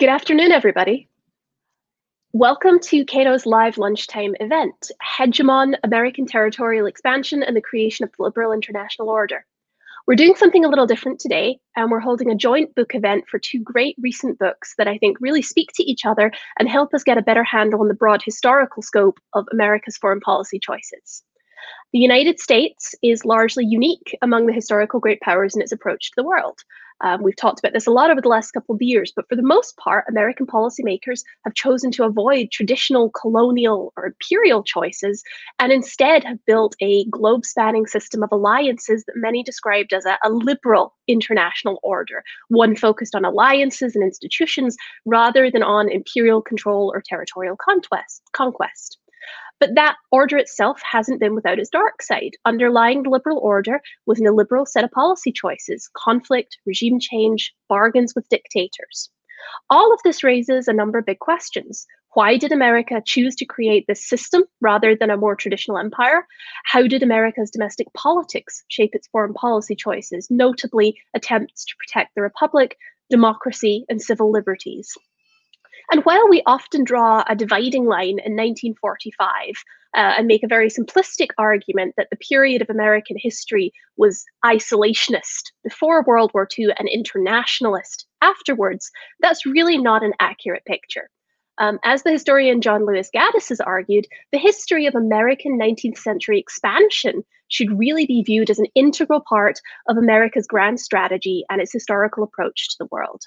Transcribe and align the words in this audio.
Good 0.00 0.08
afternoon, 0.08 0.50
everybody. 0.50 1.10
Welcome 2.32 2.80
to 2.84 3.04
Cato's 3.04 3.44
live 3.44 3.76
lunchtime 3.76 4.34
event, 4.40 4.90
Hegemon, 5.04 5.74
American 5.84 6.24
Territorial 6.24 6.86
Expansion 6.86 7.42
and 7.42 7.54
the 7.54 7.60
Creation 7.60 8.04
of 8.04 8.10
the 8.16 8.22
Liberal 8.22 8.52
International 8.52 9.10
Order. 9.10 9.44
We're 10.06 10.14
doing 10.14 10.36
something 10.36 10.64
a 10.64 10.70
little 10.70 10.86
different 10.86 11.20
today, 11.20 11.58
and 11.76 11.90
we're 11.90 12.00
holding 12.00 12.30
a 12.30 12.34
joint 12.34 12.74
book 12.74 12.94
event 12.94 13.24
for 13.28 13.38
two 13.38 13.62
great 13.62 13.94
recent 14.00 14.38
books 14.38 14.72
that 14.78 14.88
I 14.88 14.96
think 14.96 15.18
really 15.20 15.42
speak 15.42 15.68
to 15.74 15.82
each 15.82 16.06
other 16.06 16.32
and 16.58 16.66
help 16.66 16.94
us 16.94 17.04
get 17.04 17.18
a 17.18 17.22
better 17.22 17.44
handle 17.44 17.82
on 17.82 17.88
the 17.88 17.92
broad 17.92 18.22
historical 18.24 18.82
scope 18.82 19.20
of 19.34 19.44
America's 19.52 19.98
foreign 19.98 20.20
policy 20.20 20.58
choices. 20.58 21.22
The 21.92 21.98
United 21.98 22.40
States 22.40 22.94
is 23.02 23.26
largely 23.26 23.66
unique 23.66 24.16
among 24.22 24.46
the 24.46 24.54
historical 24.54 24.98
great 24.98 25.20
powers 25.20 25.54
in 25.54 25.60
its 25.60 25.72
approach 25.72 26.06
to 26.12 26.16
the 26.16 26.24
world. 26.24 26.60
Um, 27.02 27.22
we've 27.22 27.36
talked 27.36 27.58
about 27.58 27.72
this 27.72 27.86
a 27.86 27.90
lot 27.90 28.10
over 28.10 28.20
the 28.20 28.28
last 28.28 28.52
couple 28.52 28.74
of 28.74 28.82
years, 28.82 29.12
but 29.14 29.26
for 29.28 29.36
the 29.36 29.42
most 29.42 29.76
part, 29.76 30.04
American 30.08 30.46
policymakers 30.46 31.22
have 31.44 31.54
chosen 31.54 31.90
to 31.92 32.04
avoid 32.04 32.50
traditional 32.50 33.10
colonial 33.10 33.92
or 33.96 34.06
imperial 34.06 34.62
choices 34.62 35.22
and 35.58 35.72
instead 35.72 36.24
have 36.24 36.44
built 36.46 36.74
a 36.80 37.04
globe 37.06 37.44
spanning 37.44 37.86
system 37.86 38.22
of 38.22 38.30
alliances 38.32 39.04
that 39.06 39.16
many 39.16 39.42
described 39.42 39.92
as 39.92 40.04
a, 40.04 40.18
a 40.22 40.30
liberal 40.30 40.94
international 41.08 41.80
order, 41.82 42.22
one 42.48 42.76
focused 42.76 43.14
on 43.14 43.24
alliances 43.24 43.94
and 43.94 44.04
institutions 44.04 44.76
rather 45.04 45.50
than 45.50 45.62
on 45.62 45.90
imperial 45.90 46.42
control 46.42 46.90
or 46.94 47.02
territorial 47.04 47.56
conquest. 47.56 48.22
conquest. 48.32 48.98
But 49.58 49.74
that 49.74 49.96
order 50.10 50.38
itself 50.38 50.80
hasn't 50.82 51.20
been 51.20 51.34
without 51.34 51.58
its 51.58 51.70
dark 51.70 52.02
side. 52.02 52.32
Underlying 52.44 53.02
the 53.02 53.10
liberal 53.10 53.38
order 53.38 53.80
was 54.06 54.18
an 54.18 54.26
illiberal 54.26 54.66
set 54.66 54.84
of 54.84 54.90
policy 54.90 55.32
choices, 55.32 55.90
conflict, 55.94 56.56
regime 56.64 56.98
change, 56.98 57.54
bargains 57.68 58.14
with 58.14 58.28
dictators. 58.28 59.10
All 59.68 59.92
of 59.92 60.00
this 60.04 60.22
raises 60.22 60.68
a 60.68 60.72
number 60.72 60.98
of 60.98 61.06
big 61.06 61.18
questions. 61.18 61.86
Why 62.14 62.36
did 62.36 62.52
America 62.52 63.00
choose 63.04 63.36
to 63.36 63.44
create 63.44 63.86
this 63.86 64.08
system 64.08 64.42
rather 64.60 64.96
than 64.96 65.10
a 65.10 65.16
more 65.16 65.36
traditional 65.36 65.78
empire? 65.78 66.26
How 66.64 66.86
did 66.86 67.02
America's 67.02 67.50
domestic 67.50 67.86
politics 67.94 68.64
shape 68.68 68.94
its 68.94 69.08
foreign 69.08 69.34
policy 69.34 69.76
choices, 69.76 70.28
notably 70.30 70.98
attempts 71.14 71.64
to 71.66 71.74
protect 71.78 72.14
the 72.14 72.22
republic, 72.22 72.76
democracy, 73.10 73.84
and 73.88 74.02
civil 74.02 74.32
liberties? 74.32 74.96
And 75.90 76.04
while 76.04 76.28
we 76.28 76.42
often 76.46 76.84
draw 76.84 77.24
a 77.28 77.34
dividing 77.34 77.84
line 77.86 78.20
in 78.24 78.36
1945 78.36 79.54
uh, 79.96 80.14
and 80.18 80.28
make 80.28 80.44
a 80.44 80.48
very 80.48 80.68
simplistic 80.68 81.30
argument 81.36 81.94
that 81.96 82.08
the 82.10 82.16
period 82.16 82.62
of 82.62 82.70
American 82.70 83.16
history 83.18 83.72
was 83.96 84.24
isolationist 84.44 85.50
before 85.64 86.04
World 86.06 86.30
War 86.32 86.46
II 86.56 86.68
and 86.78 86.88
internationalist 86.88 88.06
afterwards, 88.22 88.90
that's 89.20 89.46
really 89.46 89.78
not 89.78 90.04
an 90.04 90.12
accurate 90.20 90.64
picture. 90.64 91.08
Um, 91.58 91.78
as 91.84 92.04
the 92.04 92.12
historian 92.12 92.62
John 92.62 92.86
Lewis 92.86 93.10
Gaddis 93.14 93.48
has 93.50 93.60
argued, 93.60 94.06
the 94.32 94.38
history 94.38 94.86
of 94.86 94.94
American 94.94 95.58
19th 95.58 95.98
century 95.98 96.38
expansion 96.38 97.22
should 97.48 97.78
really 97.78 98.06
be 98.06 98.22
viewed 98.22 98.48
as 98.48 98.58
an 98.58 98.66
integral 98.74 99.22
part 99.28 99.60
of 99.88 99.96
America's 99.96 100.46
grand 100.46 100.80
strategy 100.80 101.44
and 101.50 101.60
its 101.60 101.72
historical 101.72 102.22
approach 102.22 102.68
to 102.70 102.76
the 102.78 102.88
world. 102.90 103.22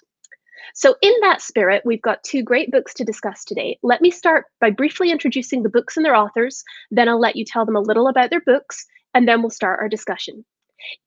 So, 0.73 0.95
in 1.01 1.13
that 1.21 1.41
spirit, 1.41 1.83
we've 1.85 2.01
got 2.01 2.23
two 2.23 2.43
great 2.43 2.71
books 2.71 2.93
to 2.95 3.03
discuss 3.03 3.43
today. 3.43 3.77
Let 3.83 4.01
me 4.01 4.11
start 4.11 4.45
by 4.59 4.69
briefly 4.69 5.11
introducing 5.11 5.63
the 5.63 5.69
books 5.69 5.97
and 5.97 6.05
their 6.05 6.15
authors, 6.15 6.63
then 6.91 7.09
I'll 7.09 7.19
let 7.19 7.35
you 7.35 7.45
tell 7.45 7.65
them 7.65 7.75
a 7.75 7.81
little 7.81 8.07
about 8.07 8.29
their 8.29 8.41
books, 8.41 8.85
and 9.13 9.27
then 9.27 9.41
we'll 9.41 9.49
start 9.49 9.79
our 9.79 9.89
discussion. 9.89 10.45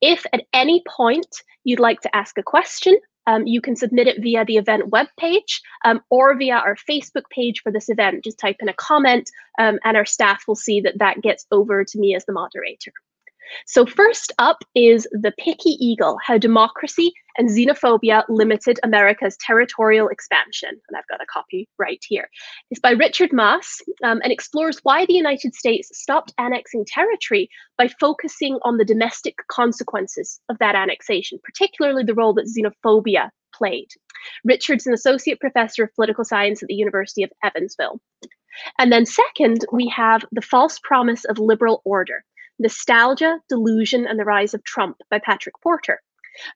If 0.01 0.25
at 0.33 0.45
any 0.53 0.83
point 0.87 1.43
you'd 1.63 1.79
like 1.79 2.01
to 2.01 2.15
ask 2.15 2.37
a 2.37 2.43
question, 2.43 2.97
um, 3.27 3.45
you 3.45 3.61
can 3.61 3.75
submit 3.75 4.07
it 4.07 4.21
via 4.21 4.45
the 4.45 4.57
event 4.57 4.89
webpage 4.89 5.59
um, 5.85 6.01
or 6.09 6.35
via 6.35 6.55
our 6.55 6.75
Facebook 6.89 7.29
page 7.29 7.61
for 7.61 7.71
this 7.71 7.89
event. 7.89 8.23
Just 8.23 8.39
type 8.39 8.55
in 8.61 8.69
a 8.69 8.73
comment, 8.73 9.29
um, 9.59 9.79
and 9.83 9.97
our 9.97 10.05
staff 10.05 10.43
will 10.47 10.55
see 10.55 10.79
that 10.81 10.97
that 10.99 11.21
gets 11.21 11.45
over 11.51 11.83
to 11.83 11.99
me 11.99 12.15
as 12.15 12.25
the 12.25 12.33
moderator. 12.33 12.93
So 13.65 13.85
first 13.85 14.31
up 14.39 14.57
is 14.75 15.07
The 15.11 15.33
Picky 15.37 15.71
Eagle, 15.79 16.17
How 16.25 16.37
Democracy 16.37 17.13
and 17.37 17.49
Xenophobia 17.49 18.23
Limited 18.29 18.79
America's 18.83 19.37
Territorial 19.39 20.09
Expansion. 20.09 20.69
And 20.69 20.97
I've 20.97 21.07
got 21.07 21.21
a 21.21 21.25
copy 21.31 21.67
right 21.77 22.03
here. 22.07 22.29
It's 22.71 22.79
by 22.79 22.91
Richard 22.91 23.31
Maass 23.31 23.81
um, 24.03 24.21
and 24.23 24.31
explores 24.31 24.79
why 24.83 25.05
the 25.05 25.13
United 25.13 25.53
States 25.55 25.89
stopped 25.93 26.33
annexing 26.37 26.85
territory 26.85 27.49
by 27.77 27.87
focusing 27.99 28.57
on 28.63 28.77
the 28.77 28.85
domestic 28.85 29.35
consequences 29.49 30.39
of 30.49 30.57
that 30.59 30.75
annexation, 30.75 31.39
particularly 31.43 32.03
the 32.03 32.15
role 32.15 32.33
that 32.33 32.47
xenophobia 32.47 33.29
played. 33.53 33.89
Richard's 34.43 34.87
an 34.87 34.93
associate 34.93 35.39
professor 35.39 35.83
of 35.83 35.93
political 35.95 36.25
science 36.25 36.61
at 36.61 36.67
the 36.67 36.75
University 36.75 37.23
of 37.23 37.31
Evansville. 37.43 37.99
And 38.79 38.91
then 38.91 39.05
second, 39.05 39.65
we 39.71 39.87
have 39.89 40.25
The 40.31 40.41
False 40.41 40.79
Promise 40.79 41.25
of 41.25 41.37
Liberal 41.37 41.81
Order, 41.85 42.23
Nostalgia, 42.59 43.39
Delusion, 43.49 44.07
and 44.07 44.19
the 44.19 44.25
Rise 44.25 44.53
of 44.53 44.63
Trump 44.63 44.97
by 45.09 45.19
Patrick 45.19 45.55
Porter. 45.61 46.01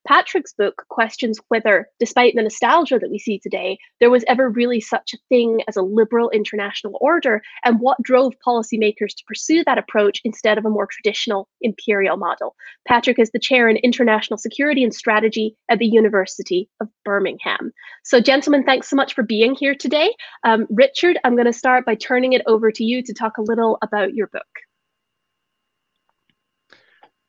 Patrick's 0.07 0.53
book 0.53 0.85
questions 0.89 1.39
whether, 1.47 1.89
despite 1.99 2.33
the 2.35 2.43
nostalgia 2.43 2.99
that 2.99 3.09
we 3.09 3.19
see 3.19 3.39
today, 3.39 3.77
there 3.99 4.09
was 4.09 4.23
ever 4.27 4.49
really 4.49 4.79
such 4.79 5.13
a 5.13 5.17
thing 5.29 5.61
as 5.67 5.75
a 5.75 5.81
liberal 5.81 6.29
international 6.31 6.97
order 7.01 7.41
and 7.63 7.79
what 7.79 8.01
drove 8.01 8.33
policymakers 8.45 9.15
to 9.15 9.23
pursue 9.27 9.63
that 9.63 9.77
approach 9.77 10.21
instead 10.23 10.57
of 10.57 10.65
a 10.65 10.69
more 10.69 10.87
traditional 10.87 11.47
imperial 11.61 12.17
model. 12.17 12.55
Patrick 12.87 13.19
is 13.19 13.31
the 13.31 13.39
chair 13.39 13.69
in 13.69 13.77
international 13.77 14.37
security 14.37 14.83
and 14.83 14.93
strategy 14.93 15.55
at 15.69 15.79
the 15.79 15.87
University 15.87 16.69
of 16.79 16.87
Birmingham. 17.05 17.71
So, 18.03 18.19
gentlemen, 18.19 18.63
thanks 18.63 18.89
so 18.89 18.95
much 18.95 19.13
for 19.13 19.23
being 19.23 19.55
here 19.55 19.75
today. 19.75 20.13
Um, 20.43 20.67
Richard, 20.69 21.17
I'm 21.23 21.35
going 21.35 21.45
to 21.45 21.53
start 21.53 21.85
by 21.85 21.95
turning 21.95 22.33
it 22.33 22.41
over 22.47 22.71
to 22.71 22.83
you 22.83 23.03
to 23.03 23.13
talk 23.13 23.37
a 23.37 23.43
little 23.43 23.77
about 23.81 24.13
your 24.13 24.27
book. 24.27 24.47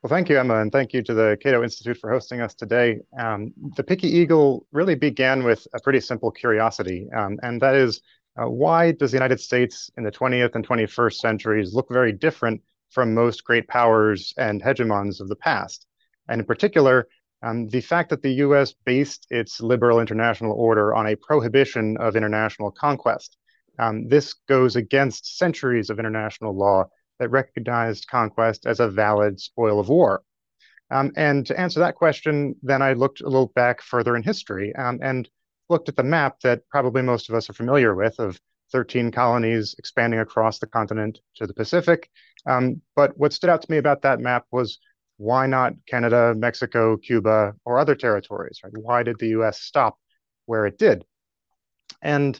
Well, 0.02 0.10
thank 0.10 0.28
you, 0.28 0.36
Emma, 0.36 0.60
and 0.60 0.72
thank 0.72 0.92
you 0.92 1.00
to 1.02 1.14
the 1.14 1.38
Cato 1.40 1.62
Institute 1.62 1.96
for 1.96 2.10
hosting 2.10 2.40
us 2.40 2.54
today. 2.56 2.98
Um, 3.16 3.52
the 3.76 3.84
Picky 3.84 4.08
Eagle 4.08 4.66
really 4.72 4.96
began 4.96 5.44
with 5.44 5.64
a 5.74 5.80
pretty 5.80 6.00
simple 6.00 6.32
curiosity, 6.32 7.06
um, 7.16 7.38
and 7.44 7.60
that 7.62 7.76
is 7.76 8.00
uh, 8.36 8.48
why 8.48 8.90
does 8.90 9.12
the 9.12 9.16
United 9.16 9.38
States 9.38 9.92
in 9.96 10.02
the 10.02 10.10
20th 10.10 10.56
and 10.56 10.66
21st 10.66 11.14
centuries 11.14 11.72
look 11.72 11.86
very 11.88 12.12
different 12.12 12.62
from 12.90 13.14
most 13.14 13.44
great 13.44 13.68
powers 13.68 14.34
and 14.36 14.60
hegemons 14.60 15.20
of 15.20 15.28
the 15.28 15.36
past? 15.36 15.86
And 16.28 16.40
in 16.40 16.46
particular, 16.46 17.06
um, 17.44 17.68
the 17.68 17.80
fact 17.80 18.10
that 18.10 18.22
the 18.22 18.32
US 18.46 18.74
based 18.84 19.28
its 19.30 19.60
liberal 19.60 20.00
international 20.00 20.52
order 20.54 20.96
on 20.96 21.06
a 21.06 21.14
prohibition 21.14 21.96
of 21.98 22.16
international 22.16 22.72
conquest. 22.72 23.36
Um, 23.78 24.08
this 24.08 24.34
goes 24.48 24.74
against 24.74 25.38
centuries 25.38 25.90
of 25.90 26.00
international 26.00 26.56
law 26.56 26.86
that 27.22 27.30
recognized 27.30 28.08
conquest 28.08 28.66
as 28.66 28.80
a 28.80 28.88
valid 28.88 29.40
spoil 29.40 29.80
of 29.80 29.88
war? 29.88 30.22
Um, 30.90 31.12
and 31.16 31.46
to 31.46 31.58
answer 31.58 31.80
that 31.80 31.94
question, 31.94 32.54
then 32.62 32.82
I 32.82 32.92
looked 32.92 33.22
a 33.22 33.28
little 33.28 33.52
back 33.54 33.80
further 33.80 34.14
in 34.14 34.22
history 34.22 34.74
um, 34.74 34.98
and 35.02 35.28
looked 35.70 35.88
at 35.88 35.96
the 35.96 36.02
map 36.02 36.40
that 36.42 36.68
probably 36.68 37.00
most 37.00 37.30
of 37.30 37.34
us 37.34 37.48
are 37.48 37.54
familiar 37.54 37.94
with 37.94 38.18
of 38.18 38.38
13 38.72 39.10
colonies 39.10 39.74
expanding 39.78 40.20
across 40.20 40.58
the 40.58 40.66
continent 40.66 41.20
to 41.36 41.46
the 41.46 41.54
Pacific. 41.54 42.10
Um, 42.46 42.82
but 42.94 43.16
what 43.16 43.32
stood 43.32 43.50
out 43.50 43.62
to 43.62 43.70
me 43.70 43.78
about 43.78 44.02
that 44.02 44.20
map 44.20 44.44
was 44.50 44.78
why 45.16 45.46
not 45.46 45.74
Canada, 45.86 46.34
Mexico, 46.36 46.96
Cuba, 46.96 47.54
or 47.64 47.78
other 47.78 47.94
territories? 47.94 48.60
Right? 48.62 48.72
Why 48.76 49.02
did 49.02 49.18
the 49.18 49.28
US 49.28 49.60
stop 49.60 49.98
where 50.46 50.66
it 50.66 50.78
did? 50.78 51.04
And 52.02 52.38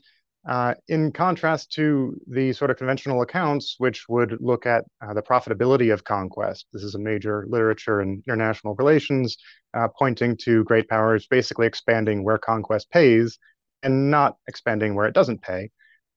uh, 0.49 0.75
in 0.89 1.13
contrast 1.13 1.73
to 1.73 2.21
the 2.27 2.53
sort 2.53 2.71
of 2.71 2.77
conventional 2.77 3.23
accounts, 3.23 3.77
which 3.79 4.09
would 4.09 4.37
look 4.41 4.67
at 4.67 4.85
uh, 5.01 5.15
the 5.15 5.23
profitability 5.23 5.93
of 5.93 6.05
conquest. 6.05 6.67
This 6.73 6.83
is 6.83 6.95
a 6.95 6.99
major 6.99 7.47
literature 7.49 8.03
in 8.03 8.23
international 8.27 8.75
relations, 8.75 9.37
uh, 9.75 9.89
pointing 9.97 10.37
to 10.39 10.65
great 10.65 10.89
powers 10.89 11.27
basically 11.27 11.67
expanding 11.67 12.25
where 12.25 12.39
conquest 12.39 12.91
pays 12.91 13.39
and 13.83 14.11
not 14.11 14.37
expanding 14.49 14.94
where 14.94 15.06
it 15.06 15.15
doesn't 15.15 15.43
pay. 15.43 15.71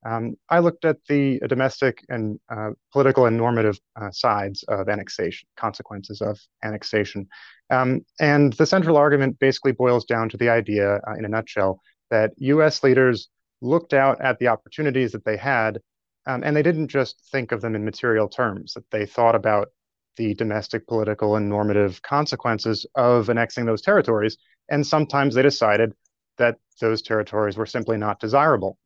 Um, 0.04 0.36
I 0.48 0.60
looked 0.60 0.84
at 0.84 0.98
the 1.08 1.40
domestic 1.48 2.04
and 2.08 2.38
uh, 2.48 2.70
political 2.92 3.26
and 3.26 3.36
normative 3.36 3.78
uh, 4.00 4.10
sides 4.12 4.62
of 4.68 4.88
annexation, 4.88 5.48
consequences 5.56 6.20
of 6.20 6.38
annexation. 6.62 7.28
Um, 7.70 8.02
and 8.20 8.52
the 8.52 8.66
central 8.66 8.96
argument 8.96 9.38
basically 9.40 9.72
boils 9.72 10.04
down 10.04 10.28
to 10.28 10.36
the 10.36 10.48
idea, 10.48 10.96
uh, 10.96 11.14
in 11.18 11.24
a 11.24 11.28
nutshell, 11.28 11.80
that 12.10 12.32
US 12.36 12.84
leaders 12.84 13.28
looked 13.60 13.94
out 13.94 14.20
at 14.20 14.38
the 14.38 14.48
opportunities 14.48 15.12
that 15.12 15.24
they 15.24 15.36
had, 15.36 15.80
um, 16.26 16.42
and 16.44 16.56
they 16.56 16.62
didn't 16.62 16.88
just 16.88 17.20
think 17.30 17.52
of 17.52 17.60
them 17.60 17.74
in 17.74 17.84
material 17.84 18.28
terms, 18.28 18.74
that 18.74 18.90
they 18.90 19.06
thought 19.06 19.34
about 19.34 19.68
the 20.16 20.34
domestic, 20.34 20.86
political, 20.86 21.36
and 21.36 21.48
normative 21.48 22.00
consequences 22.02 22.86
of 22.94 23.28
annexing 23.28 23.66
those 23.66 23.82
territories. 23.82 24.36
And 24.68 24.86
sometimes 24.86 25.34
they 25.34 25.42
decided 25.42 25.92
that 26.38 26.56
those 26.80 27.02
territories 27.02 27.56
were 27.56 27.66
simply 27.66 27.96
not 27.96 28.20
desirable. 28.20 28.78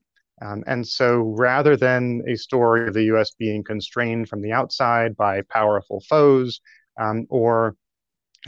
Um, 0.43 0.65
and 0.67 0.87
so 0.87 1.35
rather 1.37 1.77
than 1.77 2.23
a 2.27 2.37
story 2.37 2.89
of 2.89 2.95
the 2.95 3.05
US 3.15 3.33
being 3.33 3.63
constrained 3.63 4.29
from 4.29 4.41
the 4.41 4.53
outside 4.53 5.17
by 5.17 5.43
powerful 5.43 6.03
foes 6.09 6.61
um, 6.99 7.27
or 7.29 7.77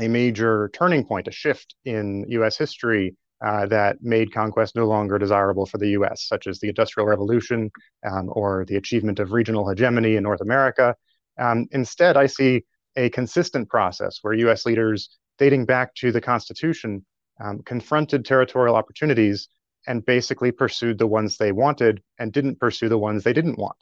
a 0.01 0.09
major 0.09 0.71
turning 0.73 1.05
point, 1.05 1.29
a 1.29 1.33
shift 1.33 1.75
in 1.85 2.25
US 2.29 2.57
history 2.57 3.17
uh, 3.45 3.67
that 3.67 4.03
made 4.03 4.33
conquest 4.33 4.77
no 4.77 4.87
longer 4.87 5.19
desirable 5.19 5.67
for 5.67 5.79
the 5.79 5.91
US, 5.91 6.27
such 6.27 6.47
as 6.47 6.61
the 6.61 6.69
Industrial 6.69 7.07
Revolution 7.07 7.71
um, 8.09 8.31
or 8.33 8.65
the 8.67 8.77
achievement 8.77 9.19
of 9.19 9.33
regional 9.33 9.69
hegemony 9.69 10.17
in 10.17 10.23
North 10.23 10.41
America. 10.41 10.95
Um, 11.39 11.67
instead, 11.73 12.17
I 12.17 12.27
see 12.27 12.65
a 12.97 13.11
consistent 13.11 13.69
process 13.69 14.19
where 14.23 14.35
US 14.35 14.65
leaders, 14.67 15.11
dating 15.39 15.65
back 15.65 15.95
to 15.97 16.13
the 16.13 16.21
Constitution, 16.21 17.05
um, 17.43 17.63
confronted 17.65 18.25
territorial 18.25 18.77
opportunities 18.77 19.49
and 19.87 20.05
basically 20.05 20.53
pursued 20.53 20.99
the 20.99 21.07
ones 21.07 21.37
they 21.37 21.51
wanted 21.51 22.03
and 22.19 22.33
didn't 22.33 22.61
pursue 22.61 22.89
the 22.89 22.99
ones 22.99 23.25
they 23.25 23.33
didn't 23.33 23.59
want. 23.59 23.77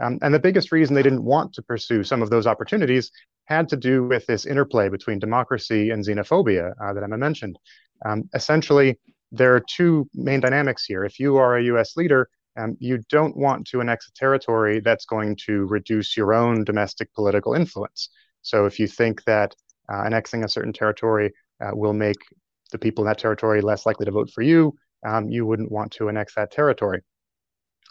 Um, 0.00 0.18
and 0.22 0.34
the 0.34 0.38
biggest 0.38 0.72
reason 0.72 0.94
they 0.94 1.02
didn't 1.02 1.24
want 1.24 1.54
to 1.54 1.62
pursue 1.62 2.04
some 2.04 2.22
of 2.22 2.30
those 2.30 2.46
opportunities 2.46 3.10
had 3.44 3.68
to 3.68 3.76
do 3.76 4.04
with 4.04 4.26
this 4.26 4.46
interplay 4.46 4.88
between 4.88 5.18
democracy 5.18 5.90
and 5.90 6.04
xenophobia 6.04 6.72
uh, 6.82 6.92
that 6.92 7.02
Emma 7.02 7.18
mentioned. 7.18 7.58
Um, 8.04 8.28
essentially, 8.34 8.98
there 9.32 9.54
are 9.54 9.60
two 9.60 10.08
main 10.14 10.40
dynamics 10.40 10.84
here. 10.84 11.04
If 11.04 11.20
you 11.20 11.36
are 11.36 11.56
a 11.56 11.62
US 11.64 11.96
leader, 11.96 12.28
um, 12.56 12.76
you 12.80 12.98
don't 13.08 13.36
want 13.36 13.66
to 13.68 13.80
annex 13.80 14.08
a 14.08 14.12
territory 14.12 14.80
that's 14.80 15.04
going 15.04 15.36
to 15.46 15.66
reduce 15.66 16.16
your 16.16 16.34
own 16.34 16.64
domestic 16.64 17.12
political 17.14 17.54
influence. 17.54 18.10
So 18.42 18.66
if 18.66 18.78
you 18.78 18.88
think 18.88 19.22
that 19.24 19.54
uh, 19.88 20.02
annexing 20.04 20.44
a 20.44 20.48
certain 20.48 20.72
territory 20.72 21.32
uh, 21.60 21.70
will 21.72 21.92
make 21.92 22.18
the 22.72 22.78
people 22.78 23.04
in 23.04 23.08
that 23.08 23.18
territory 23.18 23.60
less 23.60 23.86
likely 23.86 24.06
to 24.06 24.12
vote 24.12 24.30
for 24.30 24.42
you, 24.42 24.74
um, 25.06 25.28
you 25.28 25.46
wouldn't 25.46 25.72
want 25.72 25.92
to 25.92 26.08
annex 26.08 26.34
that 26.34 26.50
territory. 26.50 27.02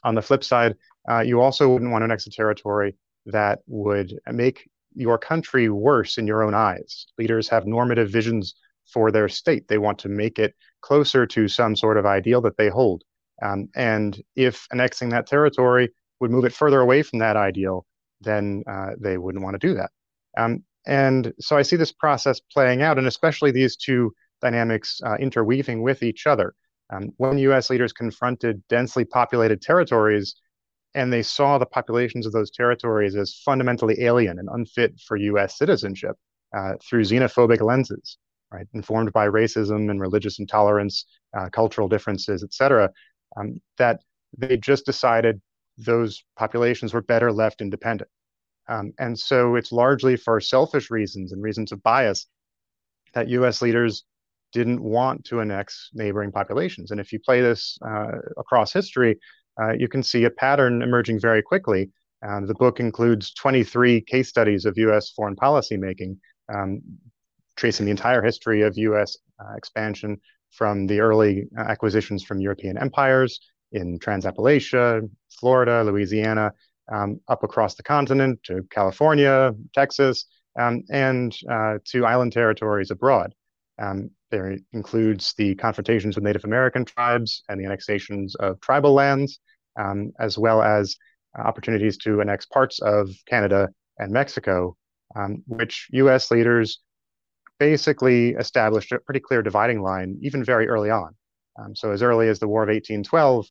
On 0.04 0.16
the 0.16 0.22
flip 0.22 0.44
side, 0.44 0.76
uh, 1.10 1.20
you 1.20 1.42
also 1.42 1.70
wouldn't 1.70 1.92
want 1.92 2.02
to 2.02 2.06
annex 2.06 2.28
a 2.28 2.32
territory 2.32 2.96
that 3.26 3.60
would 3.68 4.18
make 4.32 4.70
your 4.96 5.18
country 5.18 5.70
worse 5.70 6.18
in 6.18 6.28
your 6.28 6.44
own 6.44 6.54
eyes. 6.54 7.08
Leaders 7.18 7.48
have 7.50 7.66
normative 7.66 8.10
visions 8.10 8.56
for 8.92 9.12
their 9.12 9.30
state. 9.30 9.68
They 9.68 9.78
want 9.78 10.00
to 10.00 10.10
make 10.10 10.40
it 10.40 10.56
closer 10.82 11.26
to 11.28 11.48
some 11.48 11.76
sort 11.76 11.98
of 11.98 12.06
ideal 12.06 12.42
that 12.42 12.58
they 12.58 12.70
hold. 12.70 13.04
Um, 13.42 13.70
and 13.76 14.22
if 14.36 14.68
annexing 14.72 15.10
that 15.10 15.28
territory 15.28 15.90
would 16.20 16.32
move 16.32 16.46
it 16.46 16.54
further 16.54 16.82
away 16.82 17.04
from 17.04 17.20
that 17.20 17.38
ideal, 17.38 17.86
then 18.22 18.64
uh, 18.68 18.92
they 19.00 19.18
wouldn't 19.18 19.44
want 19.44 19.60
to 19.60 19.68
do 19.68 19.74
that. 19.76 19.92
Um, 20.38 20.64
and 20.86 21.34
so 21.40 21.58
I 21.58 21.62
see 21.62 21.76
this 21.76 21.92
process 21.92 22.40
playing 22.40 22.82
out, 22.82 22.98
and 22.98 23.08
especially 23.08 23.52
these 23.52 23.76
two 23.76 24.14
dynamics 24.42 25.02
uh, 25.06 25.16
interweaving 25.16 25.82
with 25.82 26.04
each 26.04 26.28
other. 26.28 26.54
Um, 26.92 27.10
when 27.18 27.38
US 27.38 27.70
leaders 27.70 27.94
confronted 27.94 28.64
densely 28.68 29.06
populated 29.06 29.62
territories 29.62 30.36
and 30.96 31.14
they 31.14 31.22
saw 31.22 31.58
the 31.58 31.66
populations 31.66 32.26
of 32.26 32.32
those 32.32 32.50
territories 32.50 33.16
as 33.16 33.42
fundamentally 33.46 34.04
alien 34.04 34.40
and 34.40 34.50
unfit 34.52 35.00
for 35.06 35.18
US 35.18 35.58
citizenship 35.58 36.16
uh, 36.58 36.74
through 36.84 37.04
xenophobic 37.04 37.62
lenses, 37.62 38.18
right, 38.52 38.68
informed 38.74 39.12
by 39.14 39.28
racism 39.28 39.90
and 39.90 40.02
religious 40.02 40.40
intolerance, 40.40 41.06
uh, 41.38 41.50
cultural 41.50 41.88
differences, 41.88 42.44
et 42.44 42.54
cetera, 42.54 42.90
um, 43.38 43.62
that 43.78 44.02
they 44.38 44.58
just 44.58 44.86
decided 44.86 45.42
those 45.78 46.24
populations 46.38 46.94
were 46.94 47.02
better 47.02 47.32
left 47.32 47.62
independent. 47.62 48.10
Um, 48.68 48.94
and 49.00 49.18
so 49.18 49.56
it's 49.56 49.72
largely 49.72 50.16
for 50.16 50.40
selfish 50.40 50.92
reasons 50.92 51.32
and 51.32 51.42
reasons 51.42 51.72
of 51.72 51.82
bias 51.82 52.28
that 53.14 53.28
US 53.30 53.62
leaders 53.62 54.04
didn't 54.52 54.82
want 54.82 55.26
to 55.26 55.42
annex 55.42 55.90
neighboring 55.94 56.32
populations. 56.32 56.92
And 56.92 57.00
if 57.00 57.12
you 57.12 57.20
play 57.20 57.42
this 57.42 57.78
uh, 57.86 58.18
across 58.38 58.74
history, 58.74 59.20
uh, 59.62 59.74
you 59.74 59.88
can 59.88 60.04
see 60.04 60.24
a 60.26 60.30
pattern 60.30 60.82
emerging 60.82 61.20
very 61.20 61.42
quickly. 61.42 61.90
Um, 62.28 62.48
the 62.48 62.54
book 62.56 62.80
includes 62.80 63.34
23 63.34 64.02
case 64.02 64.30
studies 64.30 64.66
of 64.66 64.78
US 64.78 65.12
foreign 65.12 65.36
policy 65.36 65.78
making, 65.78 66.20
um, 66.54 66.82
tracing 67.60 67.86
the 67.86 67.92
entire 67.92 68.24
history 68.24 68.62
of 68.62 68.78
US 68.78 69.18
uh, 69.40 69.54
expansion 69.56 70.18
from 70.52 70.88
the 70.88 71.02
early 71.02 71.48
acquisitions 71.58 72.24
from 72.24 72.40
European 72.40 72.78
empires 72.78 73.40
in 73.74 74.00
Trans-Appalachia, 74.00 75.08
Florida, 75.40 75.84
Louisiana, 75.84 76.54
um, 76.92 77.20
up 77.28 77.44
across 77.44 77.76
the 77.76 77.84
continent 77.84 78.40
to 78.46 78.64
California, 78.72 79.54
Texas, 79.76 80.26
um, 80.58 80.84
and 80.90 81.36
uh, 81.52 81.78
to 81.86 82.06
island 82.06 82.32
territories 82.32 82.92
abroad. 82.92 83.36
Um, 83.78 84.10
there 84.32 84.58
includes 84.74 85.34
the 85.38 85.56
confrontations 85.56 86.16
with 86.16 86.24
Native 86.24 86.46
American 86.46 86.86
tribes 86.86 87.44
and 87.50 87.60
the 87.60 87.66
annexations 87.66 88.36
of 88.36 88.60
tribal 88.62 88.94
lands, 88.94 89.40
um, 89.78 90.12
as 90.20 90.38
well 90.38 90.62
as 90.62 90.96
uh, 91.38 91.42
opportunities 91.42 91.98
to 91.98 92.22
annex 92.22 92.46
parts 92.46 92.80
of 92.82 93.10
Canada 93.28 93.70
and 93.98 94.12
Mexico, 94.12 94.76
um, 95.16 95.44
which 95.48 95.88
US 95.92 96.32
leaders 96.32 96.80
basically 97.60 98.30
established 98.32 98.92
a 98.92 99.00
pretty 99.00 99.20
clear 99.20 99.42
dividing 99.42 99.82
line, 99.82 100.18
even 100.22 100.44
very 100.44 100.68
early 100.68 100.90
on. 100.90 101.16
Um, 101.58 101.76
so, 101.76 101.92
as 101.92 102.02
early 102.02 102.30
as 102.30 102.40
the 102.40 102.48
War 102.48 102.64
of 102.64 102.70
1812, 102.70 103.48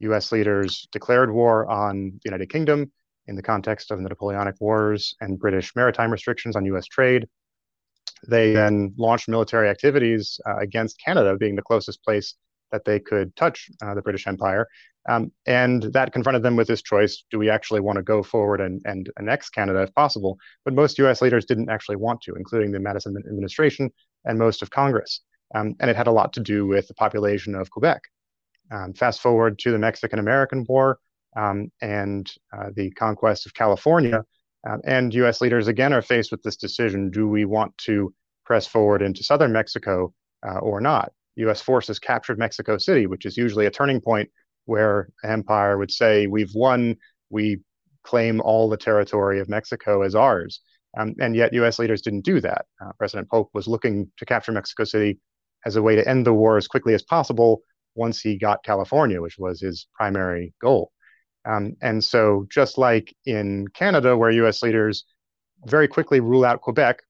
US 0.00 0.30
leaders 0.32 0.86
declared 0.92 1.32
war 1.32 1.68
on 1.68 2.12
the 2.12 2.20
United 2.24 2.50
Kingdom 2.50 2.92
in 3.26 3.36
the 3.36 3.42
context 3.42 3.90
of 3.90 3.98
the 3.98 4.08
Napoleonic 4.08 4.56
Wars 4.60 5.14
and 5.20 5.38
British 5.38 5.74
maritime 5.74 6.10
restrictions 6.10 6.56
on 6.56 6.64
US 6.66 6.86
trade. 6.86 7.26
They 8.26 8.52
then 8.52 8.94
launched 8.96 9.28
military 9.28 9.68
activities 9.68 10.40
uh, 10.46 10.56
against 10.56 11.00
Canada, 11.04 11.36
being 11.36 11.56
the 11.56 11.62
closest 11.62 12.02
place 12.02 12.34
that 12.72 12.84
they 12.84 13.00
could 13.00 13.34
touch 13.36 13.70
uh, 13.82 13.94
the 13.94 14.02
British 14.02 14.26
Empire. 14.26 14.66
Um, 15.08 15.32
and 15.46 15.84
that 15.94 16.12
confronted 16.12 16.42
them 16.42 16.54
with 16.54 16.68
this 16.68 16.82
choice 16.82 17.24
do 17.30 17.38
we 17.38 17.48
actually 17.48 17.80
want 17.80 17.96
to 17.96 18.02
go 18.02 18.22
forward 18.22 18.60
and, 18.60 18.82
and 18.84 19.10
annex 19.18 19.48
Canada 19.48 19.80
if 19.80 19.94
possible? 19.94 20.38
But 20.64 20.74
most 20.74 20.98
US 20.98 21.22
leaders 21.22 21.46
didn't 21.46 21.70
actually 21.70 21.96
want 21.96 22.20
to, 22.22 22.34
including 22.34 22.72
the 22.72 22.78
Madison 22.78 23.16
administration 23.16 23.90
and 24.26 24.38
most 24.38 24.60
of 24.60 24.70
Congress. 24.70 25.22
Um, 25.54 25.74
and 25.80 25.90
it 25.90 25.96
had 25.96 26.08
a 26.08 26.12
lot 26.12 26.34
to 26.34 26.40
do 26.40 26.66
with 26.66 26.88
the 26.88 26.94
population 26.94 27.54
of 27.54 27.70
Quebec. 27.70 28.02
Um, 28.70 28.92
fast 28.92 29.22
forward 29.22 29.58
to 29.60 29.72
the 29.72 29.78
Mexican 29.78 30.18
American 30.18 30.66
War 30.68 30.98
um, 31.34 31.72
and 31.80 32.30
uh, 32.54 32.68
the 32.74 32.90
conquest 32.90 33.46
of 33.46 33.54
California. 33.54 34.24
Um, 34.68 34.80
and 34.84 35.14
US 35.14 35.40
leaders 35.40 35.68
again 35.68 35.94
are 35.94 36.02
faced 36.02 36.30
with 36.30 36.42
this 36.42 36.56
decision 36.56 37.10
do 37.10 37.26
we 37.26 37.46
want 37.46 37.76
to 37.78 38.12
press 38.44 38.66
forward 38.66 39.00
into 39.00 39.24
southern 39.24 39.52
Mexico 39.52 40.12
uh, 40.46 40.58
or 40.58 40.82
not? 40.82 41.12
US 41.36 41.62
forces 41.62 41.98
captured 41.98 42.38
Mexico 42.38 42.76
City, 42.76 43.06
which 43.06 43.24
is 43.24 43.38
usually 43.38 43.64
a 43.64 43.70
turning 43.70 44.02
point 44.02 44.28
where 44.68 45.08
empire 45.24 45.78
would 45.78 45.90
say, 45.90 46.26
We've 46.26 46.52
won, 46.54 46.96
we 47.30 47.60
claim 48.04 48.40
all 48.40 48.68
the 48.68 48.76
territory 48.76 49.40
of 49.40 49.48
Mexico 49.48 50.02
as 50.02 50.14
ours. 50.14 50.60
Um, 50.96 51.14
and 51.20 51.34
yet, 51.34 51.52
US 51.54 51.78
leaders 51.78 52.02
didn't 52.02 52.24
do 52.24 52.40
that. 52.40 52.66
Uh, 52.80 52.92
President 52.98 53.30
Polk 53.30 53.50
was 53.54 53.66
looking 53.66 54.10
to 54.18 54.26
capture 54.26 54.52
Mexico 54.52 54.84
City 54.84 55.18
as 55.64 55.76
a 55.76 55.82
way 55.82 55.96
to 55.96 56.06
end 56.06 56.26
the 56.26 56.32
war 56.32 56.56
as 56.56 56.68
quickly 56.68 56.94
as 56.94 57.02
possible 57.02 57.62
once 57.94 58.20
he 58.20 58.36
got 58.36 58.62
California, 58.62 59.20
which 59.20 59.38
was 59.38 59.60
his 59.60 59.86
primary 59.94 60.54
goal. 60.60 60.92
Um, 61.44 61.76
and 61.80 62.02
so, 62.04 62.46
just 62.50 62.76
like 62.78 63.14
in 63.24 63.68
Canada, 63.68 64.16
where 64.16 64.30
US 64.30 64.62
leaders 64.62 65.04
very 65.64 65.88
quickly 65.88 66.20
rule 66.20 66.44
out 66.44 66.60
Quebec, 66.60 67.00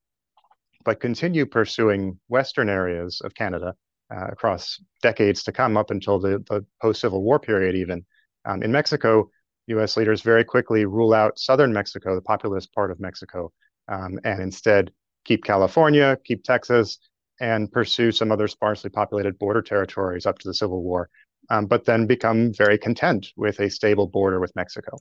but 0.85 1.01
continue 1.01 1.45
pursuing 1.45 2.19
Western 2.29 2.69
areas 2.69 3.21
of 3.21 3.35
Canada 3.35 3.75
uh, 4.15 4.29
across 4.29 4.81
decades 5.03 5.43
to 5.45 5.53
come, 5.53 5.77
up 5.77 5.91
until 5.91 6.19
the, 6.19 6.43
the 6.49 6.65
post 6.81 7.01
Civil 7.01 7.23
War 7.23 7.39
period, 7.39 7.77
even. 7.77 8.05
Um, 8.45 8.63
in 8.63 8.73
Mexico, 8.73 9.31
US 9.67 9.97
leaders 9.97 10.23
very 10.23 10.45
quickly 10.45 10.85
rule 10.85 11.13
out 11.13 11.39
southern 11.39 11.73
Mexico, 11.73 12.15
the 12.15 12.23
populous 12.23 12.67
part 12.67 12.91
of 12.91 13.01
Mexico, 13.01 13.53
um, 13.89 14.19
and 14.25 14.43
instead 14.43 14.93
keep 15.25 15.45
California, 15.45 16.19
keep 16.25 16.43
Texas, 16.43 16.99
and 17.41 17.71
pursue 17.71 18.11
some 18.11 18.33
other 18.33 18.49
sparsely 18.49 18.91
populated 18.91 19.39
border 19.39 19.63
territories 19.63 20.27
up 20.27 20.39
to 20.39 20.49
the 20.49 20.55
Civil 20.55 20.83
War, 20.83 21.09
um, 21.51 21.67
but 21.67 21.85
then 21.85 22.07
become 22.07 22.53
very 22.53 22.79
content 22.79 23.29
with 23.37 23.61
a 23.61 23.71
stable 23.71 24.07
border 24.07 24.41
with 24.41 24.57
Mexico. 24.57 24.97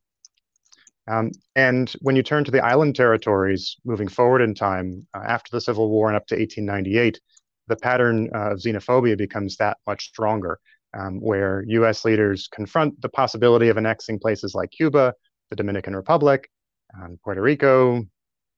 Um, 1.08 1.32
and 1.56 1.90
when 2.02 2.18
you 2.18 2.24
turn 2.24 2.44
to 2.44 2.52
the 2.52 2.64
island 2.64 2.96
territories 2.96 3.78
moving 3.86 4.10
forward 4.10 4.42
in 4.42 4.54
time 4.54 5.08
uh, 5.14 5.24
after 5.26 5.50
the 5.52 5.62
Civil 5.62 5.90
War 5.90 6.10
and 6.10 6.18
up 6.18 6.28
to 6.28 6.36
1898, 6.36 7.22
the 7.68 7.76
pattern 7.76 8.30
of 8.34 8.58
xenophobia 8.60 9.18
becomes 9.18 9.58
that 9.58 9.78
much 9.86 10.08
stronger, 10.08 10.60
um, 10.98 11.20
where 11.20 11.64
US 11.68 12.06
leaders 12.06 12.48
confront 12.52 13.02
the 13.02 13.10
possibility 13.10 13.70
of 13.70 13.78
annexing 13.78 14.20
places 14.20 14.56
like 14.56 14.72
Cuba, 14.72 15.14
the 15.50 15.56
Dominican 15.56 15.96
Republic, 15.96 16.50
um, 16.98 17.18
Puerto 17.24 17.42
Rico, 17.42 18.04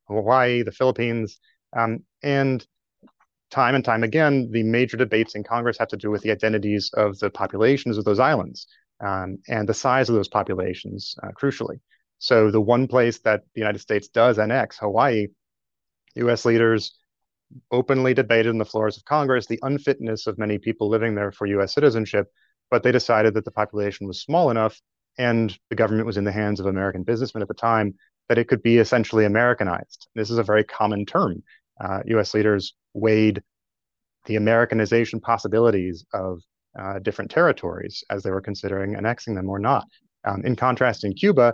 Hawaii, 0.07 0.63
the 0.63 0.71
Philippines, 0.71 1.39
um, 1.75 1.99
and 2.23 2.65
time 3.51 3.75
and 3.75 3.83
time 3.83 4.03
again, 4.03 4.49
the 4.51 4.63
major 4.63 4.97
debates 4.97 5.35
in 5.35 5.43
Congress 5.43 5.77
have 5.77 5.87
to 5.89 5.97
do 5.97 6.11
with 6.11 6.21
the 6.21 6.31
identities 6.31 6.91
of 6.93 7.17
the 7.19 7.29
populations 7.29 7.97
of 7.97 8.05
those 8.05 8.19
islands 8.19 8.67
um, 9.03 9.37
and 9.47 9.67
the 9.67 9.73
size 9.73 10.09
of 10.09 10.15
those 10.15 10.27
populations, 10.27 11.15
uh, 11.23 11.29
crucially. 11.39 11.79
So, 12.19 12.51
the 12.51 12.61
one 12.61 12.87
place 12.87 13.19
that 13.19 13.41
the 13.55 13.61
United 13.61 13.79
States 13.79 14.09
does 14.09 14.39
annex, 14.39 14.77
Hawaii, 14.77 15.27
US 16.15 16.45
leaders 16.45 16.98
openly 17.71 18.13
debated 18.13 18.49
on 18.49 18.57
the 18.57 18.65
floors 18.65 18.97
of 18.97 19.05
Congress 19.05 19.47
the 19.47 19.59
unfitness 19.63 20.27
of 20.27 20.37
many 20.37 20.57
people 20.57 20.89
living 20.89 21.15
there 21.15 21.31
for 21.31 21.47
US 21.47 21.73
citizenship, 21.73 22.27
but 22.69 22.83
they 22.83 22.91
decided 22.91 23.33
that 23.33 23.45
the 23.45 23.51
population 23.51 24.07
was 24.07 24.21
small 24.21 24.51
enough 24.51 24.79
and 25.17 25.57
the 25.69 25.75
government 25.75 26.05
was 26.05 26.17
in 26.17 26.23
the 26.23 26.31
hands 26.31 26.59
of 26.59 26.65
American 26.65 27.03
businessmen 27.03 27.41
at 27.41 27.47
the 27.47 27.53
time 27.53 27.95
that 28.29 28.37
it 28.37 28.47
could 28.47 28.61
be 28.61 28.77
essentially 28.77 29.25
Americanized. 29.25 30.07
This 30.15 30.29
is 30.29 30.37
a 30.37 30.43
very 30.43 30.63
common 30.63 31.05
term. 31.05 31.43
Uh, 31.81 32.01
US 32.05 32.33
leaders 32.33 32.75
weighed 32.93 33.41
the 34.25 34.35
Americanization 34.35 35.19
possibilities 35.19 36.05
of 36.13 36.41
uh, 36.79 36.99
different 36.99 37.31
territories 37.31 38.03
as 38.09 38.23
they 38.23 38.31
were 38.31 38.41
considering 38.41 38.95
annexing 38.95 39.35
them 39.35 39.49
or 39.49 39.59
not. 39.59 39.87
Um, 40.25 40.45
in 40.45 40.55
contrast, 40.55 41.03
in 41.03 41.13
Cuba, 41.13 41.53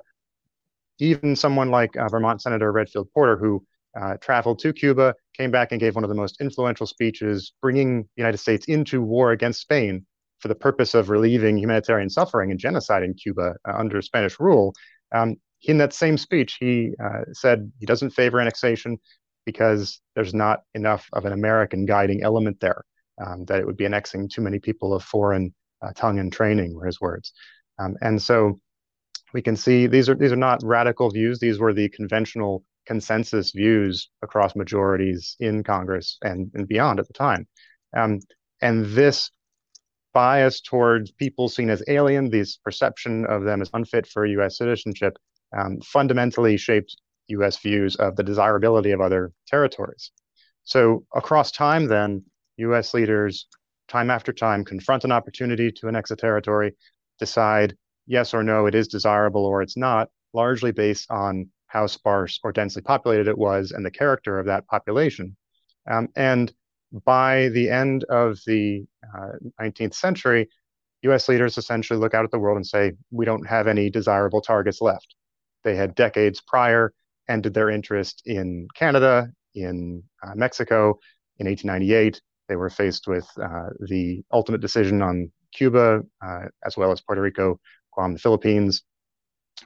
even 1.00 1.36
someone 1.36 1.72
like 1.72 1.96
uh, 1.96 2.10
Vermont 2.10 2.42
Senator 2.42 2.72
Redfield 2.72 3.10
Proctor, 3.14 3.38
who 3.38 3.66
uh, 4.00 4.18
traveled 4.18 4.60
to 4.60 4.74
Cuba, 4.74 5.14
came 5.36 5.52
back 5.52 5.72
and 5.72 5.80
gave 5.80 5.96
one 5.96 6.04
of 6.04 6.10
the 6.10 6.16
most 6.16 6.42
influential 6.42 6.88
speeches, 6.88 7.54
bringing 7.62 8.04
the 8.04 8.08
United 8.18 8.38
States 8.38 8.66
into 8.68 9.02
war 9.02 9.32
against 9.32 9.62
Spain 9.62 10.06
for 10.40 10.48
the 10.48 10.56
purpose 10.56 10.94
of 10.94 11.10
relieving 11.10 11.58
humanitarian 11.58 12.10
suffering 12.10 12.52
and 12.52 12.60
genocide 12.60 13.04
in 13.04 13.14
Cuba 13.14 13.56
uh, 13.68 13.74
under 13.78 14.02
Spanish 14.02 14.40
rule. 14.40 14.74
Um, 15.14 15.38
in 15.64 15.78
that 15.78 15.94
same 15.94 16.18
speech, 16.18 16.58
he 16.60 16.94
uh, 17.04 17.22
said 17.32 17.72
he 17.80 17.86
doesn't 17.86 18.12
favor 18.12 18.40
annexation 18.40 18.98
because 19.46 20.02
there's 20.16 20.34
not 20.34 20.62
enough 20.74 21.08
of 21.14 21.26
an 21.26 21.34
American 21.34 21.86
guiding 21.86 22.24
element 22.24 22.60
there, 22.60 22.84
um, 23.24 23.46
that 23.46 23.60
it 23.60 23.66
would 23.66 23.78
be 23.78 23.86
annexing 23.86 24.28
too 24.28 24.42
many 24.42 24.60
people 24.60 24.94
of 24.94 25.04
foreign 25.04 25.54
uh, 25.82 25.92
tongue 25.96 26.20
and 26.20 26.34
training, 26.34 26.76
were 26.76 26.86
his 26.86 27.00
words. 27.00 27.32
Um, 27.80 27.96
and 28.02 28.22
so 28.22 28.60
we 29.34 29.42
can 29.42 29.56
see 29.56 29.88
these 29.88 30.10
are 30.10 30.16
these 30.16 30.32
are 30.32 30.38
not 30.38 30.64
radical 30.64 31.10
views. 31.10 31.40
These 31.40 31.60
were 31.60 31.74
the 31.74 31.90
conventional 31.90 32.64
consensus 32.86 33.52
views 33.52 34.10
across 34.22 34.56
majorities 34.56 35.36
in 35.40 35.64
Congress 35.64 36.18
and, 36.22 36.52
and 36.54 36.68
beyond 36.68 37.00
at 37.00 37.08
the 37.08 37.14
time. 37.14 37.48
Um, 37.96 38.20
and 38.62 38.86
this 38.86 39.32
bias 40.14 40.62
towards 40.62 41.12
people 41.12 41.50
seen 41.50 41.70
as 41.70 41.84
alien, 41.88 42.30
this 42.30 42.58
perception 42.58 43.26
of 43.26 43.44
them 43.44 43.62
as 43.62 43.70
unfit 43.74 44.08
for 44.08 44.26
US 44.26 44.58
citizenship, 44.58 45.18
um, 45.56 45.80
fundamentally 45.82 46.58
shaped 46.58 46.96
US 47.28 47.58
views 47.60 47.96
of 47.98 48.16
the 48.16 48.24
desirability 48.24 48.92
of 48.92 49.02
other 49.02 49.32
territories. 49.48 50.12
So 50.64 51.06
across 51.14 51.52
time, 51.52 51.88
then, 51.88 52.24
US 52.58 52.94
leaders, 52.94 53.48
time 53.88 54.10
after 54.10 54.32
time, 54.32 54.64
confront 54.64 55.04
an 55.04 55.12
opportunity 55.12 55.72
to 55.72 55.88
annex 55.88 56.12
a 56.12 56.16
territory, 56.16 56.76
decide 57.20 57.76
yes 58.08 58.34
or 58.34 58.44
no, 58.44 58.66
it 58.66 58.76
is 58.76 58.88
desirable 58.88 59.46
or 59.46 59.62
it's 59.62 59.78
not, 59.78 60.10
largely 60.34 60.72
based 60.72 61.10
on 61.12 61.50
how 61.68 61.88
sparse 61.88 62.40
or 62.44 62.52
densely 62.52 62.82
populated 62.82 63.28
it 63.28 63.38
was 63.38 63.72
and 63.72 63.86
the 63.86 63.92
character 63.92 64.40
of 64.40 64.46
that 64.46 64.68
population. 64.68 65.36
Um, 65.90 66.10
and 66.16 66.54
by 67.04 67.50
the 67.50 67.70
end 67.70 68.04
of 68.06 68.40
the 68.46 68.86
uh, 69.16 69.34
19th 69.62 69.96
century, 69.96 70.50
US 71.02 71.28
leaders 71.28 71.58
essentially 71.58 72.00
look 72.00 72.14
out 72.14 72.26
at 72.26 72.32
the 72.32 72.40
world 72.40 72.58
and 72.58 72.66
say, 72.66 72.94
we 73.12 73.26
don't 73.26 73.46
have 73.48 73.68
any 73.68 73.90
desirable 73.90 74.42
targets 74.42 74.82
left. 74.82 75.16
They 75.64 75.76
had 75.76 75.96
decades 75.96 76.42
prior 76.42 76.94
ended 77.28 77.54
their 77.54 77.70
interest 77.70 78.22
in 78.26 78.68
Canada, 78.76 79.30
in 79.54 80.04
uh, 80.24 80.36
Mexico. 80.36 81.00
In 81.40 81.48
1898, 81.48 82.22
they 82.48 82.56
were 82.56 82.70
faced 82.70 83.08
with 83.08 83.28
uh, 83.42 83.70
the 83.80 84.24
ultimate 84.32 84.62
decision 84.62 85.02
on 85.02 85.32
Cuba, 85.54 86.02
uh, 86.24 86.46
as 86.66 86.78
well 86.78 86.92
as 86.92 87.02
Puerto 87.02 87.22
Rico, 87.22 87.60
Guam, 87.94 88.14
the 88.14 88.20
Philippines, 88.20 88.84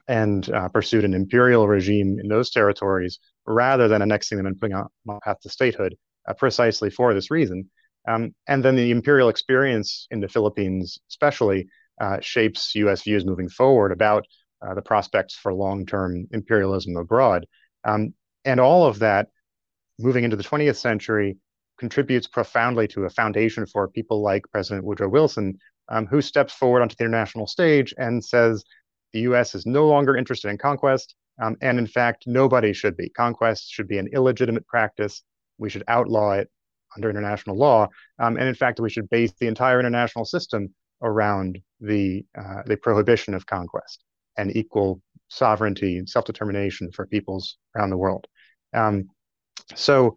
and 0.08 0.50
uh, 0.50 0.68
pursued 0.68 1.04
an 1.04 1.14
imperial 1.14 1.68
regime 1.68 2.18
in 2.20 2.28
those 2.28 2.50
territories 2.50 3.18
rather 3.46 3.88
than 3.88 4.02
annexing 4.02 4.36
them 4.36 4.46
and 4.46 4.58
putting 4.58 4.76
them 4.76 4.86
on 5.08 5.16
a 5.16 5.20
path 5.20 5.40
to 5.40 5.48
statehood, 5.48 5.96
uh, 6.28 6.34
precisely 6.34 6.90
for 6.90 7.14
this 7.14 7.30
reason. 7.30 7.68
Um, 8.08 8.34
and 8.48 8.64
then 8.64 8.76
the 8.76 8.90
imperial 8.90 9.28
experience 9.28 10.06
in 10.10 10.20
the 10.20 10.28
Philippines, 10.28 10.98
especially, 11.08 11.68
uh, 12.00 12.18
shapes 12.20 12.74
U.S. 12.76 13.02
views 13.02 13.26
moving 13.26 13.48
forward 13.48 13.92
about 13.92 14.26
uh, 14.62 14.74
the 14.74 14.82
prospects 14.82 15.34
for 15.34 15.52
long-term 15.52 16.26
imperialism 16.32 16.96
abroad. 16.96 17.46
Um, 17.84 18.14
and 18.44 18.58
all 18.58 18.86
of 18.86 19.00
that, 19.00 19.28
moving 19.98 20.24
into 20.24 20.36
the 20.36 20.42
20th 20.42 20.76
century, 20.76 21.36
contributes 21.78 22.26
profoundly 22.26 22.86
to 22.88 23.04
a 23.04 23.10
foundation 23.10 23.66
for 23.66 23.88
people 23.88 24.22
like 24.22 24.50
President 24.50 24.84
Woodrow 24.84 25.08
Wilson, 25.08 25.58
um, 25.88 26.06
who 26.06 26.20
steps 26.20 26.52
forward 26.52 26.82
onto 26.82 26.94
the 26.94 27.04
international 27.04 27.46
stage 27.46 27.92
and 27.98 28.24
says 28.24 28.64
the 29.12 29.20
U.S. 29.20 29.54
is 29.54 29.66
no 29.66 29.86
longer 29.86 30.16
interested 30.16 30.48
in 30.48 30.58
conquest, 30.58 31.14
um, 31.42 31.56
and 31.60 31.78
in 31.78 31.86
fact, 31.86 32.24
nobody 32.26 32.72
should 32.72 32.96
be. 32.96 33.08
Conquest 33.10 33.70
should 33.70 33.88
be 33.88 33.98
an 33.98 34.08
illegitimate 34.12 34.66
practice. 34.66 35.22
We 35.58 35.70
should 35.70 35.84
outlaw 35.88 36.32
it 36.32 36.48
under 36.96 37.10
international 37.10 37.56
law, 37.56 37.88
um, 38.18 38.36
and 38.36 38.48
in 38.48 38.54
fact, 38.54 38.80
we 38.80 38.90
should 38.90 39.08
base 39.10 39.32
the 39.38 39.46
entire 39.46 39.80
international 39.80 40.24
system 40.24 40.74
around 41.02 41.58
the 41.80 42.24
uh, 42.38 42.62
the 42.66 42.76
prohibition 42.76 43.34
of 43.34 43.46
conquest 43.46 44.02
and 44.36 44.54
equal 44.56 45.00
sovereignty 45.28 45.98
and 45.98 46.08
self-determination 46.08 46.90
for 46.92 47.06
peoples 47.06 47.56
around 47.76 47.90
the 47.90 47.96
world. 47.96 48.26
Um, 48.74 49.10
so 49.74 50.16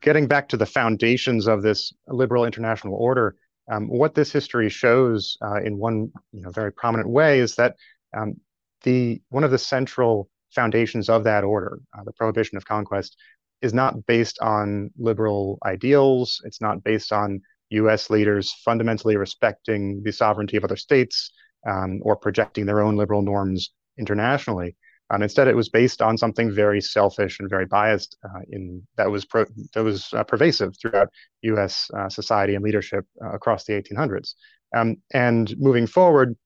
getting 0.00 0.26
back 0.26 0.48
to 0.48 0.56
the 0.56 0.66
foundations 0.66 1.46
of 1.46 1.62
this 1.62 1.92
liberal 2.06 2.44
international 2.44 2.94
order, 2.94 3.36
um, 3.70 3.88
what 3.88 4.14
this 4.14 4.32
history 4.32 4.68
shows 4.68 5.36
uh, 5.42 5.60
in 5.62 5.78
one 5.78 6.10
you 6.32 6.42
know, 6.42 6.50
very 6.50 6.72
prominent 6.72 7.08
way 7.08 7.40
is 7.40 7.56
that 7.56 7.76
um, 8.16 8.34
the 8.82 9.20
one 9.30 9.44
of 9.44 9.50
the 9.50 9.58
central 9.58 10.28
foundations 10.54 11.08
of 11.08 11.24
that 11.24 11.44
order, 11.44 11.78
uh, 11.96 12.04
the 12.04 12.12
prohibition 12.12 12.56
of 12.56 12.64
conquest, 12.64 13.16
is 13.60 13.74
not 13.74 14.06
based 14.06 14.38
on 14.40 14.90
liberal 14.98 15.58
ideals. 15.64 16.40
It's 16.44 16.60
not 16.60 16.82
based 16.84 17.12
on 17.12 17.40
U.S. 17.70 18.08
leaders 18.08 18.52
fundamentally 18.64 19.16
respecting 19.16 20.02
the 20.02 20.12
sovereignty 20.12 20.56
of 20.56 20.64
other 20.64 20.76
states 20.76 21.30
um, 21.68 22.00
or 22.02 22.16
projecting 22.16 22.66
their 22.66 22.80
own 22.80 22.96
liberal 22.96 23.22
norms 23.22 23.70
internationally. 23.98 24.76
Um, 25.10 25.22
instead, 25.22 25.48
it 25.48 25.56
was 25.56 25.70
based 25.70 26.02
on 26.02 26.18
something 26.18 26.54
very 26.54 26.80
selfish 26.80 27.40
and 27.40 27.48
very 27.48 27.64
biased 27.64 28.16
uh, 28.24 28.40
in 28.50 28.86
that 28.96 29.10
was 29.10 29.24
pro- 29.24 29.46
that 29.74 29.82
was 29.82 30.12
uh, 30.12 30.22
pervasive 30.22 30.74
throughout 30.78 31.08
U.S. 31.42 31.90
Uh, 31.96 32.08
society 32.08 32.54
and 32.54 32.64
leadership 32.64 33.06
uh, 33.24 33.30
across 33.30 33.64
the 33.64 33.72
1800s. 33.72 34.34
Um, 34.76 34.96
and 35.14 35.54
moving 35.58 35.86
forward, 35.86 36.36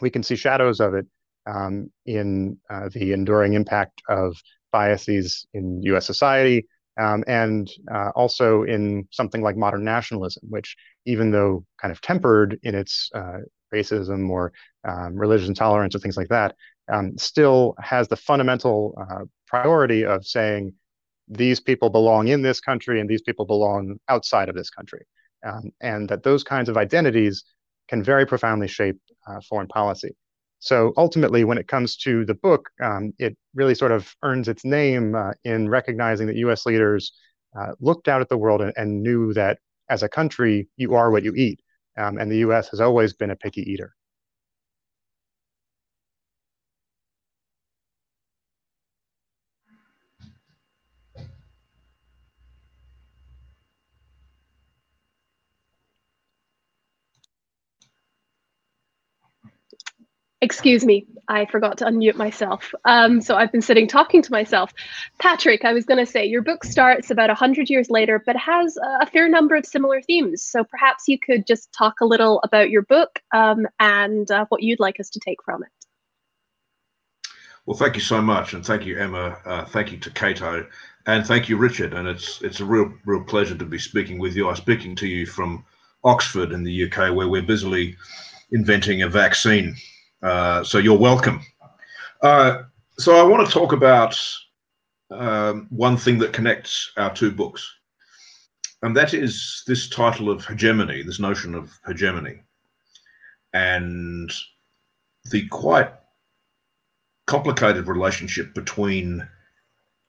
we 0.00 0.10
can 0.10 0.22
see 0.22 0.36
shadows 0.36 0.80
of 0.80 0.94
it 0.94 1.06
um, 1.46 1.90
in 2.06 2.58
uh, 2.68 2.88
the 2.92 3.12
enduring 3.12 3.54
impact 3.54 4.02
of 4.08 4.36
biases 4.72 5.46
in 5.52 5.82
U.S. 5.82 6.06
society, 6.06 6.66
um, 7.00 7.24
and 7.26 7.70
uh, 7.92 8.10
also 8.14 8.62
in 8.62 9.06
something 9.10 9.42
like 9.42 9.56
modern 9.56 9.84
nationalism, 9.84 10.42
which, 10.48 10.76
even 11.06 11.30
though 11.30 11.64
kind 11.80 11.92
of 11.92 12.00
tempered 12.00 12.58
in 12.62 12.74
its 12.74 13.10
racism 13.72 14.28
or 14.28 14.52
um, 14.86 15.14
religious 15.14 15.48
intolerance 15.48 15.94
or 15.94 15.98
things 15.98 16.16
like 16.16 16.28
that, 16.28 16.54
um, 16.90 17.16
still 17.16 17.74
has 17.80 18.08
the 18.08 18.16
fundamental 18.16 18.94
uh, 19.00 19.24
priority 19.46 20.04
of 20.04 20.26
saying 20.26 20.74
these 21.28 21.60
people 21.60 21.90
belong 21.90 22.28
in 22.28 22.42
this 22.42 22.60
country 22.60 23.00
and 23.00 23.08
these 23.08 23.22
people 23.22 23.46
belong 23.46 23.98
outside 24.08 24.48
of 24.48 24.54
this 24.56 24.70
country. 24.70 25.04
Um, 25.46 25.70
and 25.80 26.08
that 26.08 26.22
those 26.22 26.44
kinds 26.44 26.68
of 26.68 26.76
identities 26.76 27.44
can 27.90 28.02
very 28.02 28.24
profoundly 28.24 28.68
shape 28.68 28.98
uh, 29.26 29.40
foreign 29.48 29.66
policy. 29.66 30.16
So 30.60 30.92
ultimately, 30.96 31.42
when 31.44 31.58
it 31.58 31.66
comes 31.66 31.96
to 31.98 32.24
the 32.24 32.34
book, 32.34 32.70
um, 32.82 33.12
it 33.18 33.36
really 33.54 33.74
sort 33.74 33.92
of 33.92 34.14
earns 34.22 34.46
its 34.46 34.64
name 34.64 35.14
uh, 35.14 35.32
in 35.44 35.68
recognizing 35.68 36.26
that 36.28 36.36
US 36.36 36.66
leaders 36.66 37.12
uh, 37.58 37.72
looked 37.80 38.06
out 38.08 38.20
at 38.20 38.28
the 38.28 38.38
world 38.38 38.60
and, 38.60 38.72
and, 38.76 39.02
knew 39.02 39.32
that 39.34 39.58
as 39.88 40.04
a 40.04 40.08
country, 40.08 40.68
you 40.76 40.94
are 40.94 41.10
what 41.10 41.24
you 41.24 41.34
eat. 41.34 41.60
Um, 41.98 42.18
and 42.18 42.30
the 42.30 42.38
US 42.48 42.68
has 42.68 42.80
always 42.80 43.12
been 43.12 43.30
a 43.30 43.36
picky 43.36 43.62
eater. 43.62 43.92
Excuse 60.42 60.86
me, 60.86 61.06
I 61.28 61.44
forgot 61.44 61.76
to 61.78 61.84
unmute 61.84 62.16
myself. 62.16 62.72
Um, 62.86 63.20
so 63.20 63.36
I've 63.36 63.52
been 63.52 63.60
sitting 63.60 63.86
talking 63.86 64.22
to 64.22 64.32
myself. 64.32 64.72
Patrick, 65.18 65.66
I 65.66 65.74
was 65.74 65.84
going 65.84 66.04
to 66.04 66.10
say 66.10 66.24
your 66.24 66.40
book 66.40 66.64
starts 66.64 67.10
about 67.10 67.28
100 67.28 67.68
years 67.68 67.90
later, 67.90 68.22
but 68.24 68.36
has 68.36 68.78
a 69.00 69.04
fair 69.04 69.28
number 69.28 69.54
of 69.54 69.66
similar 69.66 70.00
themes. 70.00 70.42
So 70.42 70.64
perhaps 70.64 71.08
you 71.08 71.18
could 71.18 71.46
just 71.46 71.70
talk 71.74 72.00
a 72.00 72.06
little 72.06 72.40
about 72.42 72.70
your 72.70 72.82
book 72.82 73.20
um, 73.34 73.66
and 73.80 74.30
uh, 74.30 74.46
what 74.48 74.62
you'd 74.62 74.80
like 74.80 74.98
us 74.98 75.10
to 75.10 75.20
take 75.20 75.42
from 75.44 75.62
it. 75.62 75.68
Well, 77.66 77.76
thank 77.76 77.94
you 77.94 78.00
so 78.00 78.22
much, 78.22 78.54
and 78.54 78.64
thank 78.64 78.86
you, 78.86 78.98
Emma. 78.98 79.36
Uh, 79.44 79.64
thank 79.66 79.92
you 79.92 79.98
to 79.98 80.10
Cato, 80.10 80.66
and 81.06 81.26
thank 81.26 81.50
you, 81.50 81.58
Richard. 81.58 81.92
And 81.92 82.08
it's 82.08 82.40
it's 82.40 82.60
a 82.60 82.64
real 82.64 82.92
real 83.04 83.22
pleasure 83.22 83.54
to 83.54 83.64
be 83.66 83.78
speaking 83.78 84.18
with 84.18 84.34
you. 84.34 84.48
I'm 84.48 84.56
speaking 84.56 84.96
to 84.96 85.06
you 85.06 85.26
from 85.26 85.64
Oxford 86.02 86.52
in 86.52 86.64
the 86.64 86.90
UK, 86.90 87.14
where 87.14 87.28
we're 87.28 87.42
busily 87.42 87.96
inventing 88.50 89.02
a 89.02 89.08
vaccine 89.08 89.76
uh, 90.22 90.62
so 90.64 90.78
you're 90.78 90.98
welcome. 90.98 91.40
Uh, 92.22 92.62
so 92.98 93.16
I 93.16 93.22
want 93.22 93.46
to 93.46 93.52
talk 93.52 93.72
about 93.72 94.20
um, 95.10 95.66
one 95.70 95.96
thing 95.96 96.18
that 96.18 96.32
connects 96.32 96.92
our 96.96 97.12
two 97.12 97.30
books, 97.30 97.68
and 98.82 98.96
that 98.96 99.14
is 99.14 99.62
this 99.66 99.88
title 99.88 100.30
of 100.30 100.44
hegemony, 100.44 101.02
this 101.02 101.18
notion 101.18 101.54
of 101.54 101.72
hegemony, 101.86 102.42
and 103.52 104.32
the 105.30 105.46
quite 105.48 105.90
complicated 107.26 107.86
relationship 107.86 108.54
between 108.54 109.26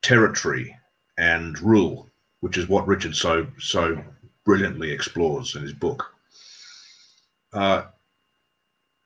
territory 0.01 0.75
and 1.17 1.59
rule, 1.61 2.09
which 2.41 2.57
is 2.57 2.67
what 2.67 2.87
Richard 2.87 3.15
so 3.15 3.47
so 3.59 4.03
brilliantly 4.43 4.91
explores 4.91 5.55
in 5.55 5.61
his 5.61 5.73
book. 5.73 6.13
Uh, 7.53 7.83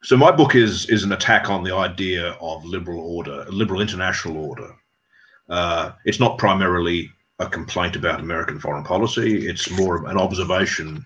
so 0.06 0.16
my 0.16 0.32
book 0.32 0.54
is 0.54 0.88
is 0.88 1.04
an 1.04 1.14
attack 1.14 1.50
on 1.50 1.64
the 1.64 1.74
idea 1.74 2.38
of 2.40 2.64
liberal 2.64 3.00
order, 3.00 3.44
liberal 3.50 3.82
international 3.82 4.38
order. 4.38 4.76
Uh, 5.50 5.94
it's 6.06 6.20
not 6.20 6.38
primarily 6.38 7.12
a 7.40 7.48
complaint 7.48 7.96
about 7.96 8.20
American 8.20 8.60
foreign 8.60 8.84
policy. 8.84 9.48
It's 9.48 9.70
more 9.72 10.06
an 10.06 10.18
observation 10.18 11.04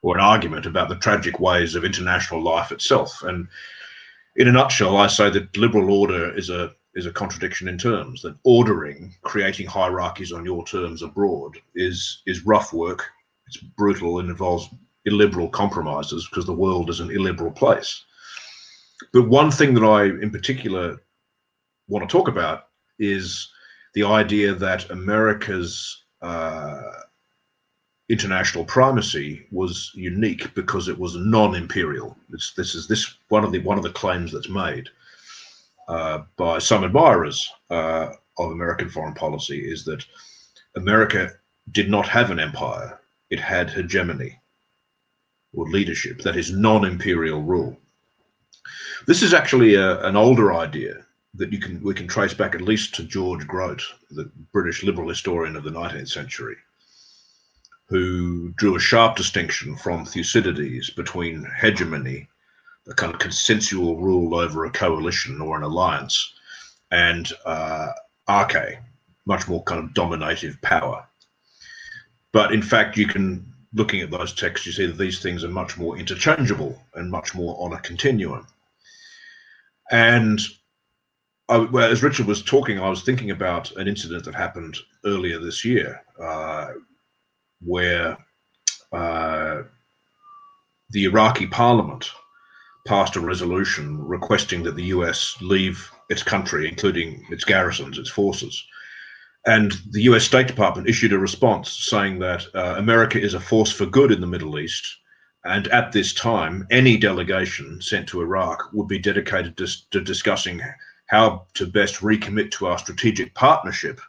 or 0.00 0.16
an 0.16 0.24
argument 0.24 0.64
about 0.64 0.88
the 0.88 0.96
tragic 0.96 1.38
ways 1.40 1.74
of 1.74 1.84
international 1.84 2.42
life 2.42 2.72
itself. 2.72 3.22
And 3.22 3.48
in 4.36 4.48
a 4.48 4.52
nutshell, 4.52 4.96
I 4.96 5.08
say 5.08 5.28
that 5.28 5.54
liberal 5.54 5.92
order 5.92 6.34
is 6.34 6.48
a 6.48 6.74
is 6.94 7.04
a 7.04 7.12
contradiction 7.12 7.68
in 7.68 7.76
terms. 7.76 8.22
That 8.22 8.38
ordering, 8.44 9.14
creating 9.22 9.66
hierarchies 9.66 10.32
on 10.32 10.46
your 10.46 10.64
terms 10.64 11.02
abroad, 11.02 11.58
is 11.74 12.22
is 12.26 12.46
rough 12.46 12.72
work. 12.72 13.10
It's 13.46 13.58
brutal 13.58 14.20
and 14.20 14.30
involves 14.30 14.70
illiberal 15.04 15.50
compromises 15.50 16.26
because 16.30 16.46
the 16.46 16.62
world 16.64 16.88
is 16.88 17.00
an 17.00 17.10
illiberal 17.10 17.52
place. 17.52 18.04
But 19.12 19.28
one 19.28 19.50
thing 19.50 19.74
that 19.74 19.84
I, 19.84 20.04
in 20.04 20.30
particular, 20.30 20.98
want 21.88 22.08
to 22.08 22.12
talk 22.12 22.28
about 22.28 22.68
is 22.98 23.48
the 23.94 24.04
idea 24.04 24.54
that 24.54 24.90
America's 24.90 26.04
uh, 26.20 26.82
international 28.08 28.64
primacy 28.64 29.46
was 29.50 29.92
unique 29.94 30.52
because 30.54 30.88
it 30.88 30.98
was 30.98 31.14
non-imperial. 31.16 32.16
This, 32.28 32.52
this 32.56 32.74
is 32.74 32.88
this 32.88 33.18
one 33.28 33.44
of 33.44 33.52
the 33.52 33.60
one 33.60 33.78
of 33.78 33.84
the 33.84 33.90
claims 33.92 34.32
that's 34.32 34.48
made 34.48 34.88
uh, 35.88 36.22
by 36.36 36.58
some 36.58 36.84
admirers 36.84 37.50
uh, 37.70 38.10
of 38.38 38.50
American 38.50 38.88
foreign 38.88 39.14
policy 39.14 39.58
is 39.58 39.84
that 39.84 40.04
America 40.76 41.30
did 41.72 41.90
not 41.90 42.06
have 42.08 42.30
an 42.30 42.38
empire; 42.38 43.00
it 43.30 43.40
had 43.40 43.70
hegemony 43.70 44.40
or 45.54 45.68
leadership, 45.70 46.20
that 46.20 46.36
is 46.36 46.52
non-imperial 46.52 47.42
rule. 47.42 47.76
This 49.06 49.22
is 49.22 49.34
actually 49.34 49.74
a, 49.74 50.00
an 50.06 50.16
older 50.16 50.54
idea 50.54 51.04
that 51.34 51.52
you 51.52 51.60
can 51.60 51.82
we 51.82 51.94
can 51.94 52.08
trace 52.08 52.34
back 52.34 52.54
at 52.54 52.60
least 52.60 52.94
to 52.94 53.04
George 53.04 53.46
Grote, 53.46 53.82
the 54.10 54.30
British 54.52 54.82
liberal 54.82 55.08
historian 55.08 55.56
of 55.56 55.64
the 55.64 55.70
19th 55.70 56.08
century, 56.08 56.56
who 57.88 58.52
drew 58.56 58.76
a 58.76 58.80
sharp 58.80 59.16
distinction 59.16 59.76
from 59.76 60.04
Thucydides 60.04 60.90
between 60.90 61.46
hegemony, 61.60 62.28
the 62.86 62.94
kind 62.94 63.12
of 63.12 63.20
consensual 63.20 63.96
rule 63.96 64.34
over 64.34 64.64
a 64.64 64.70
coalition 64.70 65.40
or 65.40 65.56
an 65.56 65.62
alliance, 65.62 66.34
and 66.90 67.32
uh, 67.44 67.88
arche, 68.28 68.78
much 69.26 69.46
more 69.48 69.62
kind 69.64 69.82
of 69.84 69.94
dominative 69.94 70.60
power. 70.62 71.06
But 72.32 72.52
in 72.52 72.62
fact, 72.62 72.96
you 72.96 73.06
can, 73.06 73.52
looking 73.74 74.00
at 74.00 74.10
those 74.10 74.32
texts, 74.32 74.66
you 74.66 74.72
see 74.72 74.86
that 74.86 74.98
these 74.98 75.20
things 75.20 75.44
are 75.44 75.48
much 75.48 75.76
more 75.76 75.98
interchangeable 75.98 76.80
and 76.94 77.10
much 77.10 77.34
more 77.34 77.56
on 77.60 77.72
a 77.72 77.80
continuum. 77.80 78.46
And 79.90 80.40
I, 81.48 81.58
well, 81.58 81.90
as 81.90 82.02
Richard 82.02 82.26
was 82.26 82.42
talking, 82.42 82.78
I 82.78 82.88
was 82.88 83.02
thinking 83.02 83.30
about 83.30 83.70
an 83.72 83.88
incident 83.88 84.24
that 84.24 84.34
happened 84.34 84.76
earlier 85.04 85.38
this 85.38 85.64
year, 85.64 86.02
uh, 86.22 86.72
where 87.60 88.18
uh, 88.92 89.62
the 90.90 91.04
Iraqi 91.04 91.46
parliament 91.46 92.10
passed 92.86 93.16
a 93.16 93.20
resolution 93.20 94.02
requesting 94.06 94.62
that 94.62 94.76
the 94.76 94.84
US 94.84 95.36
leave 95.40 95.90
its 96.08 96.22
country, 96.22 96.68
including 96.68 97.24
its 97.30 97.44
garrisons, 97.44 97.98
its 97.98 98.10
forces. 98.10 98.64
And 99.48 99.72
the 99.92 100.02
US 100.02 100.24
State 100.24 100.46
Department 100.46 100.90
issued 100.90 101.14
a 101.14 101.18
response 101.18 101.70
saying 101.70 102.18
that 102.18 102.44
uh, 102.54 102.74
America 102.76 103.18
is 103.18 103.32
a 103.32 103.40
force 103.40 103.72
for 103.72 103.86
good 103.86 104.12
in 104.12 104.20
the 104.20 104.26
Middle 104.26 104.58
East. 104.58 104.86
And 105.42 105.68
at 105.68 105.90
this 105.90 106.12
time, 106.12 106.66
any 106.70 106.98
delegation 106.98 107.80
sent 107.80 108.08
to 108.08 108.20
Iraq 108.20 108.62
would 108.74 108.88
be 108.88 108.98
dedicated 108.98 109.56
to, 109.56 109.66
to 109.92 110.02
discussing 110.02 110.60
how 111.06 111.46
to 111.54 111.66
best 111.66 112.00
recommit 112.00 112.50
to 112.50 112.66
our 112.66 112.76
strategic 112.76 113.34
partnership, 113.34 114.02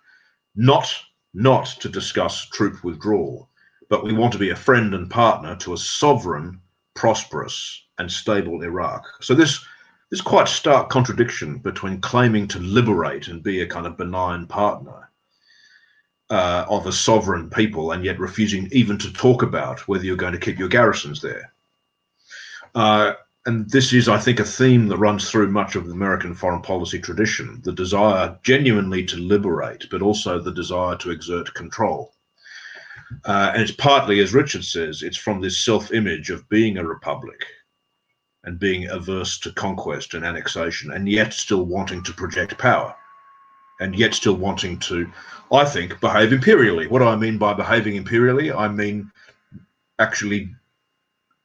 not 0.57 0.93
not 1.33 1.67
to 1.79 1.87
discuss 1.87 2.49
troop 2.49 2.83
withdrawal, 2.83 3.49
but 3.89 4.03
we 4.03 4.11
want 4.11 4.33
to 4.33 4.39
be 4.39 4.49
a 4.49 4.57
friend 4.57 4.93
and 4.93 5.09
partner 5.09 5.55
to 5.55 5.71
a 5.71 5.77
sovereign, 5.77 6.59
prosperous, 6.95 7.81
and 7.97 8.11
stable 8.11 8.61
Iraq. 8.61 9.05
So 9.21 9.35
this 9.35 9.65
this 10.11 10.19
quite 10.19 10.49
stark 10.49 10.89
contradiction 10.89 11.59
between 11.59 12.01
claiming 12.01 12.45
to 12.49 12.59
liberate 12.59 13.29
and 13.29 13.41
be 13.41 13.61
a 13.61 13.67
kind 13.67 13.87
of 13.87 13.95
benign 13.95 14.45
partner 14.45 15.09
uh, 16.29 16.65
of 16.69 16.85
a 16.85 16.91
sovereign 16.91 17.49
people 17.49 17.91
and 17.91 18.05
yet 18.05 18.19
refusing 18.19 18.69
even 18.71 18.97
to 18.97 19.11
talk 19.13 19.41
about 19.41 19.87
whether 19.87 20.05
you're 20.05 20.15
going 20.15 20.33
to 20.33 20.39
keep 20.39 20.59
your 20.59 20.67
garrisons 20.67 21.21
there. 21.21 21.53
Uh, 22.75 23.13
and 23.45 23.69
this 23.69 23.93
is, 23.93 24.07
I 24.07 24.19
think, 24.19 24.39
a 24.39 24.45
theme 24.45 24.87
that 24.89 24.97
runs 24.97 25.29
through 25.29 25.49
much 25.49 25.75
of 25.75 25.87
the 25.87 25.93
American 25.93 26.35
foreign 26.35 26.61
policy 26.61 26.99
tradition 26.99 27.61
the 27.63 27.71
desire 27.71 28.37
genuinely 28.43 29.03
to 29.05 29.17
liberate, 29.17 29.87
but 29.89 30.01
also 30.01 30.39
the 30.39 30.51
desire 30.51 30.95
to 30.97 31.11
exert 31.11 31.53
control. 31.53 32.13
Uh, 33.25 33.51
and 33.53 33.63
it's 33.63 33.71
partly, 33.71 34.19
as 34.19 34.33
Richard 34.33 34.63
says, 34.63 35.01
it's 35.01 35.17
from 35.17 35.41
this 35.41 35.65
self 35.65 35.91
image 35.91 36.29
of 36.29 36.47
being 36.49 36.77
a 36.77 36.85
republic 36.85 37.43
and 38.43 38.59
being 38.59 38.87
averse 38.87 39.39
to 39.39 39.51
conquest 39.53 40.13
and 40.13 40.23
annexation, 40.23 40.91
and 40.91 41.09
yet 41.09 41.33
still 41.33 41.65
wanting 41.65 42.03
to 42.03 42.13
project 42.13 42.57
power, 42.57 42.95
and 43.79 43.95
yet 43.95 44.13
still 44.13 44.35
wanting 44.35 44.79
to, 44.79 45.11
I 45.51 45.65
think, 45.65 45.99
behave 45.99 46.33
imperially. 46.33 46.87
What 46.87 46.99
do 46.99 47.05
I 47.05 47.15
mean 47.15 47.37
by 47.37 47.53
behaving 47.53 47.95
imperially? 47.95 48.51
I 48.51 48.67
mean 48.67 49.11
actually 49.99 50.53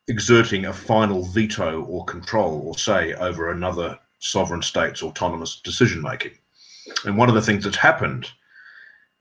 exerting 0.09 0.66
a 0.66 0.73
final 0.73 1.25
veto 1.25 1.83
or 1.85 2.05
control 2.05 2.62
or 2.66 2.77
say 2.77 3.14
over 3.14 3.51
another 3.51 3.99
sovereign 4.18 4.62
state's 4.62 5.03
autonomous 5.03 5.61
decision 5.61 6.03
making. 6.03 6.33
And 7.05 7.16
one 7.16 7.29
of 7.29 7.35
the 7.35 7.42
things 7.42 7.64
that's 7.64 7.77
happened 7.77 8.31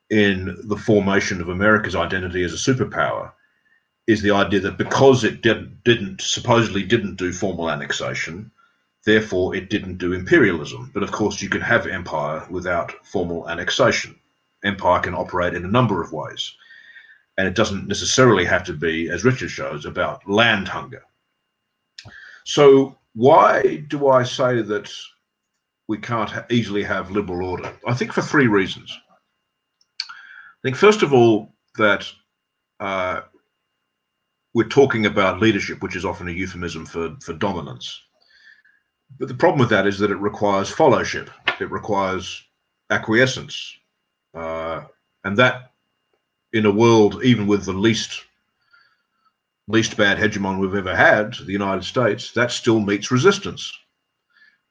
in 0.09 0.55
the 0.65 0.77
formation 0.77 1.41
of 1.41 1.49
America's 1.49 1.95
identity 1.95 2.43
as 2.43 2.53
a 2.53 2.73
superpower 2.73 3.31
is 4.05 4.21
the 4.21 4.31
idea 4.31 4.59
that 4.59 4.77
because 4.77 5.23
it 5.23 5.41
did, 5.41 5.83
didn't 5.83 6.21
supposedly 6.21 6.83
didn't 6.83 7.15
do 7.15 7.31
formal 7.31 7.69
annexation, 7.69 8.51
therefore 9.05 9.55
it 9.55 9.69
didn't 9.69 9.97
do 9.97 10.13
imperialism. 10.13 10.91
But 10.93 11.03
of 11.03 11.11
course, 11.11 11.41
you 11.41 11.49
can 11.49 11.61
have 11.61 11.87
empire 11.87 12.45
without 12.49 13.05
formal 13.05 13.49
annexation. 13.49 14.19
Empire 14.63 15.01
can 15.01 15.13
operate 15.13 15.53
in 15.53 15.65
a 15.65 15.71
number 15.71 16.01
of 16.01 16.13
ways 16.13 16.55
and 17.37 17.47
it 17.47 17.55
doesn't 17.55 17.87
necessarily 17.87 18.45
have 18.45 18.63
to 18.65 18.73
be, 18.73 19.09
as 19.09 19.23
Richard 19.23 19.49
shows, 19.49 19.85
about 19.85 20.27
land 20.29 20.67
hunger. 20.67 21.03
So 22.45 22.97
why 23.15 23.85
do 23.87 24.09
I 24.09 24.23
say 24.23 24.61
that 24.61 24.91
we 25.87 25.97
can't 25.97 26.31
easily 26.51 26.83
have 26.83 27.11
liberal 27.11 27.47
order? 27.49 27.73
I 27.87 27.93
think 27.93 28.13
for 28.13 28.21
three 28.21 28.47
reasons. 28.47 28.95
I 30.01 30.61
think 30.63 30.75
first 30.75 31.01
of 31.01 31.13
all 31.13 31.53
that 31.77 32.09
uh, 32.79 33.21
we're 34.53 34.67
talking 34.67 35.05
about 35.05 35.39
leadership, 35.39 35.81
which 35.81 35.95
is 35.95 36.05
often 36.05 36.27
a 36.27 36.31
euphemism 36.31 36.85
for 36.85 37.15
for 37.21 37.33
dominance. 37.33 37.99
But 39.19 39.27
the 39.27 39.33
problem 39.33 39.59
with 39.59 39.69
that 39.69 39.87
is 39.87 39.99
that 39.99 40.11
it 40.11 40.17
requires 40.17 40.69
fellowship. 40.69 41.29
It 41.59 41.71
requires 41.71 42.43
acquiescence, 42.89 43.77
uh, 44.33 44.85
and 45.23 45.37
that 45.37 45.71
in 46.51 46.65
a 46.65 46.71
world, 46.71 47.23
even 47.23 47.47
with 47.47 47.65
the 47.65 47.73
least 47.73 48.25
least 49.67 49.95
bad 49.95 50.17
hegemon 50.17 50.59
we've 50.59 50.75
ever 50.75 50.95
had, 50.95 51.33
the 51.35 51.51
United 51.51 51.83
States, 51.83 52.31
that 52.33 52.51
still 52.51 52.79
meets 52.79 53.11
resistance. 53.11 53.71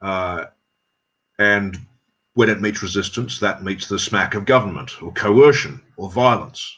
Uh, 0.01 0.45
and 1.39 1.79
when 2.35 2.49
it 2.49 2.61
meets 2.61 2.83
resistance, 2.83 3.39
that 3.39 3.63
meets 3.63 3.87
the 3.87 3.97
smack 3.97 4.35
of 4.35 4.45
government 4.45 5.01
or 5.01 5.11
coercion 5.13 5.81
or 5.97 6.11
violence. 6.11 6.77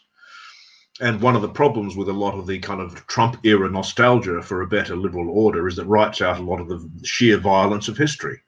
And 1.01 1.21
one 1.21 1.35
of 1.35 1.41
the 1.41 1.49
problems 1.49 1.97
with 1.97 2.07
a 2.07 2.13
lot 2.13 2.35
of 2.35 2.47
the 2.47 2.59
kind 2.59 2.79
of 2.79 3.05
Trump 3.07 3.37
era 3.43 3.69
nostalgia 3.69 4.41
for 4.41 4.61
a 4.61 4.67
better 4.67 4.95
liberal 4.95 5.29
order 5.29 5.67
is 5.67 5.75
that 5.75 5.85
writes 5.85 6.21
out 6.21 6.39
a 6.39 6.43
lot 6.43 6.61
of 6.61 6.69
the 6.69 6.89
sheer 7.03 7.37
violence 7.37 7.89
of 7.89 7.97
history. 7.97 8.39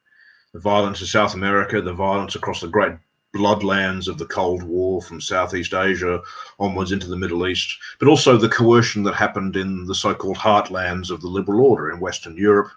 The 0.53 0.59
violence 0.59 1.01
of 1.01 1.09
South 1.09 1.33
America, 1.33 1.81
the 1.81 1.93
violence 1.93 2.35
across 2.35 2.61
the 2.61 2.69
great 2.69 2.93
bloodlands 3.35 4.07
of 4.07 4.17
the 4.17 4.25
Cold 4.25 4.63
War 4.63 5.01
from 5.01 5.19
Southeast 5.19 5.73
Asia 5.73 6.21
onwards 6.57 6.93
into 6.93 7.07
the 7.07 7.17
Middle 7.17 7.47
East, 7.47 7.77
but 7.99 8.07
also 8.07 8.37
the 8.37 8.47
coercion 8.49 9.03
that 9.03 9.13
happened 9.13 9.57
in 9.57 9.85
the 9.85 9.93
so 9.93 10.15
called 10.15 10.37
heartlands 10.37 11.11
of 11.11 11.21
the 11.21 11.27
liberal 11.27 11.61
order 11.61 11.91
in 11.91 11.99
Western 11.99 12.37
Europe, 12.37 12.71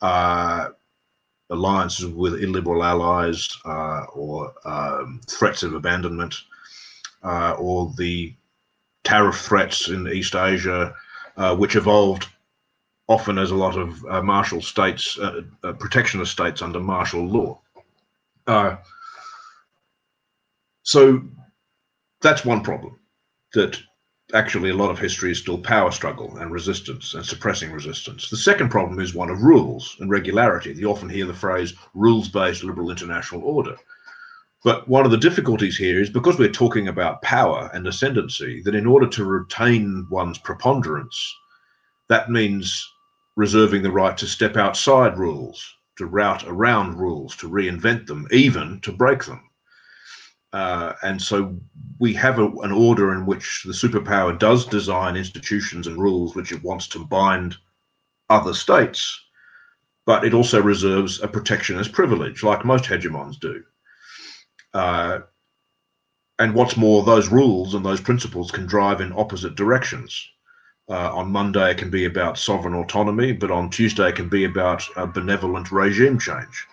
uh, 0.00 0.68
alliances 1.50 2.06
with 2.06 2.42
illiberal 2.42 2.82
allies 2.82 3.48
uh, 3.66 4.04
or 4.14 4.54
um, 4.64 5.20
threats 5.28 5.62
of 5.62 5.74
abandonment, 5.74 6.34
uh, 7.22 7.54
or 7.58 7.92
the 7.98 8.34
tariff 9.06 9.40
threats 9.40 9.88
in 9.88 10.08
East 10.08 10.34
Asia, 10.34 10.94
uh, 11.36 11.56
which 11.56 11.76
evolved 11.76 12.28
often 13.08 13.38
as 13.38 13.52
a 13.52 13.54
lot 13.54 13.78
of 13.78 14.04
uh, 14.06 14.20
martial 14.20 14.60
states, 14.60 15.18
uh, 15.18 15.42
protectionist 15.78 16.32
states 16.32 16.60
under 16.60 16.80
martial 16.80 17.24
law. 17.26 17.60
So 20.82 21.22
that's 22.20 22.44
one 22.44 22.62
problem 22.62 22.98
that 23.54 23.78
actually 24.34 24.70
a 24.70 24.74
lot 24.76 24.90
of 24.90 24.98
history 24.98 25.30
is 25.30 25.38
still 25.38 25.58
power 25.58 25.92
struggle 25.92 26.36
and 26.38 26.50
resistance 26.50 27.14
and 27.14 27.24
suppressing 27.24 27.72
resistance. 27.72 28.28
The 28.28 28.36
second 28.36 28.70
problem 28.70 29.00
is 29.00 29.14
one 29.14 29.30
of 29.30 29.42
rules 29.42 29.96
and 30.00 30.10
regularity. 30.10 30.74
You 30.74 30.90
often 30.90 31.08
hear 31.08 31.26
the 31.26 31.34
phrase 31.34 31.74
rules 31.94 32.28
based 32.28 32.64
liberal 32.64 32.90
international 32.90 33.42
order. 33.42 33.76
But 34.66 34.88
one 34.88 35.04
of 35.04 35.12
the 35.12 35.16
difficulties 35.16 35.76
here 35.76 36.00
is 36.00 36.10
because 36.10 36.40
we're 36.40 36.50
talking 36.50 36.88
about 36.88 37.22
power 37.22 37.70
and 37.72 37.86
ascendancy, 37.86 38.62
that 38.62 38.74
in 38.74 38.84
order 38.84 39.06
to 39.06 39.24
retain 39.24 40.08
one's 40.10 40.38
preponderance, 40.38 41.16
that 42.08 42.32
means 42.32 42.84
reserving 43.36 43.84
the 43.84 43.92
right 43.92 44.18
to 44.18 44.26
step 44.26 44.56
outside 44.56 45.18
rules, 45.18 45.64
to 45.98 46.06
route 46.06 46.42
around 46.48 46.96
rules, 46.96 47.36
to 47.36 47.48
reinvent 47.48 48.08
them, 48.08 48.26
even 48.32 48.80
to 48.80 48.90
break 48.90 49.24
them. 49.24 49.48
Uh, 50.52 50.94
and 51.04 51.22
so 51.22 51.56
we 52.00 52.12
have 52.14 52.40
a, 52.40 52.48
an 52.62 52.72
order 52.72 53.12
in 53.12 53.24
which 53.24 53.62
the 53.66 53.72
superpower 53.72 54.36
does 54.36 54.66
design 54.66 55.14
institutions 55.14 55.86
and 55.86 55.96
rules 55.96 56.34
which 56.34 56.50
it 56.50 56.64
wants 56.64 56.88
to 56.88 57.06
bind 57.06 57.56
other 58.30 58.52
states, 58.52 59.16
but 60.06 60.24
it 60.24 60.34
also 60.34 60.60
reserves 60.60 61.22
a 61.22 61.28
protectionist 61.28 61.92
privilege, 61.92 62.42
like 62.42 62.64
most 62.64 62.86
hegemons 62.86 63.38
do. 63.38 63.62
Uh, 64.74 65.20
and 66.38 66.54
what's 66.54 66.76
more, 66.76 67.02
those 67.02 67.28
rules 67.28 67.74
and 67.74 67.84
those 67.84 68.00
principles 68.00 68.50
can 68.50 68.66
drive 68.66 69.00
in 69.00 69.12
opposite 69.12 69.54
directions. 69.54 70.28
Uh, 70.88 71.14
on 71.16 71.32
Monday, 71.32 71.70
it 71.70 71.78
can 71.78 71.90
be 71.90 72.04
about 72.04 72.38
sovereign 72.38 72.74
autonomy, 72.74 73.32
but 73.32 73.50
on 73.50 73.70
Tuesday, 73.70 74.08
it 74.08 74.16
can 74.16 74.28
be 74.28 74.44
about 74.44 74.84
a 74.96 75.06
benevolent 75.06 75.72
regime 75.72 76.18
change. 76.18 76.66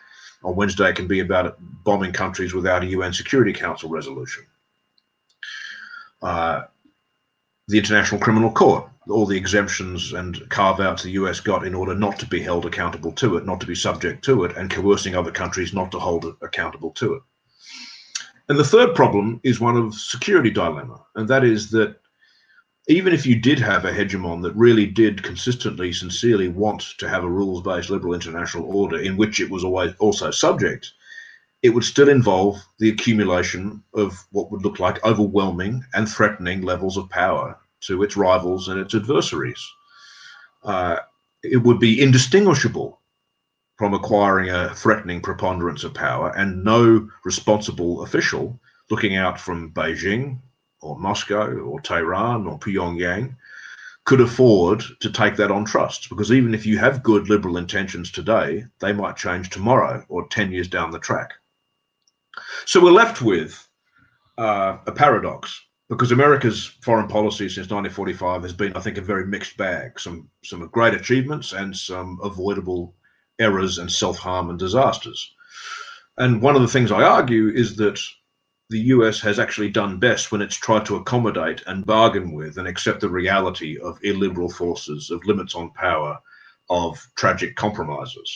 On 0.43 0.55
Wednesday, 0.55 0.89
it 0.89 0.95
can 0.95 1.07
be 1.07 1.21
about 1.21 1.57
bombing 1.83 2.11
countries 2.11 2.53
without 2.53 2.83
a 2.83 2.87
UN 2.87 3.13
Security 3.13 3.53
Council 3.53 3.89
resolution. 3.89 4.45
Uh, 6.21 6.63
the 7.69 7.77
International 7.77 8.19
Criminal 8.19 8.51
Court, 8.51 8.89
all 9.09 9.25
the 9.25 9.37
exemptions 9.37 10.13
and 10.13 10.47
carve 10.49 10.79
outs 10.79 11.03
the 11.03 11.11
US 11.11 11.39
got 11.39 11.65
in 11.65 11.73
order 11.73 11.95
not 11.95 12.19
to 12.19 12.25
be 12.25 12.41
held 12.41 12.65
accountable 12.65 13.13
to 13.13 13.37
it, 13.37 13.45
not 13.45 13.61
to 13.61 13.67
be 13.67 13.75
subject 13.75 14.23
to 14.25 14.43
it, 14.43 14.55
and 14.57 14.69
coercing 14.69 15.15
other 15.15 15.31
countries 15.31 15.73
not 15.73 15.91
to 15.91 15.99
hold 15.99 16.25
it 16.25 16.35
accountable 16.41 16.91
to 16.91 17.15
it. 17.15 17.21
And 18.49 18.59
the 18.59 18.65
third 18.65 18.93
problem 18.93 19.39
is 19.43 19.59
one 19.59 19.77
of 19.77 19.93
security 19.95 20.51
dilemma, 20.51 21.01
and 21.15 21.27
that 21.29 21.43
is 21.43 21.71
that 21.71 21.97
even 22.89 23.13
if 23.13 23.25
you 23.25 23.39
did 23.39 23.59
have 23.59 23.85
a 23.85 23.93
hegemon 23.93 24.41
that 24.43 24.53
really 24.55 24.85
did 24.85 25.23
consistently, 25.23 25.93
sincerely 25.93 26.49
want 26.49 26.81
to 26.97 27.07
have 27.07 27.23
a 27.23 27.29
rules-based 27.29 27.89
liberal 27.89 28.13
international 28.13 28.65
order 28.65 28.99
in 28.99 29.15
which 29.15 29.39
it 29.39 29.49
was 29.49 29.63
always 29.63 29.93
also 29.99 30.31
subject, 30.31 30.91
it 31.61 31.69
would 31.69 31.85
still 31.85 32.09
involve 32.09 32.61
the 32.79 32.89
accumulation 32.89 33.81
of 33.93 34.25
what 34.31 34.51
would 34.51 34.63
look 34.63 34.79
like 34.79 35.03
overwhelming 35.05 35.81
and 35.93 36.09
threatening 36.09 36.61
levels 36.61 36.97
of 36.97 37.09
power 37.09 37.57
to 37.79 38.03
its 38.03 38.17
rivals 38.17 38.67
and 38.67 38.79
its 38.79 38.93
adversaries. 38.93 39.65
Uh, 40.63 40.97
it 41.41 41.57
would 41.57 41.79
be 41.79 42.01
indistinguishable 42.01 42.99
from 43.83 43.93
acquiring 43.93 44.49
a 44.49 44.73
threatening 44.73 45.19
preponderance 45.19 45.83
of 45.83 45.93
power, 45.93 46.31
and 46.37 46.63
no 46.63 47.05
responsible 47.25 48.01
official 48.03 48.57
looking 48.89 49.17
out 49.17 49.37
from 49.37 49.73
Beijing 49.73 50.39
or 50.79 50.97
Moscow 50.97 51.51
or 51.57 51.81
Tehran 51.81 52.47
or 52.47 52.57
Pyongyang 52.57 53.35
could 54.05 54.21
afford 54.21 54.85
to 55.01 55.11
take 55.11 55.35
that 55.35 55.51
on 55.51 55.65
trust 55.65 56.07
because 56.07 56.31
even 56.31 56.53
if 56.53 56.65
you 56.65 56.77
have 56.77 57.03
good 57.03 57.27
liberal 57.27 57.57
intentions 57.57 58.09
today, 58.09 58.63
they 58.79 58.93
might 58.93 59.17
change 59.17 59.49
tomorrow 59.49 60.05
or 60.07 60.29
10 60.29 60.53
years 60.53 60.69
down 60.69 60.89
the 60.89 60.97
track. 60.97 61.33
So 62.63 62.81
we're 62.81 62.91
left 62.91 63.21
with 63.21 63.67
uh, 64.37 64.77
a 64.87 64.93
paradox 64.93 65.61
because 65.89 66.13
America's 66.13 66.67
foreign 66.81 67.09
policy 67.09 67.49
since 67.49 67.69
1945 67.69 68.43
has 68.43 68.53
been, 68.53 68.71
I 68.77 68.79
think, 68.79 68.97
a 68.97 69.01
very 69.01 69.25
mixed 69.25 69.57
bag. 69.57 69.99
Some 69.99 70.29
some 70.41 70.65
great 70.69 70.93
achievements 70.93 71.51
and 71.51 71.75
some 71.75 72.17
avoidable 72.23 72.95
errors 73.43 73.77
and 73.77 73.91
self 73.91 74.17
harm 74.17 74.49
and 74.49 74.57
disasters. 74.57 75.33
And 76.17 76.41
one 76.41 76.55
of 76.55 76.61
the 76.61 76.67
things 76.67 76.91
I 76.91 77.03
argue 77.03 77.49
is 77.49 77.75
that 77.77 77.99
the 78.69 78.79
US 78.95 79.19
has 79.21 79.39
actually 79.39 79.69
done 79.69 79.99
best 79.99 80.31
when 80.31 80.41
it's 80.41 80.55
tried 80.55 80.85
to 80.85 80.95
accommodate 80.95 81.61
and 81.67 81.85
bargain 81.85 82.31
with 82.31 82.57
and 82.57 82.67
accept 82.67 83.01
the 83.01 83.09
reality 83.09 83.77
of 83.79 83.99
illiberal 84.03 84.49
forces, 84.49 85.11
of 85.11 85.25
limits 85.25 85.55
on 85.55 85.71
power, 85.71 86.17
of 86.69 87.05
tragic 87.15 87.55
compromises. 87.55 88.29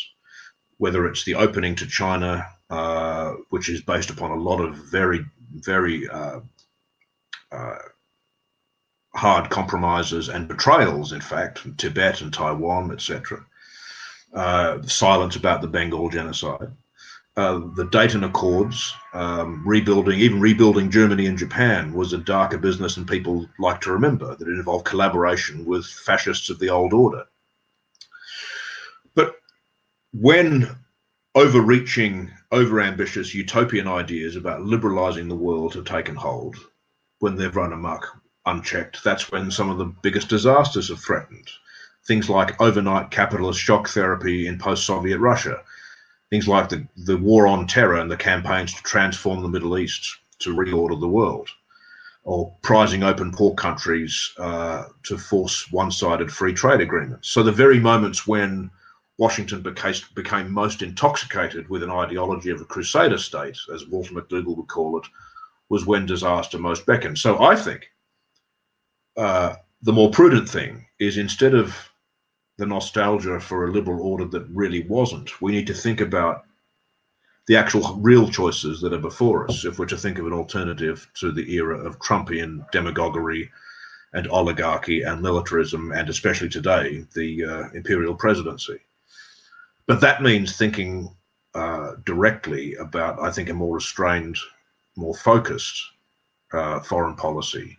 Whether 0.77 1.07
it's 1.07 1.23
the 1.23 1.35
opening 1.35 1.75
to 1.75 1.87
China, 1.87 2.45
uh, 2.69 3.33
which 3.49 3.69
is 3.69 3.81
based 3.81 4.09
upon 4.09 4.31
a 4.31 4.43
lot 4.49 4.59
of 4.59 4.75
very, 4.75 5.25
very 5.53 6.07
uh, 6.07 6.41
uh, 7.51 7.77
hard 9.15 9.49
compromises 9.49 10.29
and 10.29 10.47
betrayals, 10.47 11.13
in 11.13 11.21
fact, 11.21 11.65
Tibet 11.77 12.21
and 12.21 12.33
Taiwan, 12.33 12.91
etc 12.91 13.45
uh, 14.33 14.81
silence 14.83 15.35
about 15.35 15.61
the 15.61 15.67
Bengal 15.67 16.09
genocide, 16.09 16.71
uh, 17.37 17.61
the 17.75 17.85
Dayton 17.85 18.23
Accords, 18.23 18.93
um, 19.13 19.63
rebuilding, 19.65 20.19
even 20.19 20.41
rebuilding 20.41 20.89
Germany 20.89 21.27
and 21.27 21.37
Japan 21.37 21.93
was 21.93 22.11
a 22.11 22.17
darker 22.17 22.57
business, 22.57 22.97
and 22.97 23.07
people 23.07 23.47
like 23.59 23.79
to 23.81 23.91
remember 23.91 24.35
that 24.35 24.47
it 24.47 24.51
involved 24.51 24.85
collaboration 24.85 25.63
with 25.63 25.85
fascists 25.85 26.49
of 26.49 26.59
the 26.59 26.69
old 26.69 26.93
order. 26.93 27.25
But 29.13 29.35
when 30.13 30.75
overreaching, 31.35 32.31
overambitious 32.51 33.33
utopian 33.33 33.87
ideas 33.87 34.35
about 34.35 34.63
liberalizing 34.63 35.27
the 35.27 35.35
world 35.35 35.75
have 35.75 35.85
taken 35.85 36.15
hold, 36.15 36.55
when 37.19 37.35
they've 37.35 37.55
run 37.55 37.71
amok 37.71 38.07
unchecked, 38.47 39.03
that's 39.03 39.31
when 39.31 39.51
some 39.51 39.69
of 39.69 39.77
the 39.77 39.85
biggest 39.85 40.27
disasters 40.27 40.89
have 40.89 40.99
threatened 40.99 41.49
things 42.07 42.29
like 42.29 42.59
overnight 42.61 43.11
capitalist 43.11 43.59
shock 43.59 43.89
therapy 43.89 44.47
in 44.47 44.57
post-Soviet 44.57 45.19
Russia, 45.19 45.61
things 46.29 46.47
like 46.47 46.69
the, 46.69 46.87
the 46.95 47.17
war 47.17 47.47
on 47.47 47.67
terror 47.67 47.99
and 47.99 48.09
the 48.09 48.17
campaigns 48.17 48.73
to 48.73 48.81
transform 48.83 49.41
the 49.41 49.49
Middle 49.49 49.77
East 49.77 50.17
to 50.39 50.55
reorder 50.55 50.99
the 50.99 51.07
world, 51.07 51.49
or 52.23 52.53
prizing 52.61 53.03
open 53.03 53.31
poor 53.31 53.53
countries 53.55 54.33
uh, 54.37 54.85
to 55.03 55.17
force 55.17 55.71
one-sided 55.71 56.31
free 56.31 56.53
trade 56.53 56.81
agreements. 56.81 57.29
So 57.29 57.43
the 57.43 57.51
very 57.51 57.79
moments 57.79 58.25
when 58.25 58.69
Washington 59.17 59.61
became, 59.61 59.95
became 60.15 60.51
most 60.51 60.81
intoxicated 60.81 61.67
with 61.69 61.83
an 61.83 61.89
ideology 61.89 62.51
of 62.51 62.61
a 62.61 62.65
crusader 62.65 63.17
state, 63.17 63.57
as 63.73 63.87
Walter 63.87 64.13
McDougall 64.13 64.55
would 64.57 64.67
call 64.67 64.97
it, 64.99 65.07
was 65.69 65.85
when 65.85 66.05
disaster 66.05 66.59
most 66.59 66.85
beckoned. 66.85 67.17
So 67.17 67.43
I 67.43 67.55
think 67.55 67.89
uh, 69.17 69.55
the 69.81 69.93
more 69.93 70.11
prudent 70.11 70.47
thing 70.47 70.85
is 70.99 71.17
instead 71.17 71.53
of 71.53 71.75
the 72.57 72.65
nostalgia 72.65 73.39
for 73.39 73.65
a 73.65 73.71
liberal 73.71 74.01
order 74.01 74.25
that 74.25 74.47
really 74.49 74.83
wasn't. 74.83 75.41
We 75.41 75.51
need 75.51 75.67
to 75.67 75.73
think 75.73 76.01
about 76.01 76.45
the 77.47 77.55
actual 77.55 77.95
real 78.01 78.29
choices 78.29 78.81
that 78.81 78.93
are 78.93 78.99
before 78.99 79.49
us 79.49 79.63
if 79.63 79.79
we're 79.79 79.85
to 79.85 79.97
think 79.97 80.19
of 80.19 80.25
an 80.27 80.33
alternative 80.33 81.09
to 81.15 81.31
the 81.31 81.53
era 81.53 81.77
of 81.77 81.99
Trumpian 81.99 82.69
demagoguery 82.71 83.49
and 84.13 84.27
oligarchy 84.27 85.03
and 85.03 85.21
militarism, 85.21 85.91
and 85.91 86.09
especially 86.09 86.49
today, 86.49 87.05
the 87.13 87.45
uh, 87.45 87.69
imperial 87.73 88.15
presidency. 88.15 88.79
But 89.85 90.01
that 90.01 90.21
means 90.21 90.57
thinking 90.57 91.15
uh, 91.53 91.93
directly 92.05 92.75
about, 92.75 93.19
I 93.19 93.31
think, 93.31 93.49
a 93.49 93.53
more 93.53 93.75
restrained, 93.75 94.37
more 94.95 95.15
focused 95.15 95.81
uh, 96.51 96.79
foreign 96.79 97.15
policy 97.15 97.77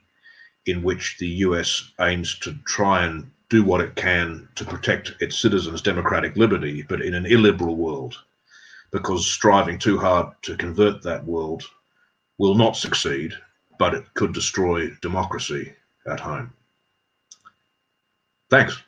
in 0.66 0.82
which 0.82 1.16
the 1.18 1.28
US 1.46 1.92
aims 2.00 2.38
to 2.40 2.54
try 2.66 3.04
and 3.04 3.30
do 3.50 3.64
what 3.64 3.80
it 3.80 3.94
can 3.96 4.48
to 4.54 4.64
protect 4.64 5.14
its 5.20 5.38
citizens' 5.38 5.82
democratic 5.82 6.36
liberty, 6.36 6.82
but 6.82 7.00
in 7.00 7.14
an 7.14 7.26
illiberal 7.26 7.76
world, 7.76 8.16
because 8.90 9.26
striving 9.26 9.78
too 9.78 9.98
hard 9.98 10.26
to 10.42 10.56
convert 10.56 11.02
that 11.02 11.24
world 11.24 11.62
will 12.38 12.54
not 12.54 12.76
succeed, 12.76 13.32
but 13.78 13.94
it 13.94 14.04
could 14.14 14.32
destroy 14.32 14.88
democracy 15.00 15.72
at 16.06 16.20
home. 16.20 16.52
Thanks. 18.50 18.82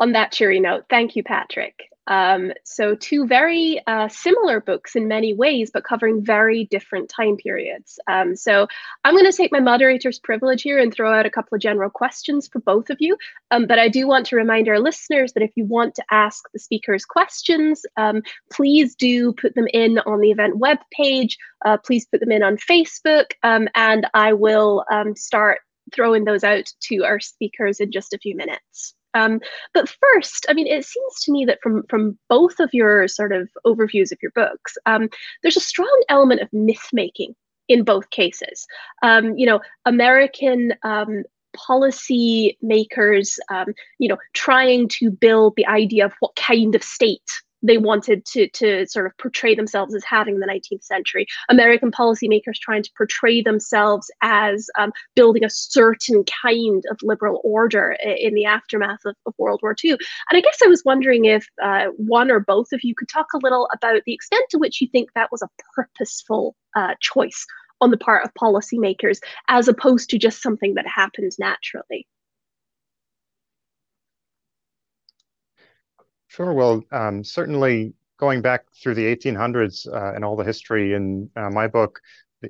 On 0.00 0.12
that 0.12 0.30
cheery 0.30 0.60
note, 0.60 0.84
thank 0.88 1.16
you, 1.16 1.24
Patrick. 1.24 1.90
Um, 2.08 2.52
so 2.64 2.94
two 2.94 3.26
very 3.26 3.80
uh, 3.86 4.08
similar 4.08 4.60
books 4.60 4.96
in 4.96 5.06
many 5.06 5.34
ways, 5.34 5.70
but 5.72 5.84
covering 5.84 6.24
very 6.24 6.64
different 6.64 7.08
time 7.08 7.36
periods. 7.36 8.00
Um, 8.08 8.34
so 8.34 8.66
I'm 9.04 9.14
going 9.14 9.30
to 9.30 9.36
take 9.36 9.52
my 9.52 9.60
moderator's 9.60 10.18
privilege 10.18 10.62
here 10.62 10.78
and 10.78 10.92
throw 10.92 11.12
out 11.12 11.26
a 11.26 11.30
couple 11.30 11.54
of 11.54 11.60
general 11.60 11.90
questions 11.90 12.48
for 12.48 12.60
both 12.60 12.90
of 12.90 12.96
you. 12.98 13.16
Um, 13.50 13.66
but 13.66 13.78
I 13.78 13.88
do 13.88 14.08
want 14.08 14.26
to 14.26 14.36
remind 14.36 14.68
our 14.68 14.80
listeners 14.80 15.32
that 15.34 15.42
if 15.42 15.52
you 15.54 15.64
want 15.64 15.94
to 15.96 16.04
ask 16.10 16.44
the 16.52 16.58
speakers 16.58 17.04
questions, 17.04 17.84
um, 17.96 18.22
please 18.50 18.94
do 18.94 19.32
put 19.34 19.54
them 19.54 19.68
in 19.72 19.98
on 20.00 20.20
the 20.20 20.30
event 20.30 20.60
webpage. 20.60 21.34
Uh, 21.64 21.76
please 21.76 22.06
put 22.06 22.20
them 22.20 22.32
in 22.32 22.42
on 22.42 22.56
Facebook, 22.56 23.32
um, 23.42 23.68
and 23.74 24.06
I 24.14 24.32
will 24.32 24.84
um, 24.90 25.14
start 25.14 25.60
throwing 25.94 26.24
those 26.24 26.44
out 26.44 26.72
to 26.80 27.04
our 27.04 27.20
speakers 27.20 27.80
in 27.80 27.90
just 27.92 28.14
a 28.14 28.18
few 28.18 28.36
minutes. 28.36 28.94
Um, 29.14 29.40
but 29.74 29.88
first, 29.88 30.46
I 30.48 30.52
mean, 30.52 30.66
it 30.66 30.84
seems 30.84 31.20
to 31.22 31.32
me 31.32 31.44
that 31.46 31.58
from 31.62 31.82
from 31.88 32.18
both 32.28 32.60
of 32.60 32.70
your 32.72 33.08
sort 33.08 33.32
of 33.32 33.48
overviews 33.66 34.12
of 34.12 34.18
your 34.22 34.32
books, 34.34 34.76
um, 34.86 35.08
there's 35.42 35.56
a 35.56 35.60
strong 35.60 36.02
element 36.08 36.40
of 36.40 36.52
myth 36.52 36.88
making 36.92 37.34
in 37.68 37.84
both 37.84 38.10
cases. 38.10 38.66
Um, 39.02 39.36
you 39.36 39.46
know, 39.46 39.60
American 39.84 40.74
um, 40.82 41.24
policy 41.56 42.56
makers, 42.62 43.38
um, 43.50 43.74
you 43.98 44.08
know, 44.08 44.18
trying 44.34 44.88
to 44.88 45.10
build 45.10 45.54
the 45.56 45.66
idea 45.66 46.06
of 46.06 46.12
what 46.20 46.36
kind 46.36 46.74
of 46.74 46.82
state 46.82 47.42
they 47.62 47.78
wanted 47.78 48.24
to 48.26 48.48
to 48.50 48.86
sort 48.86 49.06
of 49.06 49.16
portray 49.18 49.54
themselves 49.54 49.94
as 49.94 50.04
having 50.04 50.34
in 50.34 50.40
the 50.40 50.46
19th 50.46 50.84
century. 50.84 51.26
American 51.48 51.90
policymakers 51.90 52.54
trying 52.60 52.82
to 52.82 52.90
portray 52.96 53.42
themselves 53.42 54.10
as 54.22 54.68
um, 54.78 54.92
building 55.14 55.44
a 55.44 55.50
certain 55.50 56.24
kind 56.42 56.84
of 56.90 56.98
liberal 57.02 57.40
order 57.44 57.96
in 58.04 58.34
the 58.34 58.44
aftermath 58.44 59.00
of, 59.04 59.14
of, 59.26 59.34
World 59.38 59.60
War 59.62 59.74
II. 59.84 59.92
And 59.92 59.98
I 60.32 60.40
guess 60.40 60.58
I 60.64 60.68
was 60.68 60.82
wondering 60.84 61.24
if 61.24 61.46
uh, 61.62 61.86
one 61.96 62.30
or 62.30 62.40
both 62.40 62.72
of 62.72 62.80
you 62.82 62.94
could 62.94 63.08
talk 63.08 63.26
a 63.34 63.38
little 63.38 63.68
about 63.72 64.02
the 64.04 64.14
extent 64.14 64.44
to 64.50 64.58
which 64.58 64.80
you 64.80 64.88
think 64.90 65.10
that 65.14 65.30
was 65.30 65.42
a 65.42 65.48
purposeful 65.74 66.56
uh, 66.74 66.94
choice 67.00 67.46
on 67.80 67.90
the 67.90 67.96
part 67.96 68.24
of 68.24 68.34
policymakers, 68.34 69.18
as 69.48 69.68
opposed 69.68 70.10
to 70.10 70.18
just 70.18 70.42
something 70.42 70.74
that 70.74 70.86
happened 70.86 71.32
naturally. 71.38 72.06
Sure. 76.28 76.52
Well, 76.52 76.84
um, 76.92 77.24
certainly 77.24 77.94
going 78.18 78.42
back 78.42 78.64
through 78.80 78.94
the 78.94 79.06
1800s 79.06 79.86
uh, 79.86 80.14
and 80.14 80.24
all 80.24 80.36
the 80.36 80.44
history 80.44 80.94
in 80.94 81.30
uh, 81.36 81.50
my 81.50 81.66
book, 81.66 82.00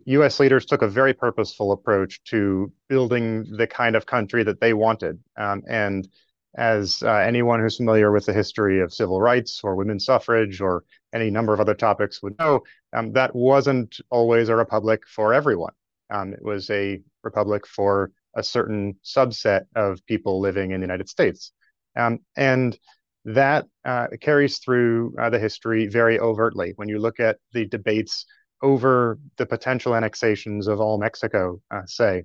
US 0.05 0.41
leaders 0.41 0.67
took 0.67 0.83
a 0.83 0.89
very 0.89 1.15
purposeful 1.15 1.73
approach 1.73 2.23
to 2.25 2.73
building 2.89 3.45
the 3.57 3.67
kind 3.67 3.97
of 3.97 4.05
country 4.07 4.43
that 4.45 4.61
they 4.61 4.75
wanted. 4.75 5.19
Um, 5.37 5.63
and 5.69 6.09
as 6.57 7.03
uh, 7.03 7.13
anyone 7.13 7.61
who's 7.61 7.77
familiar 7.77 8.11
with 8.11 8.27
the 8.27 8.33
history 8.33 8.81
of 8.81 8.93
civil 8.93 9.21
rights 9.21 9.61
or 9.63 9.77
women's 9.77 10.05
suffrage 10.05 10.61
or 10.61 10.85
any 11.15 11.31
number 11.31 11.53
of 11.53 11.61
other 11.61 11.75
topics 11.75 12.23
would 12.23 12.39
know, 12.39 12.63
um, 12.93 13.13
that 13.13 13.35
wasn't 13.35 14.01
always 14.11 14.49
a 14.49 14.57
republic 14.57 15.03
for 15.07 15.33
everyone. 15.33 15.73
Um, 16.11 16.33
it 16.33 16.43
was 16.43 16.69
a 16.71 17.01
republic 17.23 17.67
for 17.67 18.11
a 18.35 18.43
certain 18.43 18.97
subset 19.05 19.67
of 19.75 20.05
people 20.07 20.41
living 20.41 20.73
in 20.73 20.81
the 20.81 20.85
United 20.85 21.09
States. 21.09 21.53
Um, 21.97 22.21
and 22.37 22.79
that 23.25 23.67
uh, 23.85 24.07
carries 24.21 24.59
through 24.59 25.15
uh, 25.21 25.31
the 25.31 25.39
history 25.39 25.87
very 25.87 26.19
overtly. 26.19 26.73
When 26.77 26.89
you 26.89 26.99
look 26.99 27.21
at 27.21 27.39
the 27.53 27.67
debates 27.67 28.25
over 28.63 29.19
the 29.37 29.47
potential 29.47 29.95
annexations 29.95 30.67
of 30.67 30.81
all 30.81 30.99
Mexico, 30.99 31.61
uh, 31.71 31.83
say, 31.87 32.25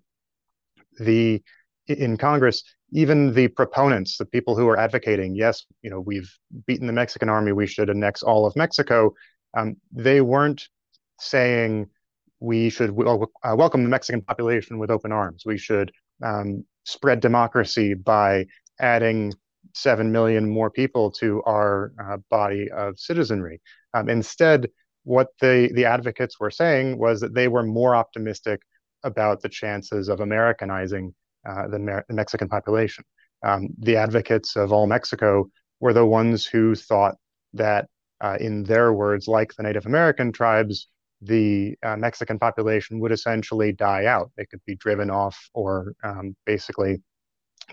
the 0.99 1.41
in 1.88 2.17
Congress, 2.17 2.63
even 2.91 3.34
the 3.34 3.49
proponents, 3.49 4.17
the 4.17 4.25
people 4.25 4.56
who 4.56 4.67
are 4.69 4.77
advocating, 4.77 5.36
yes, 5.36 5.65
you 5.82 5.89
know, 5.89 5.99
we've 5.99 6.32
beaten 6.65 6.88
the 6.88 6.93
Mexican 6.93 7.27
army, 7.27 7.51
we 7.51 7.67
should 7.67 7.89
annex 7.89 8.23
all 8.23 8.45
of 8.45 8.56
Mexico. 8.56 9.13
Um, 9.56 9.75
they 9.91 10.21
weren't 10.21 10.69
saying 11.19 11.88
we 12.39 12.69
should 12.69 12.95
w- 12.95 13.27
uh, 13.43 13.56
welcome 13.58 13.84
the 13.84 13.89
Mexican 13.89 14.21
population 14.21 14.79
with 14.79 14.91
open 14.91 15.12
arms. 15.12 15.43
We 15.45 15.58
should 15.58 15.91
um, 16.23 16.65
spread 16.86 17.19
democracy 17.19 17.93
by 17.93 18.45
adding 18.79 19.34
7 19.74 20.12
million 20.12 20.50
more 20.50 20.70
people 20.70 21.12
to 21.12 21.42
our 21.44 21.92
uh, 22.04 22.18
body 22.30 22.70
of 22.72 23.00
citizenry. 23.00 23.62
Um, 23.94 24.10
instead, 24.10 24.70
what 25.04 25.28
the, 25.42 25.70
the 25.74 25.86
advocates 25.86 26.40
were 26.40 26.52
saying 26.52 26.98
was 26.98 27.20
that 27.22 27.34
they 27.34 27.48
were 27.48 27.64
more 27.64 27.96
optimistic 27.96 28.62
about 29.04 29.42
the 29.42 29.50
chances 29.50 30.10
of 30.10 30.22
Americanizing 30.22 31.14
uh, 31.48 31.68
the, 31.68 31.80
Mer- 31.80 32.06
the, 32.08 32.14
Mexican 32.14 32.48
population. 32.48 33.04
Um, 33.44 33.70
the 33.80 33.98
advocates 33.98 34.56
of 34.56 34.72
all 34.72 34.88
Mexico 34.88 35.50
were 35.80 35.94
the 35.94 36.06
ones 36.06 36.46
who 36.46 36.76
thought 36.76 37.16
that, 37.54 37.88
uh, 38.22 38.38
in 38.40 38.64
their 38.64 38.94
words, 38.94 39.28
like 39.28 39.54
the 39.54 39.64
Native 39.64 39.86
American 39.86 40.32
tribes, 40.32 40.88
the 41.22 41.76
uh, 41.84 41.98
Mexican 41.98 42.40
population 42.40 43.00
would 43.00 43.12
essentially 43.12 43.74
die 43.74 44.06
out. 44.06 44.32
They 44.38 44.46
could 44.46 44.62
be 44.66 44.76
driven 44.76 45.10
off, 45.10 45.50
or 45.54 45.94
um, 46.04 46.36
basically 46.46 47.02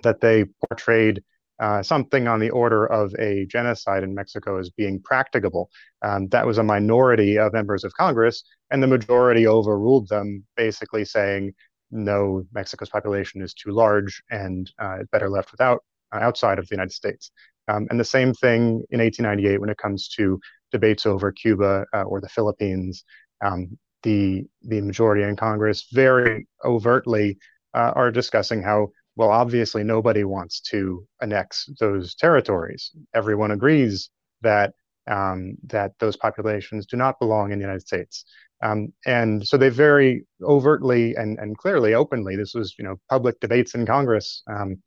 that 0.03 0.21
they 0.21 0.47
portrayed 0.69 1.23
uh, 1.61 1.83
something 1.83 2.27
on 2.27 2.41
the 2.41 2.51
order 2.51 2.87
of 2.87 3.15
a 3.19 3.47
genocide 3.47 4.03
in 4.03 4.15
Mexico 4.15 4.59
as 4.59 4.71
being 4.71 5.01
practicable. 5.03 5.71
Um, 6.03 6.29
that 6.29 6.47
was 6.47 6.59
a 6.59 6.63
minority 6.63 7.39
of 7.39 7.53
members 7.53 7.85
of 7.85 7.93
Congress, 7.93 8.43
and 8.71 8.83
the 8.83 8.87
majority 8.87 9.47
overruled 9.47 10.09
them, 10.09 10.45
basically 10.57 11.05
saying, 11.05 11.53
no, 11.91 12.45
Mexico's 12.53 12.89
population 12.89 13.43
is 13.43 13.53
too 13.53 13.73
large 13.73 14.23
and 14.31 14.71
uh, 14.79 14.99
better 15.13 15.29
left 15.29 15.53
without 15.53 15.85
uh, 16.13 16.19
outside 16.19 16.59
of 16.59 16.69
the 16.69 16.75
United 16.75 16.93
States. 16.93 17.31
Um, 17.69 17.87
and 17.91 18.01
the 18.01 18.05
same 18.05 18.33
thing 18.33 18.83
in 18.91 19.01
1898 19.01 19.61
when 19.61 19.71
it 19.71 19.77
comes 19.77 20.09
to 20.17 20.41
debates 20.73 21.05
over 21.05 21.31
Cuba 21.31 21.85
uh, 21.93 22.03
or 22.03 22.21
the 22.21 22.29
Philippines. 22.29 23.05
Um, 23.45 23.79
the 24.03 24.45
the 24.63 24.81
majority 24.81 25.23
in 25.23 25.37
Congress 25.37 25.89
very 25.93 26.47
overtly 26.65 27.39
uh, 27.75 27.93
are 27.95 28.11
discussing 28.11 28.63
how 28.63 28.89
well, 29.21 29.33
obviously, 29.33 29.85
nobody 29.85 30.25
wants 30.25 30.61
to 30.73 31.07
annex 31.21 31.69
those 31.79 32.15
territories. 32.15 32.91
Everyone 33.15 33.51
agrees 33.51 34.09
that 34.41 34.73
um, 35.07 35.57
that 35.65 35.93
those 35.99 36.17
populations 36.17 36.87
do 36.87 36.97
not 36.97 37.19
belong 37.19 37.53
in 37.53 37.59
the 37.59 37.63
United 37.63 37.87
States. 37.87 38.25
Um, 38.63 38.95
and 39.05 39.47
so 39.47 39.59
they 39.59 39.69
very 39.69 40.25
overtly 40.43 41.17
and, 41.17 41.39
and 41.39 41.59
clearly, 41.59 41.93
openly, 41.93 42.35
this 42.35 42.55
was 42.55 42.75
you 42.79 42.85
know 42.87 42.97
public 43.11 43.39
debates 43.41 43.75
in 43.75 43.85
Congress. 43.85 44.43
Um, 44.47 44.83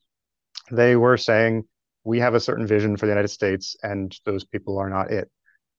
they 0.71 0.95
were 0.95 1.17
saying 1.17 1.65
we 2.03 2.17
have 2.17 2.33
a 2.33 2.39
certain 2.39 2.65
vision 2.65 2.97
for 2.97 3.05
the 3.05 3.11
United 3.11 3.27
States, 3.29 3.75
and 3.83 4.17
those 4.25 4.45
people 4.45 4.79
are 4.79 4.89
not 4.89 5.11
it. 5.11 5.29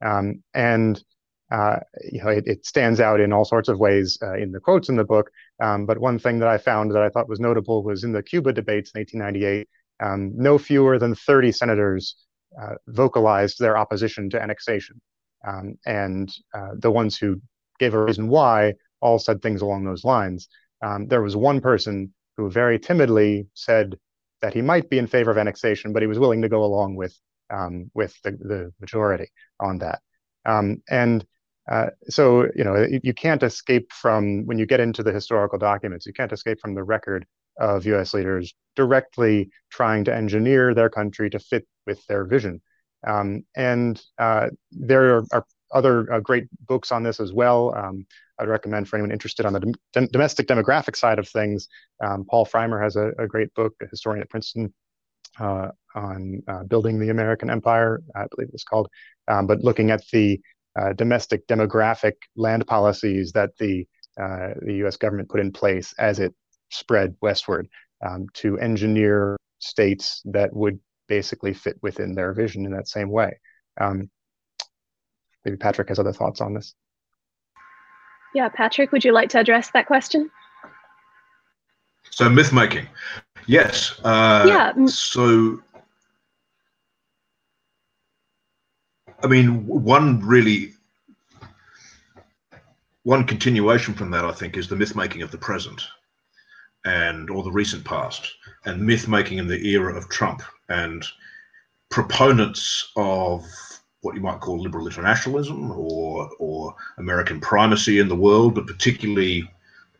Um, 0.00 0.44
and 0.54 1.02
uh, 1.50 1.76
you 2.10 2.22
know, 2.22 2.30
it, 2.30 2.44
it, 2.46 2.66
stands 2.66 3.00
out 3.00 3.20
in 3.20 3.32
all 3.32 3.44
sorts 3.44 3.68
of 3.68 3.78
ways 3.78 4.18
uh, 4.22 4.34
in 4.34 4.50
the 4.50 4.60
quotes 4.60 4.88
in 4.88 4.96
the 4.96 5.04
book. 5.04 5.30
Um, 5.62 5.86
but 5.86 5.98
one 5.98 6.18
thing 6.18 6.38
that 6.38 6.48
I 6.48 6.58
found 6.58 6.90
that 6.92 7.02
I 7.02 7.10
thought 7.10 7.28
was 7.28 7.40
notable 7.40 7.82
was 7.82 8.02
in 8.02 8.12
the 8.12 8.22
Cuba 8.22 8.52
debates 8.52 8.92
in 8.94 9.00
1898, 9.00 9.68
um, 10.00 10.32
no 10.34 10.58
fewer 10.58 10.98
than 10.98 11.14
30 11.14 11.52
senators 11.52 12.16
uh, 12.60 12.74
vocalized 12.88 13.58
their 13.58 13.76
opposition 13.76 14.30
to 14.30 14.42
annexation. 14.42 15.00
Um, 15.46 15.74
and 15.84 16.32
uh, 16.54 16.70
the 16.78 16.90
ones 16.90 17.18
who 17.18 17.40
gave 17.78 17.94
a 17.94 18.02
reason 18.02 18.28
why 18.28 18.74
all 19.00 19.18
said 19.18 19.42
things 19.42 19.60
along 19.60 19.84
those 19.84 20.04
lines. 20.04 20.48
Um, 20.82 21.06
there 21.08 21.22
was 21.22 21.36
one 21.36 21.60
person 21.60 22.14
who 22.36 22.50
very 22.50 22.78
timidly 22.78 23.46
said 23.54 23.98
that 24.40 24.54
he 24.54 24.62
might 24.62 24.88
be 24.88 24.98
in 24.98 25.06
favor 25.06 25.30
of 25.30 25.38
annexation, 25.38 25.92
but 25.92 26.02
he 26.02 26.06
was 26.06 26.18
willing 26.18 26.42
to 26.42 26.48
go 26.48 26.64
along 26.64 26.96
with 26.96 27.14
um, 27.50 27.90
with 27.94 28.16
the, 28.22 28.32
the 28.32 28.72
majority 28.80 29.30
on 29.60 29.78
that. 29.78 30.00
Um, 30.46 30.82
and 30.88 31.24
uh, 31.70 31.86
so 32.08 32.46
you 32.54 32.64
know 32.64 32.86
you 33.02 33.14
can't 33.14 33.42
escape 33.42 33.92
from 33.92 34.44
when 34.46 34.58
you 34.58 34.66
get 34.66 34.80
into 34.80 35.02
the 35.02 35.12
historical 35.12 35.58
documents. 35.58 36.06
You 36.06 36.12
can't 36.12 36.32
escape 36.32 36.60
from 36.60 36.74
the 36.74 36.82
record 36.82 37.26
of 37.58 37.86
U.S. 37.86 38.14
leaders 38.14 38.54
directly 38.76 39.50
trying 39.70 40.04
to 40.04 40.14
engineer 40.14 40.74
their 40.74 40.90
country 40.90 41.30
to 41.30 41.38
fit 41.38 41.66
with 41.86 42.04
their 42.06 42.24
vision. 42.24 42.60
Um, 43.06 43.44
and 43.54 44.00
uh, 44.18 44.48
there 44.72 45.24
are, 45.32 45.44
other 45.72 46.10
uh, 46.12 46.20
great 46.20 46.46
books 46.66 46.92
on 46.92 47.02
this 47.02 47.20
as 47.20 47.32
well. 47.32 47.74
Um, 47.76 48.06
I'd 48.38 48.48
recommend 48.48 48.88
for 48.88 48.96
anyone 48.96 49.12
interested 49.12 49.44
on 49.44 49.52
the 49.52 49.74
dom- 49.92 50.08
domestic 50.12 50.46
demographic 50.46 50.96
side 50.96 51.18
of 51.18 51.28
things. 51.28 51.68
Um, 52.02 52.24
Paul 52.28 52.46
Frymer 52.46 52.82
has 52.82 52.96
a, 52.96 53.12
a, 53.18 53.26
great 53.26 53.52
book, 53.54 53.74
a 53.82 53.86
historian 53.86 54.22
at 54.22 54.30
Princeton, 54.30 54.72
uh, 55.38 55.68
on 55.94 56.42
uh, 56.48 56.62
building 56.64 56.98
the 56.98 57.10
American 57.10 57.50
empire, 57.50 58.02
I 58.14 58.26
believe 58.34 58.50
it's 58.52 58.64
called. 58.64 58.88
Um, 59.26 59.46
but 59.46 59.62
looking 59.62 59.90
at 59.90 60.02
the 60.12 60.40
uh, 60.78 60.92
domestic 60.92 61.46
demographic 61.46 62.14
land 62.36 62.66
policies 62.66 63.32
that 63.32 63.50
the 63.58 63.86
uh, 64.20 64.54
the 64.62 64.74
U.S. 64.74 64.96
government 64.96 65.28
put 65.28 65.40
in 65.40 65.50
place 65.50 65.92
as 65.98 66.20
it 66.20 66.32
spread 66.70 67.16
westward 67.20 67.68
um, 68.06 68.26
to 68.34 68.58
engineer 68.58 69.36
states 69.58 70.22
that 70.26 70.54
would 70.54 70.78
basically 71.08 71.52
fit 71.52 71.76
within 71.82 72.14
their 72.14 72.32
vision 72.32 72.64
in 72.64 72.72
that 72.72 72.88
same 72.88 73.10
way. 73.10 73.38
Um, 73.80 74.10
maybe 75.44 75.56
Patrick 75.56 75.88
has 75.88 75.98
other 75.98 76.12
thoughts 76.12 76.40
on 76.40 76.54
this. 76.54 76.74
Yeah, 78.34 78.48
Patrick, 78.48 78.92
would 78.92 79.04
you 79.04 79.12
like 79.12 79.30
to 79.30 79.38
address 79.38 79.70
that 79.70 79.86
question? 79.86 80.30
So 82.10 82.28
myth 82.28 82.52
making, 82.52 82.86
yes. 83.46 83.98
Uh, 84.04 84.44
yeah. 84.46 84.86
So 84.86 85.60
I 89.24 89.26
mean, 89.26 89.66
one 89.66 90.20
really 90.20 90.74
one 93.04 93.26
continuation 93.26 93.94
from 93.94 94.10
that, 94.10 94.24
I 94.26 94.32
think, 94.32 94.58
is 94.58 94.68
the 94.68 94.76
myth 94.76 94.94
making 94.94 95.22
of 95.22 95.30
the 95.30 95.38
present 95.38 95.82
and 96.84 97.30
or 97.30 97.42
the 97.42 97.50
recent 97.50 97.86
past, 97.86 98.30
and 98.66 98.86
myth 98.86 99.08
making 99.08 99.38
in 99.38 99.46
the 99.46 99.66
era 99.66 99.96
of 99.96 100.10
Trump 100.10 100.42
and 100.68 101.06
proponents 101.88 102.92
of 102.96 103.46
what 104.02 104.14
you 104.14 104.20
might 104.20 104.40
call 104.40 104.60
liberal 104.60 104.86
internationalism 104.86 105.70
or 105.70 106.28
or 106.38 106.76
American 106.98 107.40
primacy 107.40 108.00
in 108.00 108.08
the 108.08 108.14
world, 108.14 108.54
but 108.54 108.66
particularly 108.66 109.50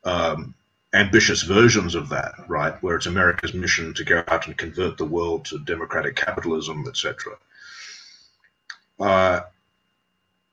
um, 0.04 0.54
ambitious 0.92 1.44
versions 1.44 1.94
of 1.94 2.10
that, 2.10 2.34
right, 2.46 2.74
where 2.82 2.96
it's 2.96 3.06
America's 3.06 3.54
mission 3.54 3.94
to 3.94 4.04
go 4.04 4.22
out 4.28 4.46
and 4.46 4.58
convert 4.58 4.98
the 4.98 5.04
world 5.06 5.46
to 5.46 5.58
democratic 5.60 6.14
capitalism, 6.14 6.84
etc. 6.86 7.38
Uh, 9.00 9.40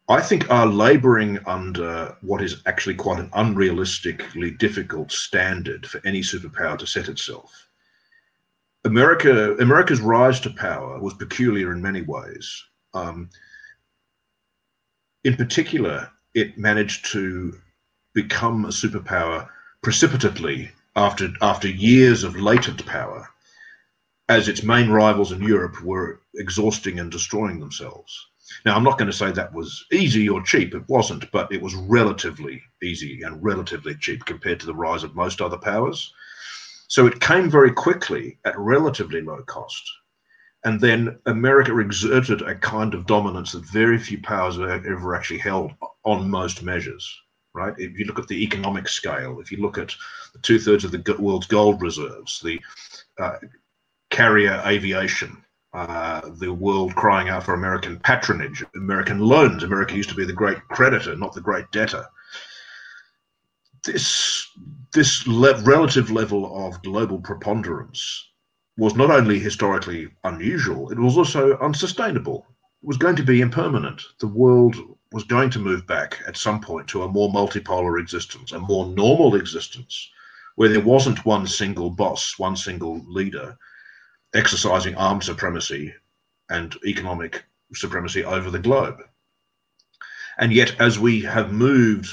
I 0.10 0.22
think 0.22 0.50
are 0.50 0.66
laboring 0.66 1.40
under 1.46 2.18
what 2.22 2.42
is 2.42 2.62
actually 2.66 2.96
quite 2.96 3.20
an 3.20 3.30
unrealistically 3.30 4.58
difficult 4.58 5.12
standard 5.12 5.86
for 5.86 6.02
any 6.06 6.22
superpower 6.22 6.78
to 6.78 6.88
set 6.88 7.08
itself. 7.08 7.70
America, 8.84 9.56
America's 9.58 10.02
rise 10.02 10.40
to 10.42 10.50
power 10.50 11.00
was 11.00 11.14
peculiar 11.14 11.72
in 11.72 11.82
many 11.82 12.02
ways. 12.02 12.64
Um, 12.94 13.30
in 15.24 15.38
particular, 15.38 16.10
it 16.34 16.58
managed 16.58 17.06
to 17.12 17.58
become 18.14 18.66
a 18.66 18.70
superpower 18.70 19.48
precipitately 19.82 20.72
after 20.96 21.30
after 21.42 21.70
years 21.70 22.24
of 22.24 22.36
latent 22.36 22.86
power, 22.86 23.30
as 24.28 24.50
its 24.50 24.64
main 24.64 24.90
rivals 24.90 25.32
in 25.32 25.42
Europe 25.42 25.82
were 25.84 26.20
exhausting 26.36 27.00
and 27.00 27.12
destroying 27.12 27.60
themselves. 27.60 28.31
Now, 28.66 28.76
I'm 28.76 28.84
not 28.84 28.98
going 28.98 29.10
to 29.10 29.18
say 29.18 29.32
that 29.32 29.54
was 29.54 29.86
easy 29.92 30.30
or 30.30 30.42
cheap. 30.42 30.74
It 30.74 30.88
wasn't, 30.88 31.30
but 31.32 31.52
it 31.52 31.62
was 31.62 31.76
relatively 31.76 32.62
easy 32.82 33.22
and 33.24 33.44
relatively 33.44 33.96
cheap 33.96 34.26
compared 34.26 34.60
to 34.62 34.66
the 34.66 34.76
rise 34.76 35.04
of 35.04 35.16
most 35.16 35.42
other 35.42 35.58
powers. 35.58 36.14
So 36.88 37.08
it 37.08 37.22
came 37.22 37.50
very 37.50 37.72
quickly 37.72 38.38
at 38.46 38.58
relatively 38.58 39.22
low 39.22 39.42
cost. 39.44 39.84
And 40.64 40.80
then 40.80 41.18
America 41.26 41.78
exerted 41.80 42.42
a 42.44 42.56
kind 42.56 42.94
of 42.94 43.08
dominance 43.08 43.54
that 43.54 43.66
very 43.66 43.98
few 43.98 44.22
powers 44.22 44.58
have 44.58 44.86
ever 44.86 45.16
actually 45.16 45.40
held 45.40 45.72
on 46.04 46.30
most 46.30 46.62
measures 46.62 47.22
right? 47.54 47.74
If 47.78 47.98
you 47.98 48.06
look 48.06 48.20
at 48.20 48.28
the 48.28 48.44
economic 48.44 48.88
scale, 48.88 49.40
if 49.40 49.52
you 49.52 49.60
look 49.62 49.78
at 49.78 49.94
two 50.42 50.60
thirds 50.60 50.84
of 50.84 50.92
the 50.92 51.16
world's 51.20 51.48
gold 51.48 51.82
reserves, 51.82 52.40
the 52.40 52.60
uh, 53.20 53.38
carrier 54.10 54.62
aviation, 54.66 55.44
uh, 55.74 56.30
the 56.38 56.54
world 56.54 56.94
crying 56.96 57.30
out 57.30 57.44
for 57.44 57.54
American 57.54 57.98
patronage, 58.00 58.64
American 58.76 59.20
loans. 59.20 59.64
America 59.64 59.96
used 59.96 60.10
to 60.10 60.16
be 60.16 60.26
the 60.26 60.34
great 60.34 60.60
creditor, 60.68 61.16
not 61.16 61.34
the 61.34 61.42
great 61.42 61.72
debtor. 61.72 62.06
This 63.84 64.48
this 64.94 65.26
le 65.26 65.62
relative 65.62 66.12
level 66.12 66.68
of 66.68 66.84
global 66.84 67.20
preponderance 67.20 68.32
was 68.78 68.96
not 68.96 69.10
only 69.12 69.40
historically 69.40 70.10
unusual, 70.26 70.92
it 70.92 71.00
was 71.00 71.18
also 71.18 71.58
unsustainable. 71.60 72.46
It 72.84 72.88
was 72.88 72.98
going 72.98 73.16
to 73.16 73.24
be 73.24 73.42
impermanent. 73.42 74.02
The 74.20 74.28
world 74.28 74.76
was 75.14 75.24
going 75.24 75.50
to 75.52 75.60
move 75.60 75.88
back 75.88 76.22
at 76.28 76.38
some 76.38 76.60
point 76.60 76.88
to 76.90 77.04
a 77.04 77.08
more 77.08 77.30
multipolar 77.30 78.00
existence, 78.00 78.52
a 78.52 78.60
more 78.60 78.88
normal 78.88 79.36
existence, 79.36 80.10
where 80.56 80.70
there 80.70 80.82
wasn't 80.82 81.26
one 81.26 81.48
single 81.48 81.90
boss, 81.90 82.38
one 82.38 82.56
single 82.56 83.02
leader 83.08 83.58
exercising 84.34 84.96
armed 84.96 85.24
supremacy 85.24 85.94
and 86.50 86.76
economic 86.86 87.44
supremacy 87.74 88.24
over 88.24 88.50
the 88.50 88.60
globe. 88.60 89.02
And 90.38 90.54
yet, 90.54 90.80
as 90.80 90.98
we 91.00 91.22
have 91.22 91.52
moved 91.52 92.10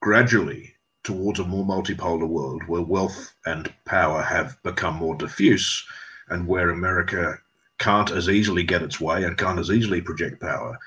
gradually 0.00 0.74
towards 1.02 1.38
a 1.38 1.44
more 1.44 1.64
multipolar 1.64 2.26
world 2.26 2.62
where 2.66 2.82
wealth 2.82 3.34
and 3.46 3.72
power 3.84 4.22
have 4.22 4.60
become 4.62 4.96
more 4.96 5.14
diffuse 5.14 5.84
and 6.28 6.46
where 6.46 6.70
America 6.70 7.38
can't 7.78 8.10
as 8.10 8.28
easily 8.28 8.62
get 8.62 8.82
its 8.82 9.00
way 9.00 9.24
and 9.24 9.36
can't 9.36 9.58
as 9.58 9.70
easily 9.70 10.00
project 10.00 10.40
power, 10.40 10.78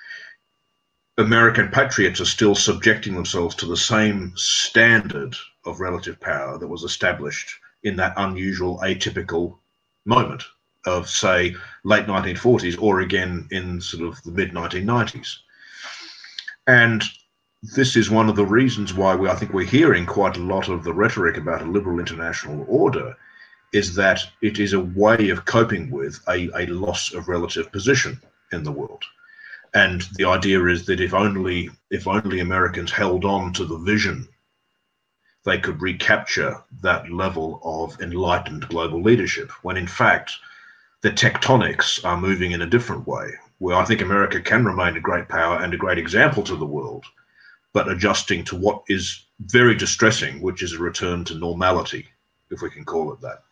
American 1.19 1.69
patriots 1.69 2.21
are 2.21 2.25
still 2.25 2.55
subjecting 2.55 3.13
themselves 3.13 3.55
to 3.55 3.65
the 3.65 3.77
same 3.77 4.33
standard 4.35 5.35
of 5.65 5.79
relative 5.79 6.19
power 6.19 6.57
that 6.57 6.67
was 6.67 6.83
established 6.83 7.49
in 7.83 7.95
that 7.95 8.13
unusual, 8.17 8.79
atypical 8.83 9.57
moment 10.07 10.43
of, 10.85 11.09
say, 11.09 11.55
late 11.83 12.07
1940s 12.07 12.81
or 12.81 13.01
again 13.01 13.47
in 13.51 13.81
sort 13.81 14.07
of 14.07 14.21
the 14.23 14.31
mid 14.31 14.51
1990s. 14.51 15.37
And 16.65 17.03
this 17.75 17.95
is 17.95 18.09
one 18.09 18.29
of 18.29 18.35
the 18.35 18.45
reasons 18.45 18.93
why 18.93 19.15
we, 19.15 19.29
I 19.29 19.35
think 19.35 19.53
we're 19.53 19.65
hearing 19.65 20.05
quite 20.05 20.37
a 20.37 20.43
lot 20.43 20.69
of 20.69 20.83
the 20.83 20.93
rhetoric 20.93 21.37
about 21.37 21.61
a 21.61 21.65
liberal 21.65 21.99
international 21.99 22.65
order 22.67 23.15
is 23.73 23.95
that 23.95 24.21
it 24.41 24.59
is 24.59 24.73
a 24.73 24.79
way 24.79 25.29
of 25.29 25.45
coping 25.45 25.91
with 25.91 26.19
a, 26.29 26.49
a 26.55 26.65
loss 26.67 27.13
of 27.13 27.27
relative 27.27 27.71
position 27.71 28.19
in 28.51 28.63
the 28.63 28.71
world 28.71 29.03
and 29.73 30.01
the 30.15 30.25
idea 30.25 30.63
is 30.65 30.85
that 30.85 31.01
if 31.01 31.13
only 31.13 31.69
if 31.91 32.07
only 32.07 32.39
Americans 32.39 32.91
held 32.91 33.25
on 33.25 33.53
to 33.53 33.65
the 33.65 33.77
vision, 33.77 34.27
they 35.45 35.57
could 35.57 35.81
recapture 35.81 36.57
that 36.81 37.11
level 37.11 37.61
of 37.63 37.99
enlightened 38.01 38.67
global 38.67 39.01
leadership. 39.01 39.49
When 39.63 39.77
in 39.77 39.87
fact, 39.87 40.33
the 41.01 41.11
tectonics 41.11 42.03
are 42.03 42.19
moving 42.19 42.51
in 42.51 42.61
a 42.61 42.69
different 42.69 43.07
way. 43.07 43.29
Where 43.59 43.75
I 43.75 43.85
think 43.85 44.01
America 44.01 44.41
can 44.41 44.65
remain 44.65 44.97
a 44.97 45.01
great 45.01 45.29
power 45.29 45.61
and 45.63 45.73
a 45.73 45.77
great 45.77 45.97
example 45.97 46.43
to 46.43 46.55
the 46.55 46.65
world, 46.65 47.05
but 47.73 47.89
adjusting 47.89 48.43
to 48.45 48.55
what 48.55 48.83
is 48.87 49.25
very 49.39 49.75
distressing, 49.75 50.41
which 50.41 50.61
is 50.61 50.73
a 50.73 50.79
return 50.79 51.23
to 51.25 51.35
normality, 51.35 52.07
if 52.51 52.61
we 52.61 52.69
can 52.69 52.85
call 52.85 53.13
it 53.13 53.21
that. 53.21 53.43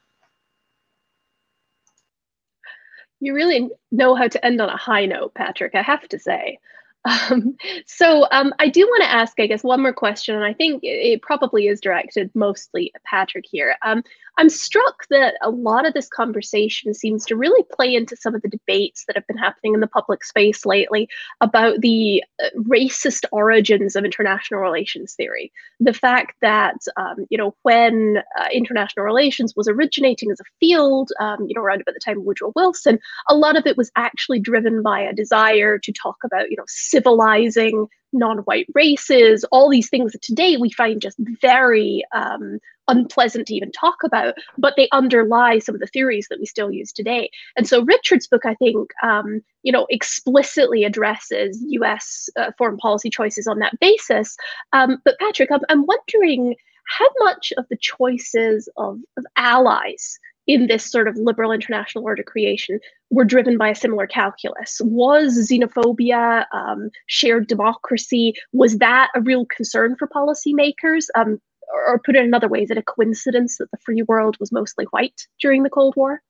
You 3.20 3.34
really 3.34 3.70
know 3.92 4.16
how 4.16 4.28
to 4.28 4.46
end 4.46 4.62
on 4.62 4.70
a 4.70 4.78
high 4.78 5.06
note, 5.06 5.34
Patrick, 5.34 5.74
I 5.74 5.82
have 5.82 6.08
to 6.10 6.20
say. 6.20 6.60
Um, 7.06 7.56
so 7.86 8.28
um, 8.32 8.54
I 8.60 8.68
do 8.68 8.82
want 8.82 9.04
to 9.04 9.12
ask, 9.12 9.40
I 9.40 9.48
guess, 9.48 9.64
one 9.64 9.82
more 9.82 9.94
question, 9.94 10.36
and 10.36 10.44
I 10.44 10.54
think 10.54 10.82
it, 10.84 11.22
probably 11.22 11.68
is 11.68 11.80
directed 11.80 12.30
mostly 12.36 12.92
at 12.96 13.04
Patrick 13.04 13.46
here. 13.50 13.76
Um, 13.86 14.04
I'm 14.38 14.50
struck 14.50 15.08
that 15.10 15.36
a 15.42 15.50
lot 15.50 15.88
of 15.88 15.94
this 15.94 16.10
conversation 16.10 16.94
seems 16.94 17.26
to 17.26 17.38
really 17.38 17.64
play 17.72 17.96
into 17.96 18.18
some 18.18 18.36
of 18.36 18.42
the 18.42 18.50
debates 18.50 19.06
that 19.06 19.16
have 19.16 19.26
been 19.28 19.38
happening 19.38 19.74
in 19.74 19.80
the 19.80 19.88
public 19.88 20.24
space 20.26 20.66
lately 20.66 21.08
about 21.40 21.80
the 21.80 22.22
uh, 22.44 22.48
racist 22.68 23.24
origins 23.32 23.96
of 23.96 24.04
international 24.04 24.60
relations 24.60 25.14
theory. 25.14 25.52
The 25.80 25.94
fact 25.94 26.36
that, 26.42 26.76
um, 26.98 27.26
you 27.30 27.38
know, 27.38 27.56
when 27.62 28.18
uh, 28.38 28.48
international 28.52 29.06
relations 29.06 29.54
was 29.56 29.70
originating 29.70 30.32
as 30.32 30.40
a 30.40 30.52
field, 30.60 31.12
um, 31.20 31.46
you 31.48 31.56
know, 31.56 31.62
around 31.62 31.82
about 31.82 31.94
the 31.94 32.02
time 32.04 32.18
of 32.18 32.26
Woodrow 32.26 32.52
Wilson, 32.56 33.00
a 33.30 33.36
lot 33.36 33.56
of 33.56 33.66
it 33.66 33.78
was 33.78 33.92
actually 33.96 34.40
driven 34.40 34.82
by 34.82 35.00
a 35.00 35.14
desire 35.14 35.78
to 35.80 35.94
talk 35.94 36.18
about, 36.26 36.52
you 36.52 36.58
know, 36.58 36.66
civilizing 36.96 37.88
non-white 38.14 38.68
races, 38.74 39.44
all 39.52 39.70
these 39.70 39.90
things 39.90 40.14
that 40.14 40.22
today 40.22 40.56
we 40.56 40.72
find 40.72 41.02
just 41.02 41.18
very 41.42 42.02
um, 42.14 42.60
unpleasant 42.88 43.48
to 43.48 43.54
even 43.54 43.70
talk 43.74 43.98
about, 44.06 44.36
but 44.58 44.74
they 44.78 44.88
underlie 44.94 45.60
some 45.60 45.76
of 45.76 45.82
the 45.82 45.88
theories 45.88 46.28
that 46.30 46.40
we 46.40 46.46
still 46.46 46.72
use 46.72 46.94
today. 46.94 47.30
And 47.58 47.68
so 47.68 47.84
Richard's 47.84 48.28
book, 48.28 48.46
I 48.46 48.56
think, 48.56 48.92
um, 49.04 49.42
you 49.64 49.72
know, 49.74 49.86
explicitly 49.90 50.86
addresses 50.86 51.62
U.S. 51.68 52.30
Uh, 52.40 52.52
foreign 52.58 52.78
policy 52.78 53.10
choices 53.10 53.48
on 53.48 53.60
that 53.60 53.78
basis. 53.82 54.38
Um, 54.72 55.02
but 55.04 55.20
Patrick, 55.20 55.52
I'm, 55.52 55.62
I'm 55.68 55.86
wondering 55.86 56.56
how 56.88 57.08
much 57.20 57.52
of 57.58 57.66
the 57.70 57.78
choices 57.78 58.70
of, 58.78 59.00
of 59.18 59.26
allies 59.36 60.20
in 60.48 60.68
this 60.68 60.90
sort 60.90 61.08
of 61.08 61.18
liberal 61.18 61.52
international 61.52 62.04
order 62.04 62.24
creation 62.24 62.80
were 63.10 63.26
driven 63.26 63.58
by 63.58 63.70
a 63.70 63.76
similar 63.76 64.08
calculus. 64.08 64.80
Was 64.84 65.50
xenophobia, 65.50 66.46
um, 66.54 66.90
shared 67.08 67.48
democracy, 67.48 68.34
was 68.54 68.78
that 68.78 69.10
a 69.16 69.22
real 69.22 69.46
concern 69.46 69.96
for 69.98 70.08
policymakers? 70.08 71.08
Um, 71.16 71.40
or, 71.88 72.00
put 72.00 72.16
it 72.16 72.24
another 72.24 72.48
way, 72.48 72.62
is 72.62 72.70
it 72.70 72.78
a 72.78 72.84
coincidence 72.84 73.58
that 73.58 73.72
the 73.72 73.78
free 73.84 74.04
world 74.04 74.38
was 74.40 74.52
mostly 74.52 74.86
white 74.92 75.28
during 75.42 75.64
the 75.64 75.70
Cold 75.70 75.96
War? 75.96 76.22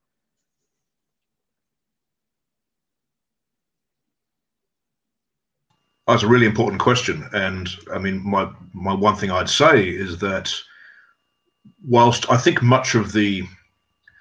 That's 6.07 6.23
a 6.23 6.27
really 6.27 6.45
important 6.45 6.79
question, 6.81 7.27
and 7.33 7.67
I 7.91 7.97
mean, 7.97 8.21
my 8.23 8.47
my 8.73 8.93
one 8.93 9.15
thing 9.15 9.31
I'd 9.31 9.49
say 9.49 9.89
is 9.89 10.19
that 10.19 10.53
whilst 11.83 12.29
I 12.29 12.37
think 12.37 12.61
much 12.61 12.93
of 12.93 13.11
the 13.11 13.43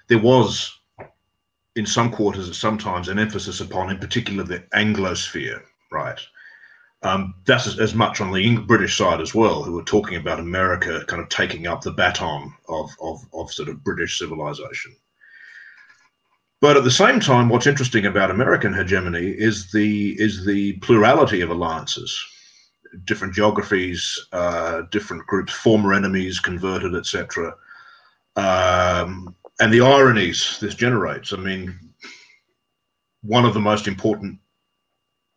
there 0.07 0.19
was 0.19 0.71
in 1.75 1.85
some 1.85 2.11
quarters 2.11 2.57
sometimes 2.57 3.09
an 3.09 3.19
emphasis 3.19 3.59
upon, 3.59 3.89
in 3.89 3.97
particular, 3.97 4.43
the 4.43 4.59
Anglosphere, 4.73 5.61
right? 5.91 6.19
Um, 7.03 7.35
that's 7.45 7.67
as, 7.67 7.79
as, 7.79 7.93
much 7.93 8.21
on 8.21 8.31
the 8.31 8.57
British 8.57 8.97
side 8.97 9.21
as 9.21 9.35
well, 9.35 9.61
who 9.61 9.73
were 9.73 9.83
talking 9.83 10.15
about 10.15 10.39
America 10.39 11.03
kind 11.07 11.21
of 11.21 11.29
taking 11.29 11.67
up 11.67 11.81
the 11.81 11.91
baton 11.91 12.51
of, 12.67 12.89
of, 13.01 13.19
of 13.33 13.51
sort 13.51 13.69
of 13.69 13.83
British 13.83 14.17
civilization. 14.17 14.95
But 16.61 16.77
at 16.77 16.83
the 16.83 16.91
same 16.91 17.19
time, 17.19 17.49
what's 17.49 17.67
interesting 17.67 18.05
about 18.05 18.31
American 18.31 18.73
hegemony 18.73 19.27
is 19.27 19.71
the 19.71 20.19
is 20.19 20.45
the 20.45 20.73
plurality 20.77 21.41
of 21.41 21.51
alliances, 21.51 22.17
different 23.03 23.35
geographies, 23.35 24.27
uh, 24.31 24.83
different 24.89 25.27
groups, 25.27 25.53
former 25.53 25.93
enemies 25.93 26.39
converted, 26.39 26.95
etc. 26.95 27.53
Um, 28.35 29.35
and 29.59 29.73
the 29.73 29.81
ironies 29.81 30.57
this 30.59 30.75
generates. 30.75 31.33
I 31.33 31.37
mean, 31.37 31.77
one 33.21 33.45
of 33.45 33.53
the 33.53 33.59
most 33.59 33.87
important, 33.87 34.39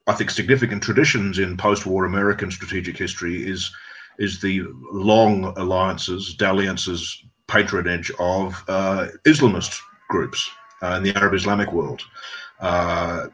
I 0.06 0.14
think, 0.14 0.30
significant 0.30 0.82
traditions 0.82 1.38
in 1.38 1.56
post-war 1.56 2.04
American 2.04 2.50
strategic 2.50 2.96
history 2.96 3.46
is 3.46 3.70
is 4.18 4.40
the 4.40 4.62
long 4.90 5.44
alliances, 5.56 6.34
dalliances, 6.34 7.22
patronage 7.46 8.10
of 8.18 8.62
uh, 8.66 9.06
Islamist 9.24 9.80
groups 10.08 10.50
uh, 10.82 10.96
in 10.96 11.04
the 11.04 11.16
Arab 11.16 11.34
Islamic 11.34 11.72
world. 11.72 12.02
Uh, 12.60 13.28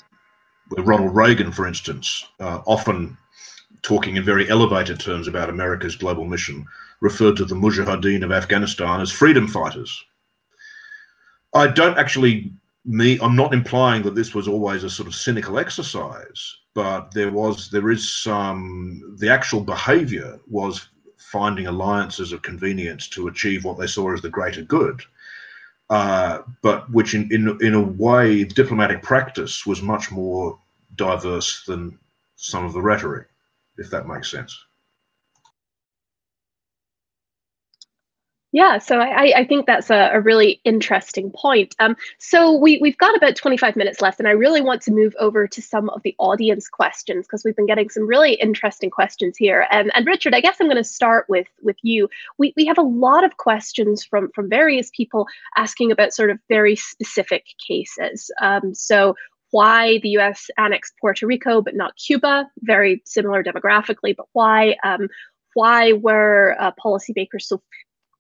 Ronald 0.77 1.15
Reagan, 1.15 1.53
for 1.53 1.67
instance, 1.67 2.27
uh, 2.41 2.61
often 2.67 3.17
talking 3.83 4.17
in 4.17 4.25
very 4.25 4.49
elevated 4.51 5.01
terms 5.01 5.27
about 5.27 5.51
America's 5.51 5.97
global 5.97 6.25
mission, 6.25 6.67
referred 7.01 7.37
to 7.37 7.45
the 7.45 7.55
Mujahideen 7.55 8.25
of 8.25 8.33
Afghanistan 8.33 9.01
as 9.01 9.11
freedom 9.11 9.47
fighters. 9.47 10.05
I 11.55 11.69
don't 11.69 11.99
actually 11.99 12.53
me 12.85 13.19
I'm 13.21 13.37
not 13.37 13.55
implying 13.55 14.03
that 14.03 14.15
this 14.15 14.35
was 14.35 14.49
always 14.49 14.85
a 14.85 14.91
sort 14.91 15.09
of 15.09 15.15
cynical 15.15 15.59
exercise, 15.59 16.57
but 16.75 17.13
there 17.13 17.31
was 17.31 17.71
there 17.71 17.91
is 17.91 18.15
some 18.15 19.17
the 19.19 19.31
actual 19.31 19.61
behavior 19.61 20.39
was 20.49 20.89
finding 21.17 21.67
alliances 21.67 22.33
of 22.33 22.43
convenience 22.43 23.09
to 23.09 23.29
achieve 23.29 23.65
what 23.65 23.79
they 23.79 23.87
saw 23.87 24.13
as 24.13 24.21
the 24.21 24.29
greater 24.29 24.63
good. 24.63 25.03
Uh, 25.91 26.39
but 26.63 26.91
which 26.91 27.15
in, 27.15 27.29
in 27.31 27.59
in 27.61 27.75
a 27.75 27.83
way 27.83 28.45
diplomatic 28.45 29.03
practice 29.03 29.67
was 29.67 29.83
much 29.83 30.11
more 30.11 30.59
diverse 30.97 31.65
than 31.67 31.99
some 32.37 32.65
of 32.65 32.73
the 32.73 32.83
rhetoric, 32.83 33.29
if 33.79 33.91
that 33.91 34.07
makes 34.07 34.31
sense. 34.31 34.64
Yeah, 38.55 38.79
so 38.79 39.01
I, 39.01 39.33
I 39.39 39.45
think 39.45 39.67
that's 39.67 39.91
a, 39.91 40.11
a 40.13 40.21
really 40.21 40.61
interesting 40.63 41.33
point. 41.33 41.75
Um, 41.81 41.97
so 42.21 42.57
we, 42.57 42.79
we've 42.79 42.97
got 42.99 43.17
about 43.17 43.35
25 43.35 43.75
minutes 43.75 44.01
left, 44.01 44.21
and 44.21 44.29
I 44.29 44.31
really 44.31 44.61
want 44.61 44.81
to 44.83 44.93
move 44.93 45.13
over 45.19 45.49
to 45.49 45.61
some 45.61 45.91
of 45.91 46.03
the 46.05 46.15
audience 46.21 46.69
questions 46.69 47.27
because 47.27 47.43
we've 47.45 47.57
been 47.57 47.67
getting 47.67 47.89
some 47.89 48.07
really 48.07 48.35
interesting 48.35 48.91
questions 48.91 49.37
here. 49.37 49.67
And, 49.73 49.91
and 49.97 50.07
Richard, 50.07 50.37
I 50.37 50.41
guess 50.41 50.59
I'm 50.61 50.69
going 50.69 50.77
to 50.77 50.85
start 50.85 51.27
with 51.29 51.49
with 51.63 51.75
you. 51.83 52.09
We, 52.39 52.55
we 52.57 52.65
have 52.67 52.79
a 52.79 52.83
lot 52.83 53.25
of 53.25 53.39
questions 53.39 54.05
from, 54.05 54.31
from 54.37 54.49
various 54.49 54.89
people 54.97 55.27
asking 55.57 55.91
about 55.91 56.15
sort 56.15 56.31
of 56.31 56.39
very 56.49 56.77
specific 56.77 57.47
cases. 57.67 58.31
Um, 58.41 58.73
so 58.73 59.17
why 59.51 59.99
the 60.05 60.11
US 60.11 60.49
annexed 60.59 60.95
Puerto 61.01 61.27
Rico 61.27 61.61
but 61.61 61.75
not 61.75 61.97
Cuba, 61.97 62.49
very 62.61 63.03
similar 63.05 63.43
demographically, 63.43 64.15
but 64.17 64.27
why? 64.33 64.77
Um, 64.85 65.09
why 65.55 65.93
were 65.93 66.57
uh, 66.59 66.73
policymakers 66.85 67.43
so 67.43 67.63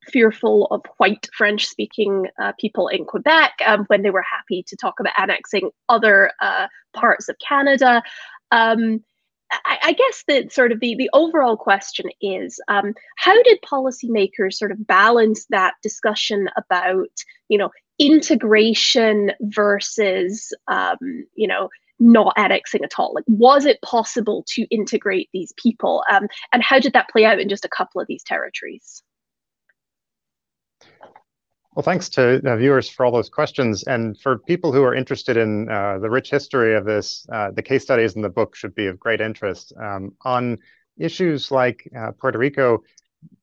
fearful 0.06 0.66
of 0.70 0.82
white 0.98 1.28
French 1.36 1.66
speaking 1.66 2.26
uh, 2.40 2.52
people 2.58 2.88
in 2.88 3.04
Quebec 3.04 3.52
um, 3.66 3.84
when 3.86 4.02
they 4.02 4.10
were 4.10 4.22
happy 4.22 4.62
to 4.66 4.76
talk 4.76 5.00
about 5.00 5.12
annexing 5.18 5.70
other 5.88 6.30
uh, 6.40 6.66
parts 6.94 7.28
of 7.28 7.36
Canada. 7.46 8.02
Um, 8.50 9.02
I, 9.64 9.78
I, 9.82 9.92
guess 9.92 10.24
that 10.26 10.52
sort 10.52 10.72
of 10.72 10.80
the, 10.80 10.96
the 10.96 11.10
overall 11.12 11.56
question 11.56 12.06
is 12.20 12.60
um, 12.68 12.94
how 13.16 13.40
did 13.42 13.60
policymakers 13.62 14.54
sort 14.54 14.72
of 14.72 14.86
balance 14.86 15.46
that 15.50 15.74
discussion 15.82 16.48
about, 16.56 17.10
you 17.48 17.58
know, 17.58 17.70
integration 17.98 19.32
versus, 19.42 20.52
um, 20.68 20.96
you 21.34 21.46
know, 21.46 21.68
not 22.00 22.34
annexing 22.36 22.82
at 22.84 22.98
all? 22.98 23.12
Like, 23.14 23.24
was 23.28 23.64
it 23.64 23.80
possible 23.82 24.44
to 24.48 24.62
integrate 24.74 25.28
these 25.32 25.52
people? 25.56 26.04
Um, 26.10 26.26
and 26.52 26.62
how 26.62 26.80
did 26.80 26.92
that 26.94 27.08
play 27.10 27.24
out 27.24 27.38
in 27.38 27.48
just 27.48 27.64
a 27.64 27.70
couple 27.70 28.00
of 28.00 28.08
these 28.08 28.24
territories? 28.24 29.02
Well, 31.74 31.82
thanks 31.82 32.08
to 32.10 32.40
uh, 32.48 32.56
viewers 32.56 32.88
for 32.88 33.04
all 33.04 33.10
those 33.10 33.28
questions. 33.28 33.82
And 33.82 34.16
for 34.20 34.38
people 34.38 34.72
who 34.72 34.84
are 34.84 34.94
interested 34.94 35.36
in 35.36 35.68
uh, 35.68 35.98
the 35.98 36.08
rich 36.08 36.30
history 36.30 36.76
of 36.76 36.84
this, 36.84 37.26
uh, 37.32 37.50
the 37.50 37.62
case 37.62 37.82
studies 37.82 38.14
in 38.14 38.22
the 38.22 38.28
book 38.28 38.54
should 38.54 38.76
be 38.76 38.86
of 38.86 39.00
great 39.00 39.20
interest. 39.20 39.72
Um, 39.80 40.12
on 40.24 40.58
issues 40.96 41.50
like 41.50 41.82
uh, 41.98 42.12
Puerto 42.12 42.38
Rico, 42.38 42.84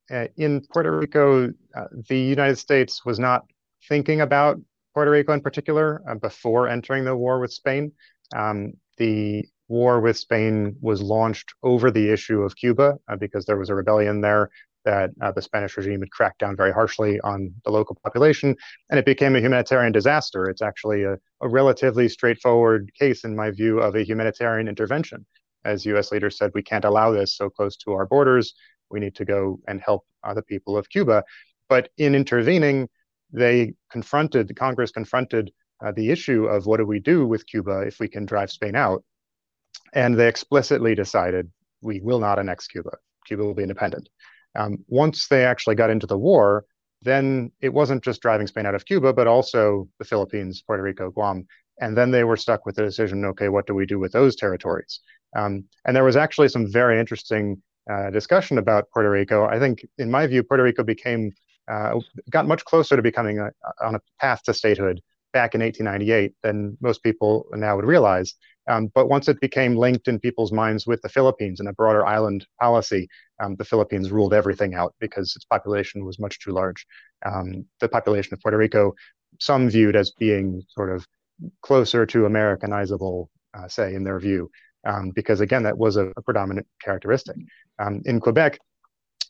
uh, 0.09 0.27
in 0.38 0.61
Puerto 0.71 0.97
Rico, 0.97 1.49
uh, 1.75 1.86
the 2.07 2.17
United 2.17 2.57
States 2.57 3.03
was 3.03 3.19
not 3.19 3.43
thinking 3.89 4.21
about 4.21 4.61
Puerto 4.93 5.11
Rico 5.11 5.34
in 5.34 5.41
particular 5.41 6.01
before 6.21 6.69
entering 6.69 7.03
the 7.03 7.15
war 7.15 7.41
with 7.41 7.51
Spain. 7.51 7.91
Um, 8.34 8.73
the 8.97 9.45
war 9.67 9.99
with 9.99 10.17
Spain 10.17 10.77
was 10.79 11.01
launched 11.01 11.53
over 11.63 11.91
the 11.91 12.09
issue 12.09 12.43
of 12.43 12.55
Cuba 12.55 12.97
because 13.19 13.45
there 13.45 13.57
was 13.57 13.69
a 13.69 13.75
rebellion 13.75 14.21
there 14.21 14.49
that 14.86 15.11
uh, 15.21 15.32
the 15.32 15.41
Spanish 15.41 15.77
regime 15.77 15.99
had 15.99 16.11
cracked 16.11 16.39
down 16.39 16.55
very 16.55 16.71
harshly 16.71 17.19
on 17.21 17.53
the 17.65 17.71
local 17.71 17.97
population, 18.03 18.55
and 18.89 18.99
it 18.99 19.05
became 19.05 19.36
a 19.36 19.39
humanitarian 19.39 19.91
disaster. 19.91 20.49
It's 20.49 20.61
actually 20.61 21.03
a, 21.03 21.17
a 21.41 21.49
relatively 21.49 22.09
straightforward 22.09 22.91
case, 22.97 23.23
in 23.23 23.36
my 23.36 23.51
view, 23.51 23.79
of 23.79 23.95
a 23.95 24.03
humanitarian 24.03 24.67
intervention. 24.67 25.25
As 25.63 25.86
US 25.86 26.11
leaders 26.11 26.38
said, 26.38 26.51
we 26.53 26.63
can't 26.63 26.86
allow 26.86 27.11
this 27.11 27.36
so 27.36 27.49
close 27.49 27.77
to 27.77 27.91
our 27.91 28.05
borders. 28.05 28.53
We 28.89 28.99
need 28.99 29.15
to 29.15 29.25
go 29.25 29.59
and 29.67 29.79
help 29.79 30.05
uh, 30.23 30.34
the 30.34 30.41
people 30.41 30.77
of 30.77 30.89
Cuba. 30.89 31.23
But 31.69 31.89
in 31.97 32.15
intervening, 32.15 32.89
they 33.32 33.73
confronted, 33.89 34.47
the 34.47 34.53
Congress 34.53 34.91
confronted 34.91 35.51
uh, 35.84 35.91
the 35.91 36.09
issue 36.09 36.45
of 36.45 36.65
what 36.65 36.77
do 36.77 36.86
we 36.86 36.99
do 36.99 37.25
with 37.25 37.47
Cuba 37.47 37.82
if 37.82 37.99
we 37.99 38.07
can 38.07 38.25
drive 38.25 38.51
Spain 38.51 38.75
out? 38.75 39.03
And 39.93 40.17
they 40.17 40.27
explicitly 40.27 40.95
decided 40.95 41.49
we 41.82 42.01
will 42.01 42.19
not 42.19 42.39
annex 42.39 42.67
Cuba. 42.67 42.97
Cuba 43.25 43.43
will 43.43 43.53
be 43.53 43.63
independent. 43.63 44.09
Um, 44.55 44.83
once 44.87 45.27
they 45.27 45.45
actually 45.45 45.75
got 45.75 45.89
into 45.89 46.07
the 46.07 46.17
war, 46.17 46.65
then 47.01 47.51
it 47.61 47.73
wasn't 47.73 48.03
just 48.03 48.21
driving 48.21 48.47
Spain 48.47 48.65
out 48.65 48.75
of 48.75 48.85
Cuba, 48.85 49.13
but 49.13 49.27
also 49.27 49.87
the 49.97 50.05
Philippines, 50.05 50.63
Puerto 50.65 50.83
Rico, 50.83 51.09
Guam. 51.09 51.47
And 51.79 51.97
then 51.97 52.11
they 52.11 52.23
were 52.23 52.37
stuck 52.37 52.65
with 52.65 52.75
the 52.75 52.83
decision 52.83 53.25
okay, 53.25 53.49
what 53.49 53.65
do 53.65 53.73
we 53.73 53.85
do 53.85 53.97
with 53.97 54.11
those 54.11 54.35
territories? 54.35 54.99
Um, 55.35 55.65
and 55.85 55.95
there 55.95 56.03
was 56.03 56.15
actually 56.15 56.49
some 56.49 56.71
very 56.71 56.99
interesting 56.99 57.61
uh, 57.89 58.11
discussion 58.11 58.57
about 58.57 58.89
Puerto 58.93 59.09
Rico. 59.09 59.45
I 59.45 59.57
think, 59.57 59.85
in 59.97 60.11
my 60.11 60.27
view, 60.27 60.43
Puerto 60.43 60.63
Rico 60.63 60.83
became, 60.83 61.31
uh, 61.67 61.99
got 62.29 62.47
much 62.47 62.63
closer 62.65 62.95
to 62.95 63.01
becoming 63.01 63.39
a, 63.39 63.49
on 63.81 63.95
a 63.95 64.01
path 64.19 64.43
to 64.43 64.53
statehood 64.53 65.01
back 65.33 65.55
in 65.55 65.61
1898 65.61 66.33
than 66.43 66.77
most 66.81 67.01
people 67.01 67.47
now 67.53 67.75
would 67.75 67.85
realize. 67.85 68.35
Um, 68.68 68.91
but 68.93 69.09
once 69.09 69.28
it 69.28 69.39
became 69.41 69.76
linked 69.76 70.07
in 70.07 70.20
people's 70.20 70.51
minds 70.51 70.86
with 70.86 71.01
the 71.01 71.09
Philippines 71.09 71.59
and 71.59 71.68
a 71.70 71.74
broader 71.74 72.05
island 72.05 72.45
policy, 72.59 73.07
um, 73.41 73.55
the 73.55 73.66
Philippines 73.66 74.12
ruled 74.12 74.34
everything 74.34 74.76
out 74.76 74.93
because 74.99 75.36
its 75.36 75.45
population 75.45 76.05
was 76.05 76.20
much 76.20 76.39
too 76.39 76.51
large. 76.51 76.86
Um, 77.26 77.66
the 77.80 77.89
population 77.89 78.34
of 78.34 78.41
Puerto 78.41 78.57
Rico, 78.57 78.93
some 79.39 79.70
viewed 79.70 79.95
as 79.95 80.12
being 80.12 80.64
sort 80.70 80.91
of 80.91 81.07
closer 81.62 82.05
to 82.05 82.20
Americanizable, 82.20 83.28
uh, 83.55 83.68
say, 83.68 83.95
in 83.95 84.03
their 84.03 84.20
view, 84.20 84.49
um, 84.86 85.12
because 85.12 85.41
again, 85.41 85.64
that 85.64 85.78
was 85.78 85.97
a, 85.97 86.12
a 86.16 86.22
predominant 86.22 86.68
characteristic. 86.82 87.38
Um, 87.80 88.01
in 88.05 88.20
Quebec, 88.20 88.59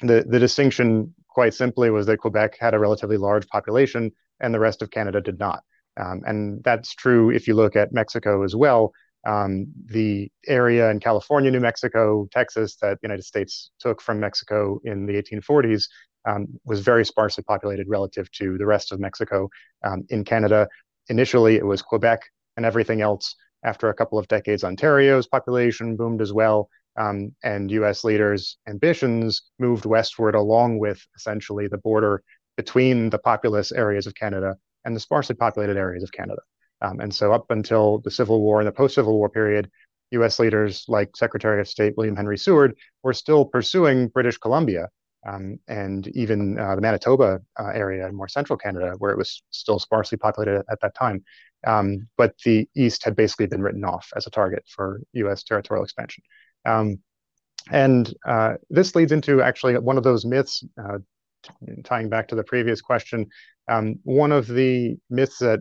the, 0.02 0.26
the 0.28 0.40
distinction 0.40 1.14
quite 1.30 1.54
simply 1.54 1.90
was 1.90 2.06
that 2.08 2.20
Quebec 2.20 2.58
had 2.60 2.74
a 2.74 2.80
relatively 2.80 3.18
large 3.18 3.48
population 3.48 4.12
and 4.40 4.54
the 4.54 4.60
rest 4.60 4.82
of 4.82 4.92
Canada 4.92 5.22
did 5.22 5.40
not. 5.40 5.64
Um, 5.98 6.22
and 6.26 6.64
that's 6.64 6.94
true 6.96 7.32
if 7.32 7.48
you 7.48 7.54
look 7.54 7.76
at 7.76 7.94
Mexico 7.94 8.44
as 8.44 8.56
well. 8.56 8.94
Um, 9.26 9.67
the 9.86 10.32
area 10.47 10.89
in 10.89 10.99
California, 10.99 11.51
New 11.51 11.59
Mexico, 11.59 12.28
Texas 12.32 12.76
that 12.78 12.99
the 13.01 13.07
United 13.07 13.24
States 13.24 13.72
took 13.80 14.01
from 14.01 14.19
Mexico 14.19 14.80
in 14.84 15.05
the 15.05 15.13
1840s 15.13 15.86
um, 16.28 16.47
was 16.65 16.82
very 16.82 17.05
sparsely 17.05 17.43
populated 17.43 17.88
relative 17.88 18.32
to 18.32 18.57
the 18.57 18.65
rest 18.65 18.91
of 18.91 18.99
Mexico. 18.99 19.49
Um, 19.84 20.03
in 20.09 20.24
Canada, 20.24 20.67
initially 21.09 21.55
it 21.55 21.65
was 21.65 21.82
Quebec 21.82 22.22
and 22.57 22.65
everything 22.65 23.01
else. 23.01 23.36
After 23.63 23.89
a 23.89 23.93
couple 23.93 24.17
of 24.17 24.28
decades, 24.28 24.63
Ontario's 24.63 25.28
population 25.28 25.95
boomed 25.95 26.22
as 26.22 26.34
well. 26.34 26.69
Um, 26.97 27.34
and 27.43 27.72
US 27.72 28.03
leaders' 28.03 28.57
ambitions 28.67 29.43
moved 29.59 29.86
westward 29.86 30.36
along 30.36 30.80
with 30.80 30.99
essentially 31.15 31.67
the 31.67 31.78
border 31.78 32.24
between 32.57 33.09
the 33.09 33.19
populous 33.19 33.72
areas 33.72 34.07
of 34.07 34.15
Canada 34.15 34.57
and 34.84 34.95
the 34.95 34.99
sparsely 34.99 35.36
populated 35.36 35.78
areas 35.78 36.03
of 36.03 36.11
Canada. 36.11 36.41
Um, 36.82 37.00
and 37.00 37.14
so, 37.14 37.32
up 37.34 37.52
until 37.52 38.00
the 38.00 38.12
Civil 38.12 38.42
War 38.42 38.60
and 38.60 38.68
the 38.68 38.72
post 38.72 38.96
Civil 38.96 39.14
War 39.18 39.30
period, 39.30 39.70
US 40.12 40.40
leaders 40.40 40.86
like 40.88 41.16
Secretary 41.16 41.62
of 41.62 41.68
State 41.68 41.94
William 41.98 42.16
Henry 42.16 42.38
Seward 42.38 42.76
were 43.04 43.14
still 43.14 43.46
pursuing 43.46 44.08
British 44.08 44.38
Columbia 44.38 44.90
um, 45.28 45.60
and 45.68 46.08
even 46.10 46.58
uh, 46.60 46.76
the 46.76 46.82
Manitoba 46.82 47.42
uh, 47.60 47.68
area 47.68 48.08
in 48.08 48.16
more 48.16 48.28
central 48.28 48.58
Canada, 48.58 48.96
where 48.98 49.12
it 49.12 49.18
was 49.18 49.44
still 49.52 49.80
sparsely 49.80 50.18
populated 50.18 50.60
at, 50.60 50.66
at 50.72 50.80
that 50.82 50.96
time. 50.96 51.24
Um, 51.66 52.08
but 52.18 52.34
the 52.44 52.68
East 52.76 53.04
had 53.04 53.16
basically 53.16 53.46
been 53.46 53.62
written 53.62 53.84
off 53.84 54.10
as 54.16 54.26
a 54.26 54.32
target 54.32 54.64
for 54.68 55.02
US 55.14 55.44
territorial 55.44 55.84
expansion. 55.84 56.24
Um, 56.66 57.00
and 57.70 58.12
uh, 58.26 58.56
this 58.70 58.96
leads 58.96 59.12
into 59.12 59.42
actually 59.42 59.78
one 59.78 59.98
of 59.98 60.04
those 60.04 60.26
myths, 60.26 60.64
uh, 60.84 60.98
tying 61.84 62.10
back 62.10 62.28
to 62.30 62.36
the 62.36 62.44
previous 62.44 62.82
question. 62.82 63.28
Um, 63.68 64.00
one 64.04 64.32
of 64.32 64.48
the 64.48 64.98
myths 65.10 65.38
that 65.40 65.60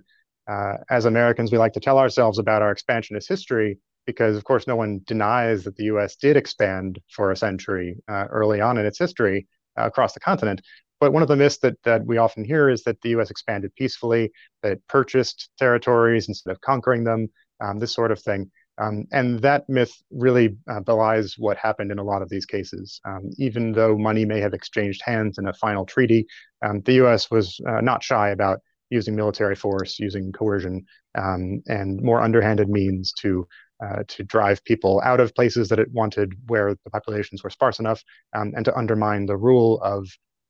uh, 0.50 0.78
as 0.90 1.04
Americans, 1.04 1.52
we 1.52 1.58
like 1.58 1.72
to 1.74 1.80
tell 1.80 1.98
ourselves 1.98 2.38
about 2.38 2.62
our 2.62 2.72
expansionist 2.72 3.28
history 3.28 3.78
because, 4.06 4.36
of 4.36 4.44
course, 4.44 4.66
no 4.66 4.74
one 4.74 5.00
denies 5.06 5.62
that 5.64 5.76
the 5.76 5.84
US 5.84 6.16
did 6.16 6.36
expand 6.36 6.98
for 7.14 7.30
a 7.30 7.36
century 7.36 7.96
uh, 8.08 8.26
early 8.30 8.60
on 8.60 8.76
in 8.76 8.84
its 8.84 8.98
history 8.98 9.46
uh, 9.78 9.86
across 9.86 10.12
the 10.12 10.20
continent. 10.20 10.60
But 10.98 11.12
one 11.12 11.22
of 11.22 11.28
the 11.28 11.36
myths 11.36 11.58
that, 11.58 11.76
that 11.84 12.04
we 12.04 12.18
often 12.18 12.44
hear 12.44 12.68
is 12.68 12.82
that 12.82 13.00
the 13.02 13.10
US 13.10 13.30
expanded 13.30 13.74
peacefully, 13.76 14.32
that 14.62 14.72
it 14.72 14.82
purchased 14.88 15.50
territories 15.58 16.28
instead 16.28 16.50
of 16.50 16.60
conquering 16.60 17.04
them, 17.04 17.28
um, 17.60 17.78
this 17.78 17.94
sort 17.94 18.10
of 18.10 18.20
thing. 18.20 18.50
Um, 18.78 19.04
and 19.12 19.40
that 19.42 19.68
myth 19.68 19.92
really 20.10 20.56
uh, 20.68 20.80
belies 20.80 21.34
what 21.38 21.58
happened 21.58 21.92
in 21.92 21.98
a 21.98 22.04
lot 22.04 22.22
of 22.22 22.30
these 22.30 22.46
cases. 22.46 23.00
Um, 23.04 23.30
even 23.36 23.72
though 23.72 23.96
money 23.96 24.24
may 24.24 24.40
have 24.40 24.54
exchanged 24.54 25.02
hands 25.04 25.38
in 25.38 25.46
a 25.46 25.52
final 25.52 25.84
treaty, 25.84 26.26
um, 26.64 26.80
the 26.80 26.94
US 27.04 27.30
was 27.30 27.60
uh, 27.68 27.80
not 27.82 28.02
shy 28.02 28.30
about 28.30 28.60
using 28.90 29.16
military 29.16 29.54
force, 29.54 29.98
using 29.98 30.32
coercion, 30.32 30.84
um, 31.16 31.62
and 31.66 32.00
more 32.02 32.20
underhanded 32.20 32.68
means 32.68 33.12
to 33.20 33.46
uh, 33.82 34.02
to 34.08 34.22
drive 34.24 34.62
people 34.64 35.00
out 35.04 35.20
of 35.20 35.34
places 35.34 35.68
that 35.70 35.78
it 35.78 35.90
wanted 35.92 36.34
where 36.48 36.74
the 36.84 36.90
populations 36.90 37.42
were 37.42 37.48
sparse 37.48 37.78
enough, 37.78 38.02
um, 38.36 38.52
and 38.54 38.64
to 38.64 38.76
undermine 38.76 39.24
the 39.24 39.36
rule 39.36 39.80
of 39.82 40.06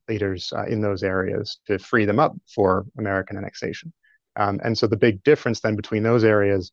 leaders 0.08 0.52
uh, 0.56 0.64
in 0.64 0.80
those 0.80 1.04
areas 1.04 1.58
to 1.66 1.78
free 1.78 2.04
them 2.04 2.18
up 2.18 2.34
for 2.52 2.84
American 2.98 3.36
annexation. 3.36 3.92
Um, 4.36 4.60
and 4.64 4.76
so 4.76 4.86
the 4.86 4.96
big 4.96 5.22
difference 5.22 5.60
then 5.60 5.76
between 5.76 6.02
those 6.02 6.24
areas 6.24 6.72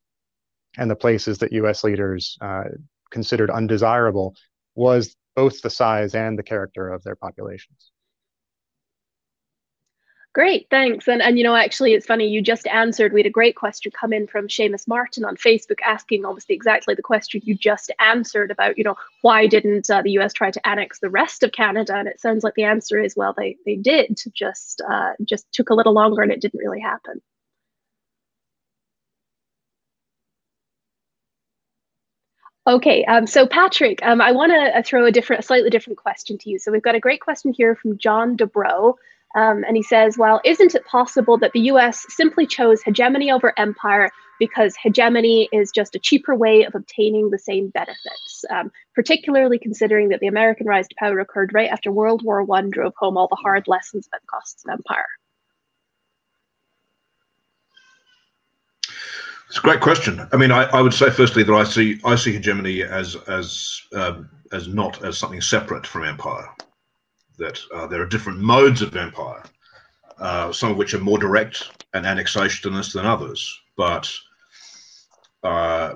and 0.78 0.89
the 0.89 0.95
places 0.95 1.38
that 1.39 1.51
US 1.53 1.84
leaders 1.84 2.38
uh, 2.41 2.63
considered 3.11 3.51
undesirable 3.51 4.36
was 4.76 5.15
both 5.36 5.61
the 5.61 5.70
size 5.70 6.15
and 6.15 6.38
the 6.38 6.43
character 6.43 6.89
of 6.89 7.03
their 7.03 7.15
populations. 7.15 7.91
Great, 10.38 10.67
thanks. 10.69 11.07
And, 11.07 11.19
and 11.19 11.39
you 11.39 11.43
know, 11.43 11.55
actually, 11.55 11.95
it's 11.95 12.05
funny, 12.05 12.27
you 12.27 12.43
just 12.43 12.67
answered. 12.67 13.11
We 13.11 13.21
had 13.21 13.25
a 13.25 13.31
great 13.31 13.55
question 13.55 13.91
come 13.91 14.13
in 14.13 14.27
from 14.27 14.47
Seamus 14.47 14.88
Martin 14.88 15.25
on 15.25 15.35
Facebook 15.35 15.79
asking 15.83 16.25
almost 16.25 16.51
exactly 16.51 16.93
the 16.93 17.01
question 17.01 17.41
you 17.43 17.55
just 17.55 17.91
answered 17.99 18.51
about, 18.51 18.77
you 18.77 18.83
know, 18.83 18.93
why 19.21 19.47
didn't 19.47 19.89
uh, 19.89 20.03
the 20.03 20.11
US 20.19 20.33
try 20.33 20.51
to 20.51 20.67
annex 20.67 20.99
the 20.99 21.09
rest 21.09 21.41
of 21.41 21.53
Canada? 21.53 21.95
And 21.95 22.07
it 22.07 22.21
sounds 22.21 22.43
like 22.43 22.53
the 22.53 22.65
answer 22.65 22.99
is, 22.99 23.15
well, 23.15 23.33
they, 23.35 23.57
they 23.65 23.77
did, 23.77 24.15
just, 24.31 24.79
uh, 24.88 25.13
just 25.25 25.51
took 25.53 25.71
a 25.71 25.73
little 25.73 25.93
longer 25.93 26.21
and 26.21 26.31
it 26.31 26.39
didn't 26.39 26.59
really 26.59 26.81
happen. 26.81 27.19
Okay, 32.67 33.03
um, 33.05 33.25
so 33.25 33.47
Patrick, 33.47 34.05
um, 34.05 34.21
I 34.21 34.33
want 34.33 34.51
to 34.51 34.77
uh, 34.77 34.83
throw 34.85 35.07
a 35.07 35.11
different, 35.11 35.39
a 35.39 35.47
slightly 35.47 35.71
different 35.71 35.97
question 35.97 36.38
to 36.38 36.49
you. 36.51 36.59
So 36.59 36.71
we've 36.71 36.83
got 36.83 36.93
a 36.93 36.99
great 36.99 37.21
question 37.21 37.53
here 37.53 37.75
from 37.75 37.97
John 37.97 38.38
Dubrow. 38.38 38.93
Um, 39.38 39.63
and 39.67 39.77
he 39.77 39.83
says, 39.83 40.17
well, 40.17 40.41
isn't 40.43 40.73
it 40.73 40.83
possible 40.88 41.38
that 41.38 41.53
the 41.53 41.59
US 41.71 42.07
simply 42.09 42.47
chose 42.47 42.81
hegemony 42.81 43.31
over 43.31 43.53
empire 43.55 44.09
because 44.39 44.75
hegemony 44.81 45.47
is 45.51 45.71
just 45.71 45.95
a 45.95 45.99
cheaper 45.99 46.35
way 46.35 46.63
of 46.63 46.73
obtaining 46.73 47.29
the 47.29 47.38
same 47.38 47.69
benefits, 47.69 48.43
um, 48.49 48.71
particularly 48.95 49.59
considering 49.59 50.09
that 50.09 50.21
the 50.21 50.27
American 50.27 50.65
rise 50.65 50.88
to 50.88 50.95
power 50.97 51.19
occurred 51.19 51.53
right 51.53 51.69
after 51.69 51.91
World 51.91 52.23
War 52.23 52.45
I 52.51 52.61
drove 52.63 52.93
home 52.97 53.15
all 53.15 53.27
the 53.27 53.35
hard 53.35 53.67
lessons 53.67 54.07
about 54.07 54.21
the 54.21 54.27
costs 54.27 54.65
of 54.65 54.71
empire? 54.71 55.05
It's 59.49 59.59
a 59.59 59.61
great 59.61 59.81
question. 59.81 60.27
I 60.33 60.38
mean, 60.38 60.51
I, 60.51 60.63
I 60.63 60.81
would 60.81 60.95
say 60.95 61.11
firstly 61.11 61.43
that 61.43 61.53
I 61.53 61.63
see 61.63 62.01
I 62.03 62.15
see 62.15 62.33
hegemony 62.33 62.81
as 62.81 63.15
as 63.27 63.81
um, 63.93 64.29
as 64.51 64.67
not 64.67 65.05
as 65.05 65.17
something 65.17 65.41
separate 65.41 65.85
from 65.85 66.03
empire 66.05 66.49
that 67.38 67.59
uh, 67.73 67.88
there 67.88 68.01
are 68.01 68.07
different 68.07 68.39
modes 68.39 68.81
of 68.81 68.95
empire, 68.95 69.43
uh, 70.19 70.51
some 70.51 70.71
of 70.71 70.77
which 70.77 70.93
are 70.93 70.99
more 70.99 71.19
direct 71.19 71.69
and 71.93 72.05
annexationist 72.05 72.93
than 72.93 73.05
others, 73.05 73.59
but 73.75 74.11
uh, 75.43 75.95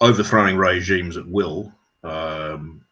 overthrowing 0.00 0.56
regimes 0.56 1.16
at 1.16 1.26
will, 1.26 1.72
um, 2.04 2.84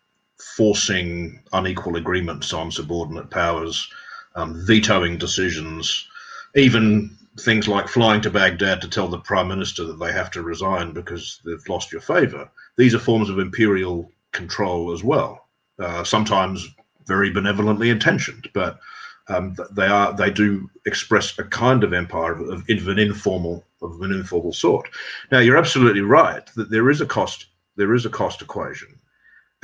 forcing 0.56 1.42
unequal 1.52 1.96
agreements 1.96 2.52
on 2.52 2.70
subordinate 2.70 3.30
powers, 3.30 3.88
um, 4.36 4.64
vetoing 4.66 5.18
decisions, 5.18 6.08
even 6.54 7.16
things 7.40 7.68
like 7.68 7.88
flying 7.88 8.20
to 8.20 8.30
Baghdad 8.30 8.80
to 8.80 8.88
tell 8.88 9.08
the 9.08 9.18
prime 9.18 9.48
minister 9.48 9.84
that 9.84 9.98
they 9.98 10.12
have 10.12 10.30
to 10.32 10.42
resign 10.42 10.92
because 10.92 11.40
they've 11.44 11.68
lost 11.68 11.92
your 11.92 12.00
favor. 12.00 12.50
These 12.76 12.94
are 12.94 12.98
forms 12.98 13.28
of 13.28 13.38
imperial 13.38 14.10
control 14.32 14.92
as 14.92 15.02
well. 15.02 15.48
Uh, 15.78 16.04
sometimes 16.04 16.68
very 17.10 17.28
benevolently 17.28 17.90
intentioned, 17.90 18.48
but 18.54 18.78
um, 19.26 19.56
they 19.72 19.88
are 19.88 20.12
they 20.12 20.30
do 20.30 20.70
express 20.86 21.36
a 21.40 21.44
kind 21.44 21.82
of 21.82 21.92
empire 21.92 22.34
of, 22.34 22.62
of, 22.70 22.88
an 22.88 23.00
informal 23.00 23.64
of 23.82 24.00
an 24.00 24.12
informal 24.12 24.52
sort. 24.52 24.88
Now 25.32 25.40
you're 25.40 25.56
absolutely 25.64 26.02
right 26.02 26.48
that 26.54 26.70
there 26.70 26.88
is 26.88 27.00
a 27.00 27.06
cost 27.06 27.46
there 27.74 27.94
is 27.94 28.06
a 28.06 28.16
cost 28.20 28.42
equation, 28.42 28.90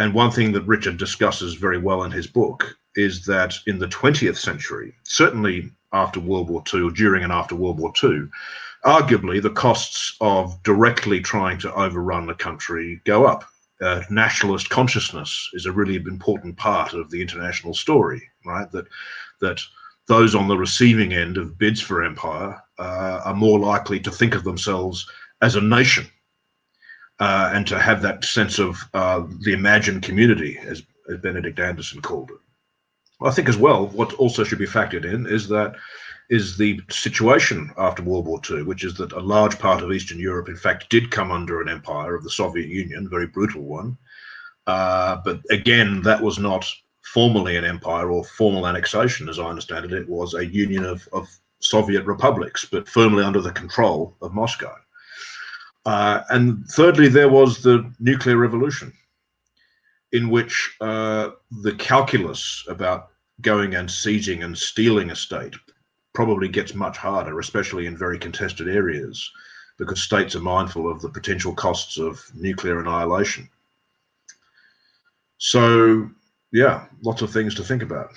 and 0.01 0.13
one 0.13 0.33
thing 0.33 0.51
that 0.53 0.73
Richard 0.75 0.97
discusses 0.97 1.55
very 1.55 1.79
well 1.79 2.03
in 2.03 2.11
his 2.11 2.27
book 2.27 2.77
is 2.97 3.25
that 3.27 3.55
in 3.69 3.79
the 3.79 3.93
20th 3.99 4.39
century, 4.39 4.93
certainly 5.05 5.71
after 5.93 6.19
World 6.19 6.49
War 6.51 6.65
II, 6.75 6.83
or 6.83 6.91
during 6.91 7.23
and 7.23 7.33
after 7.33 7.55
World 7.55 7.79
War 7.79 7.93
II, 8.03 8.29
arguably 8.85 9.41
the 9.41 9.59
costs 9.65 10.17
of 10.21 10.61
directly 10.65 11.21
trying 11.21 11.59
to 11.59 11.73
overrun 11.75 12.27
the 12.27 12.35
country 12.35 13.01
go 13.05 13.25
up 13.25 13.45
uh, 13.81 14.03
nationalist 14.11 14.71
consciousness 14.71 15.51
is 15.53 15.67
a 15.67 15.73
really 15.73 15.97
important 15.97 16.57
part 16.57 16.95
of 16.95 17.11
the 17.11 17.21
international 17.21 17.75
story, 17.75 18.23
right? 18.45 18.71
That 18.73 18.87
that 19.41 19.61
those 20.09 20.35
on 20.35 20.49
the 20.49 20.57
receiving 20.57 21.13
end 21.13 21.37
of 21.37 21.59
bids 21.59 21.81
for 21.81 22.05
empire 22.05 22.63
uh, 22.79 23.21
are 23.25 23.35
more 23.35 23.59
likely 23.59 24.01
to 24.01 24.11
think 24.11 24.35
of 24.35 24.45
themselves 24.45 25.07
as 25.43 25.57
a 25.57 25.61
nation 25.61 26.07
uh, 27.19 27.51
and 27.53 27.67
to 27.67 27.79
have 27.79 28.03
that 28.03 28.25
sense 28.25 28.59
of 28.59 28.79
uh, 28.95 29.23
the 29.41 29.53
imagined 29.53 30.03
community, 30.03 30.59
as, 30.59 30.83
as 31.11 31.19
Benedict 31.19 31.59
Anderson 31.59 32.01
called 32.01 32.31
it. 32.31 32.39
I 33.23 33.31
think 33.31 33.49
as 33.49 33.57
well, 33.57 33.87
what 33.89 34.13
also 34.15 34.45
should 34.45 34.59
be 34.59 34.67
factored 34.67 35.05
in 35.05 35.27
is 35.27 35.49
that 35.49 35.75
is 36.29 36.57
the 36.57 36.81
situation 36.91 37.71
after 37.79 38.03
World 38.03 38.27
War 38.27 38.41
II, 38.49 38.63
which 38.63 38.85
is 38.85 38.95
that 38.95 39.13
a 39.13 39.21
large 39.21 39.59
part 39.59 39.83
of 39.83 39.93
Eastern 39.93 40.19
Europe, 40.19 40.49
in 40.49 40.57
fact, 40.57 40.91
did 40.91 41.11
come 41.11 41.31
under 41.31 41.61
an 41.61 41.69
empire 41.69 42.15
of 42.15 42.25
the 42.25 42.31
Soviet 42.31 42.69
Union, 42.69 43.07
a 43.07 43.09
very 43.09 43.27
brutal 43.27 43.63
one. 43.63 43.97
Uh, 44.67 45.19
but 45.25 45.41
again, 45.51 46.03
that 46.03 46.21
was 46.21 46.39
not 46.39 46.69
formally 47.03 47.57
an 47.57 47.65
empire 47.65 48.11
or 48.11 48.25
formal 48.25 48.67
annexation, 48.67 49.29
as 49.29 49.39
I 49.39 49.45
understand 49.45 49.85
it. 49.85 49.93
It 49.93 50.09
was 50.09 50.35
a 50.35 50.45
union 50.45 50.85
of, 50.85 51.09
of 51.13 51.29
Soviet 51.61 52.05
republics, 52.05 52.65
but 52.65 52.89
firmly 52.89 53.23
under 53.23 53.41
the 53.41 53.53
control 53.53 54.17
of 54.21 54.35
Moscow. 54.35 54.75
Uh, 55.85 56.23
and 56.31 56.67
thirdly, 56.67 57.07
there 57.07 57.29
was 57.29 57.63
the 57.63 57.93
nuclear 58.01 58.37
revolution, 58.37 58.93
in 60.11 60.29
which 60.29 60.77
uh, 60.81 61.31
the 61.63 61.75
calculus 61.75 62.65
about 62.69 63.11
going 63.41 63.77
and 63.77 63.89
seizing 63.89 64.43
and 64.43 64.59
stealing 64.59 65.11
a 65.11 65.17
state 65.17 65.55
probably 66.17 66.49
gets 66.49 66.75
much 66.75 66.97
harder, 66.97 67.39
especially 67.39 67.85
in 67.85 67.95
very 67.95 68.19
contested 68.19 68.69
areas, 68.69 69.31
because 69.77 70.03
states 70.03 70.35
are 70.35 70.41
mindful 70.41 70.91
of 70.91 71.03
the 71.03 71.11
potential 71.11 71.55
costs 71.55 71.99
of 71.99 72.25
nuclear 72.35 72.81
annihilation. 72.81 73.47
So, 75.37 76.09
yeah, 76.53 76.87
lots 77.03 77.21
of 77.21 77.31
things 77.31 77.55
to 77.57 77.63
think 77.63 77.83
about. 77.83 78.13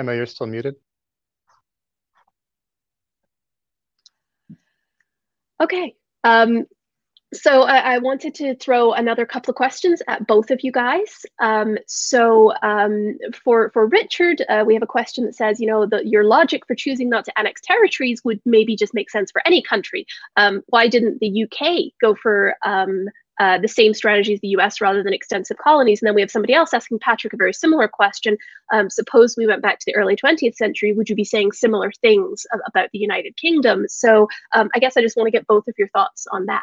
Emma, 0.00 0.14
you're 0.14 0.24
still 0.24 0.46
muted. 0.46 0.76
Okay. 5.60 5.94
Um, 6.24 6.66
so 7.34 7.62
I, 7.62 7.94
I, 7.94 7.98
wanted 7.98 8.34
to 8.36 8.56
throw 8.56 8.92
another 8.92 9.24
couple 9.24 9.52
of 9.52 9.56
questions 9.56 10.02
at 10.08 10.26
both 10.26 10.50
of 10.50 10.60
you 10.62 10.72
guys. 10.72 11.24
Um, 11.38 11.76
so 11.86 12.52
um, 12.62 13.18
for 13.44 13.70
for 13.70 13.86
Richard, 13.86 14.42
uh, 14.48 14.64
we 14.66 14.74
have 14.74 14.82
a 14.82 14.86
question 14.86 15.26
that 15.26 15.36
says, 15.36 15.60
you 15.60 15.66
know, 15.66 15.86
the, 15.86 16.02
your 16.04 16.24
logic 16.24 16.66
for 16.66 16.74
choosing 16.74 17.08
not 17.08 17.26
to 17.26 17.38
annex 17.38 17.60
territories 17.60 18.22
would 18.24 18.40
maybe 18.44 18.74
just 18.74 18.94
make 18.94 19.10
sense 19.10 19.30
for 19.30 19.42
any 19.46 19.62
country. 19.62 20.06
Um, 20.36 20.62
why 20.68 20.88
didn't 20.88 21.20
the 21.20 21.44
UK 21.44 21.92
go 22.00 22.14
for 22.14 22.56
um, 22.64 23.06
uh, 23.40 23.58
the 23.58 23.66
same 23.66 23.94
strategy 23.94 24.34
as 24.34 24.40
the 24.40 24.48
US 24.48 24.80
rather 24.80 25.02
than 25.02 25.14
extensive 25.14 25.56
colonies. 25.56 26.00
And 26.00 26.06
then 26.06 26.14
we 26.14 26.20
have 26.20 26.30
somebody 26.30 26.52
else 26.52 26.74
asking 26.74 26.98
Patrick 27.00 27.32
a 27.32 27.38
very 27.38 27.54
similar 27.54 27.88
question. 27.88 28.36
Um, 28.72 28.90
suppose 28.90 29.34
we 29.36 29.46
went 29.46 29.62
back 29.62 29.78
to 29.78 29.84
the 29.86 29.96
early 29.96 30.14
20th 30.14 30.54
century, 30.54 30.92
would 30.92 31.08
you 31.08 31.16
be 31.16 31.24
saying 31.24 31.52
similar 31.52 31.90
things 32.02 32.46
about 32.66 32.90
the 32.92 32.98
United 32.98 33.36
Kingdom? 33.38 33.86
So 33.88 34.28
um, 34.54 34.68
I 34.74 34.78
guess 34.78 34.98
I 34.98 35.00
just 35.00 35.16
want 35.16 35.26
to 35.26 35.30
get 35.30 35.46
both 35.46 35.66
of 35.68 35.74
your 35.78 35.88
thoughts 35.88 36.26
on 36.30 36.46
that. 36.46 36.60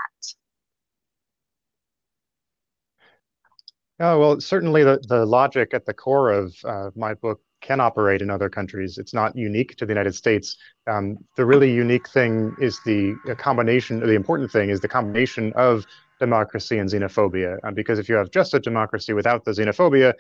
Oh, 4.00 4.20
well, 4.20 4.40
certainly 4.40 4.84
the, 4.84 5.02
the 5.08 5.26
logic 5.26 5.74
at 5.74 5.88
the 5.88 5.94
core 5.96 6.32
of 6.32 6.56
uh, 6.64 6.92
my 6.96 7.16
book 7.16 7.42
can 7.62 7.80
operate 7.80 8.22
in 8.22 8.30
other 8.30 8.50
countries. 8.50 9.00
It's 9.00 9.16
not 9.16 9.36
unique 9.36 9.76
to 9.78 9.88
the 9.88 9.92
United 9.92 10.14
States. 10.14 10.56
Um, 10.86 11.18
the 11.36 11.46
really 11.46 11.74
unique 11.74 12.08
thing 12.08 12.56
is 12.62 12.80
the 12.86 13.16
combination, 13.40 14.00
the 14.00 14.12
important 14.12 14.52
thing 14.52 14.70
is 14.70 14.80
the 14.80 14.88
combination 14.88 15.52
of 15.54 15.84
democracy 16.20 16.78
and 16.78 16.90
xenophobia. 16.90 17.58
Um, 17.64 17.74
because 17.74 18.00
if 18.00 18.10
you 18.10 18.16
have 18.16 18.32
just 18.32 18.54
a 18.54 18.60
democracy 18.60 19.14
without 19.14 19.46
the 19.46 19.52
xenophobia, 19.52 20.14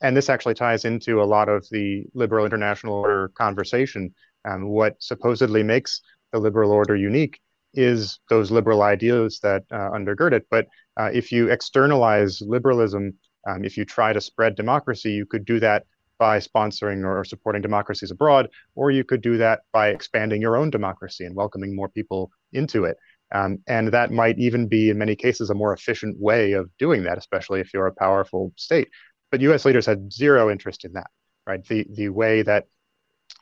and 0.00 0.16
this 0.16 0.28
actually 0.28 0.54
ties 0.54 0.84
into 0.84 1.22
a 1.22 1.24
lot 1.24 1.48
of 1.48 1.66
the 1.70 2.04
liberal 2.14 2.44
international 2.44 2.94
order 2.94 3.28
conversation, 3.34 4.14
um, 4.44 4.68
what 4.68 4.96
supposedly 5.00 5.62
makes 5.62 6.02
the 6.32 6.38
liberal 6.38 6.70
order 6.70 6.96
unique 6.96 7.40
is 7.74 8.18
those 8.30 8.50
liberal 8.50 8.82
ideas 8.82 9.40
that 9.40 9.64
uh, 9.70 9.90
undergird 9.90 10.32
it. 10.32 10.46
But 10.50 10.66
uh, 10.96 11.10
if 11.12 11.30
you 11.30 11.50
externalize 11.50 12.40
liberalism, 12.40 13.14
um, 13.46 13.64
if 13.64 13.76
you 13.76 13.84
try 13.84 14.12
to 14.12 14.20
spread 14.20 14.54
democracy, 14.54 15.12
you 15.12 15.26
could 15.26 15.44
do 15.44 15.60
that 15.60 15.84
by 16.18 16.38
sponsoring 16.38 17.04
or 17.04 17.24
supporting 17.24 17.60
democracies 17.60 18.10
abroad, 18.10 18.48
or 18.74 18.90
you 18.90 19.04
could 19.04 19.20
do 19.20 19.36
that 19.36 19.60
by 19.72 19.88
expanding 19.88 20.40
your 20.40 20.56
own 20.56 20.70
democracy 20.70 21.24
and 21.24 21.36
welcoming 21.36 21.76
more 21.76 21.90
people 21.90 22.30
into 22.52 22.84
it. 22.84 22.96
Um, 23.34 23.58
and 23.66 23.88
that 23.88 24.12
might 24.12 24.38
even 24.38 24.68
be, 24.68 24.90
in 24.90 24.98
many 24.98 25.16
cases, 25.16 25.50
a 25.50 25.54
more 25.54 25.72
efficient 25.72 26.18
way 26.18 26.52
of 26.52 26.70
doing 26.78 27.02
that, 27.04 27.18
especially 27.18 27.60
if 27.60 27.74
you're 27.74 27.86
a 27.86 27.94
powerful 27.94 28.52
state. 28.56 28.88
But 29.30 29.40
U.S. 29.40 29.64
leaders 29.64 29.86
had 29.86 30.12
zero 30.12 30.50
interest 30.50 30.84
in 30.84 30.92
that, 30.92 31.10
right? 31.46 31.64
The 31.64 31.86
the 31.90 32.08
way 32.10 32.42
that 32.42 32.66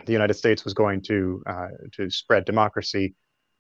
the 0.06 0.12
United 0.12 0.34
States 0.34 0.64
was 0.64 0.74
going 0.74 1.02
to 1.02 1.42
uh, 1.46 1.68
to 1.92 2.10
spread 2.10 2.44
democracy 2.46 3.14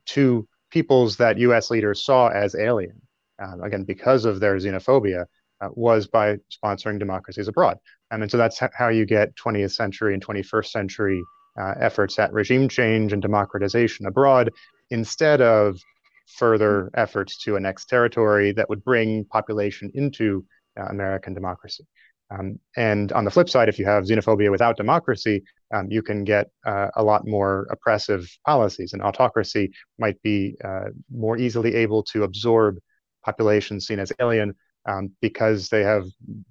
to 0.06 0.48
peoples 0.70 1.16
that 1.18 1.38
U.S. 1.38 1.70
leaders 1.70 2.04
saw 2.04 2.28
as 2.28 2.54
alien, 2.54 3.00
um, 3.42 3.62
again 3.62 3.84
because 3.84 4.24
of 4.24 4.40
their 4.40 4.56
xenophobia, 4.56 5.26
uh, 5.60 5.68
was 5.72 6.06
by 6.06 6.38
sponsoring 6.50 6.98
democracies 6.98 7.48
abroad. 7.48 7.78
Um, 8.10 8.22
and 8.22 8.30
so 8.30 8.36
that's 8.38 8.60
how 8.74 8.88
you 8.88 9.04
get 9.04 9.34
20th 9.36 9.72
century 9.72 10.14
and 10.14 10.24
21st 10.24 10.66
century 10.66 11.22
uh, 11.60 11.74
efforts 11.78 12.18
at 12.18 12.32
regime 12.32 12.68
change 12.68 13.12
and 13.12 13.22
democratization 13.22 14.06
abroad 14.06 14.50
instead 14.90 15.40
of 15.40 15.78
further 16.26 16.90
efforts 16.94 17.38
to 17.38 17.56
annex 17.56 17.84
territory 17.84 18.52
that 18.52 18.68
would 18.68 18.82
bring 18.84 19.24
population 19.26 19.90
into 19.94 20.44
uh, 20.78 20.84
American 20.86 21.34
democracy. 21.34 21.84
Um, 22.30 22.58
and 22.76 23.12
on 23.12 23.24
the 23.24 23.30
flip 23.30 23.48
side, 23.48 23.68
if 23.68 23.78
you 23.78 23.84
have 23.84 24.04
xenophobia 24.04 24.50
without 24.50 24.76
democracy, 24.76 25.44
um, 25.74 25.88
you 25.90 26.02
can 26.02 26.24
get 26.24 26.50
uh, 26.66 26.88
a 26.96 27.02
lot 27.04 27.26
more 27.26 27.66
oppressive 27.70 28.26
policies. 28.46 28.92
And 28.92 29.02
autocracy 29.02 29.72
might 29.98 30.20
be 30.22 30.56
uh, 30.64 30.86
more 31.10 31.36
easily 31.36 31.74
able 31.74 32.02
to 32.04 32.24
absorb 32.24 32.78
populations 33.24 33.86
seen 33.86 33.98
as 33.98 34.12
alien 34.20 34.54
um, 34.86 35.10
because 35.20 35.68
they 35.68 35.82
have 35.82 36.04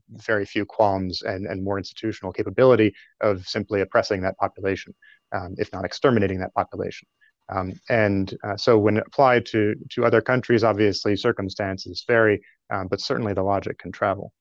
very 0.10 0.46
few 0.46 0.66
qualms 0.66 1.22
and, 1.22 1.46
and 1.46 1.64
more 1.64 1.78
institutional 1.78 2.34
capability 2.34 2.94
of 3.22 3.48
simply 3.48 3.82
oppressing 3.82 4.22
that 4.22 4.38
population, 4.38 4.94
um, 5.34 5.56
if 5.58 5.72
not 5.74 5.86
exterminating 5.86 6.40
that 6.40 6.54
population. 6.54 7.08
Um, 7.50 7.74
and 7.89 8.34
uh, 8.44 8.58
so 8.58 8.78
when 8.78 8.98
applied 8.98 9.46
to, 9.48 9.76
to 9.91 10.06
other 10.06 10.22
countries, 10.22 10.64
obviously 10.64 11.16
circumstances 11.16 12.04
vary, 12.08 12.41
um, 12.72 12.88
but 12.88 13.02
certainly 13.02 13.34
the 13.34 13.44
logic 13.44 13.80
can 13.80 13.91
travel. 13.91 14.32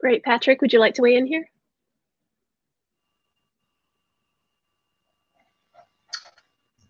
Great. 0.00 0.22
Patrick, 0.22 0.62
would 0.62 0.72
you 0.72 0.78
like 0.78 0.94
to 0.94 1.02
weigh 1.02 1.16
in 1.16 1.26
here? 1.26 1.44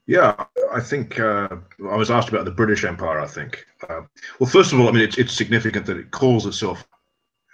Yeah, 0.07 0.43
I 0.73 0.81
think 0.81 1.21
uh, 1.21 1.49
I 1.91 1.97
was 1.97 2.11
asked 2.11 2.31
about 2.31 2.47
the 2.47 2.51
British 2.51 2.85
Empire. 2.85 3.21
I 3.21 3.27
think. 3.27 3.67
Uh, 3.87 4.03
well, 4.39 4.49
first 4.49 4.73
of 4.73 4.81
all, 4.81 4.89
I 4.89 4.93
mean, 4.93 5.03
it's, 5.03 5.19
it's 5.19 5.35
significant 5.35 5.85
that 5.85 5.99
it 5.99 6.11
calls 6.11 6.47
itself, 6.47 6.89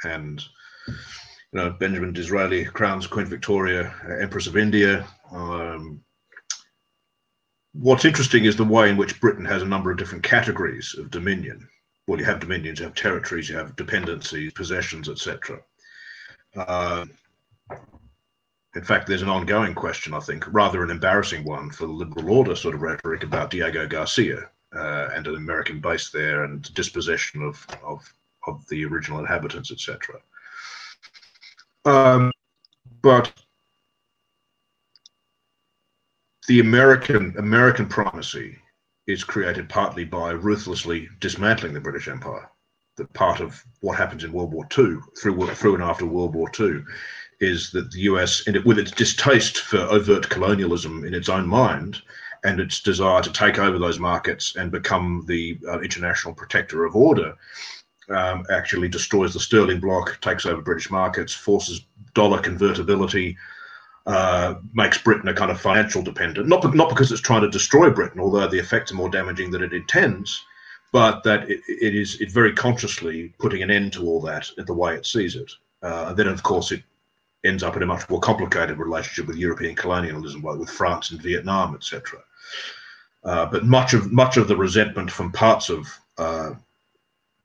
and 0.04 0.40
you 0.86 0.94
know, 1.52 1.70
Benjamin 1.70 2.12
Disraeli 2.12 2.64
crowns 2.64 3.06
Queen 3.06 3.26
Victoria 3.26 3.94
uh, 4.08 4.14
Empress 4.14 4.46
of 4.46 4.56
India. 4.56 5.06
Um, 5.30 6.02
what's 7.72 8.04
interesting 8.04 8.44
is 8.44 8.56
the 8.56 8.64
way 8.64 8.90
in 8.90 8.96
which 8.96 9.20
Britain 9.20 9.44
has 9.44 9.62
a 9.62 9.66
number 9.66 9.90
of 9.90 9.98
different 9.98 10.24
categories 10.24 10.94
of 10.98 11.10
dominion. 11.10 11.68
Well, 12.06 12.18
you 12.18 12.24
have 12.26 12.40
dominions, 12.40 12.80
you 12.80 12.84
have 12.84 12.94
territories, 12.94 13.48
you 13.48 13.56
have 13.56 13.76
dependencies, 13.76 14.52
possessions, 14.52 15.08
etc. 15.08 15.60
Uh, 16.56 17.06
in 18.76 18.82
fact, 18.82 19.06
there's 19.06 19.22
an 19.22 19.28
ongoing 19.28 19.74
question, 19.74 20.12
I 20.14 20.20
think, 20.20 20.44
rather 20.52 20.82
an 20.82 20.90
embarrassing 20.90 21.44
one 21.44 21.70
for 21.70 21.86
the 21.86 21.92
liberal 21.92 22.30
order 22.30 22.56
sort 22.56 22.74
of 22.74 22.82
rhetoric 22.82 23.22
about 23.22 23.50
Diego 23.50 23.86
Garcia 23.86 24.50
uh, 24.74 25.08
and 25.14 25.26
an 25.26 25.36
American 25.36 25.80
base 25.80 26.10
there 26.10 26.44
and 26.44 26.62
dispossession 26.74 27.42
of, 27.42 27.64
of, 27.84 28.12
of 28.46 28.66
the 28.68 28.84
original 28.84 29.20
inhabitants, 29.20 29.70
etc. 29.70 30.20
Um, 31.84 32.32
but 33.02 33.32
the 36.48 36.60
American 36.60 37.34
American 37.38 37.86
primacy 37.86 38.58
is 39.06 39.24
created 39.24 39.68
partly 39.68 40.04
by 40.04 40.30
ruthlessly 40.30 41.08
dismantling 41.20 41.74
the 41.74 41.80
British 41.80 42.08
Empire. 42.08 42.48
That 42.96 43.12
part 43.12 43.40
of 43.40 43.62
what 43.80 43.98
happens 43.98 44.24
in 44.24 44.32
World 44.32 44.52
War 44.52 44.66
II, 44.76 44.96
through 45.20 45.46
through 45.54 45.74
and 45.74 45.82
after 45.82 46.06
World 46.06 46.34
War 46.34 46.50
II, 46.58 46.82
is 47.40 47.70
that 47.72 47.90
the 47.90 48.00
US, 48.02 48.46
it, 48.46 48.64
with 48.64 48.78
its 48.78 48.90
distaste 48.90 49.58
for 49.58 49.78
overt 49.78 50.28
colonialism 50.30 51.04
in 51.04 51.14
its 51.14 51.28
own 51.28 51.46
mind 51.46 52.00
and 52.44 52.60
its 52.60 52.80
desire 52.80 53.22
to 53.22 53.32
take 53.32 53.58
over 53.58 53.78
those 53.78 53.98
markets 53.98 54.56
and 54.56 54.70
become 54.70 55.24
the 55.26 55.58
uh, 55.68 55.80
international 55.80 56.34
protector 56.34 56.84
of 56.84 56.94
order, 56.94 57.34
um, 58.10 58.44
actually 58.50 58.88
destroys 58.88 59.34
the 59.34 59.40
sterling 59.40 59.80
bloc, 59.80 60.20
takes 60.20 60.46
over 60.46 60.62
British 60.62 60.90
markets, 60.90 61.32
forces 61.32 61.84
dollar 62.14 62.40
convertibility, 62.40 63.36
uh, 64.06 64.54
makes 64.72 64.98
Britain 64.98 65.28
a 65.28 65.34
kind 65.34 65.50
of 65.50 65.60
financial 65.60 66.02
dependent. 66.02 66.48
Not, 66.48 66.74
not 66.74 66.88
because 66.88 67.10
it's 67.10 67.20
trying 67.20 67.42
to 67.42 67.50
destroy 67.50 67.90
Britain, 67.90 68.20
although 68.20 68.46
the 68.46 68.58
effects 68.58 68.92
are 68.92 68.96
more 68.96 69.08
damaging 69.08 69.50
than 69.50 69.62
it 69.62 69.72
intends, 69.72 70.44
but 70.92 71.22
that 71.24 71.48
it, 71.50 71.60
it 71.68 71.94
is 71.94 72.20
it 72.20 72.30
very 72.30 72.52
consciously 72.52 73.34
putting 73.38 73.62
an 73.62 73.70
end 73.70 73.92
to 73.94 74.06
all 74.06 74.20
that 74.22 74.48
in 74.58 74.64
the 74.66 74.74
way 74.74 74.94
it 74.94 75.06
sees 75.06 75.36
it. 75.36 75.50
Uh, 75.82 76.06
and 76.08 76.16
then, 76.16 76.28
of 76.28 76.42
course, 76.42 76.70
it 76.70 76.82
ends 77.44 77.62
up 77.62 77.76
in 77.76 77.82
a 77.82 77.86
much 77.86 78.08
more 78.08 78.20
complicated 78.20 78.78
relationship 78.78 79.26
with 79.26 79.36
European 79.36 79.74
colonialism, 79.74 80.42
with 80.42 80.70
France 80.70 81.10
and 81.10 81.20
Vietnam, 81.20 81.74
etc. 81.74 82.20
Uh, 83.24 83.46
but 83.46 83.64
much 83.64 83.94
of 83.94 84.12
much 84.12 84.36
of 84.36 84.48
the 84.48 84.56
resentment 84.56 85.10
from 85.10 85.32
parts 85.32 85.70
of 85.70 85.86
uh, 86.18 86.52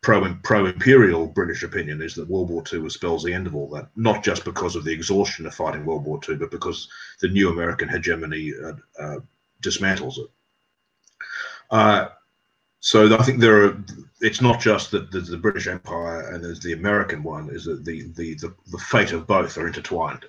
pro 0.01 0.33
pro 0.43 0.65
imperial 0.65 1.27
British 1.27 1.63
opinion 1.63 2.01
is 2.01 2.15
that 2.15 2.29
World 2.29 2.49
War 2.49 2.63
II 2.71 2.89
spells 2.89 3.23
the 3.23 3.33
end 3.33 3.47
of 3.47 3.55
all 3.55 3.69
that. 3.69 3.89
Not 3.95 4.23
just 4.23 4.45
because 4.45 4.75
of 4.75 4.83
the 4.83 4.93
exhaustion 4.93 5.45
of 5.45 5.53
fighting 5.53 5.85
World 5.85 6.05
War 6.05 6.19
II, 6.27 6.35
but 6.35 6.51
because 6.51 6.89
the 7.19 7.27
new 7.27 7.49
American 7.49 7.89
hegemony 7.89 8.53
uh, 8.63 8.73
uh 9.01 9.19
dismantles 9.61 10.17
it. 10.17 10.29
Uh, 11.71 12.07
so 12.79 13.17
I 13.17 13.23
think 13.23 13.39
there 13.39 13.65
are. 13.65 13.83
It's 14.21 14.41
not 14.41 14.59
just 14.59 14.91
that 14.91 15.11
there's 15.11 15.27
the 15.27 15.37
British 15.37 15.67
Empire 15.67 16.29
and 16.29 16.43
there's 16.43 16.61
the 16.61 16.73
American 16.73 17.23
one. 17.23 17.49
Is 17.49 17.65
that 17.65 17.83
the 17.83 18.03
the 18.15 18.35
the, 18.35 18.53
the 18.71 18.77
fate 18.77 19.11
of 19.11 19.27
both 19.27 19.57
are 19.57 19.67
intertwined. 19.67 20.25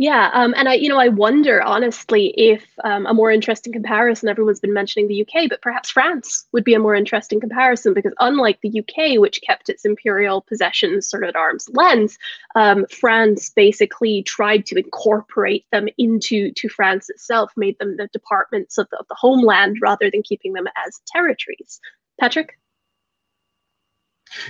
Yeah, 0.00 0.30
um, 0.32 0.54
and 0.56 0.68
I, 0.68 0.74
you 0.74 0.88
know, 0.88 1.00
I 1.00 1.08
wonder 1.08 1.60
honestly 1.60 2.32
if 2.36 2.64
um, 2.84 3.04
a 3.06 3.12
more 3.12 3.32
interesting 3.32 3.72
comparison. 3.72 4.28
Everyone's 4.28 4.60
been 4.60 4.72
mentioning 4.72 5.08
the 5.08 5.22
UK, 5.22 5.48
but 5.48 5.60
perhaps 5.60 5.90
France 5.90 6.46
would 6.52 6.62
be 6.62 6.74
a 6.74 6.78
more 6.78 6.94
interesting 6.94 7.40
comparison 7.40 7.94
because 7.94 8.14
unlike 8.20 8.60
the 8.62 8.78
UK, 8.78 9.20
which 9.20 9.42
kept 9.44 9.68
its 9.68 9.84
imperial 9.84 10.40
possessions 10.42 11.10
sort 11.10 11.24
of 11.24 11.30
at 11.30 11.36
arm's 11.36 11.68
length, 11.70 12.16
um, 12.54 12.86
France 12.92 13.50
basically 13.50 14.22
tried 14.22 14.66
to 14.66 14.78
incorporate 14.78 15.66
them 15.72 15.88
into 15.98 16.52
to 16.52 16.68
France 16.68 17.10
itself, 17.10 17.50
made 17.56 17.76
them 17.80 17.96
the 17.96 18.08
departments 18.12 18.78
of 18.78 18.86
the, 18.92 18.98
of 18.98 19.06
the 19.08 19.16
homeland 19.18 19.78
rather 19.82 20.08
than 20.12 20.22
keeping 20.22 20.52
them 20.52 20.68
as 20.86 21.00
territories. 21.12 21.80
Patrick. 22.20 22.56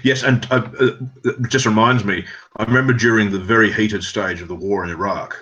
Yes, 0.03 0.23
and 0.23 0.47
uh, 0.51 0.69
uh, 0.81 0.91
it 1.25 1.49
just 1.49 1.67
reminds 1.67 2.05
me, 2.05 2.25
I 2.57 2.65
remember 2.65 2.93
during 2.93 3.31
the 3.31 3.39
very 3.39 3.73
heated 3.73 4.03
stage 4.03 4.41
of 4.41 4.49
the 4.49 4.55
war 4.55 4.85
in 4.85 4.91
Iraq, 4.91 5.37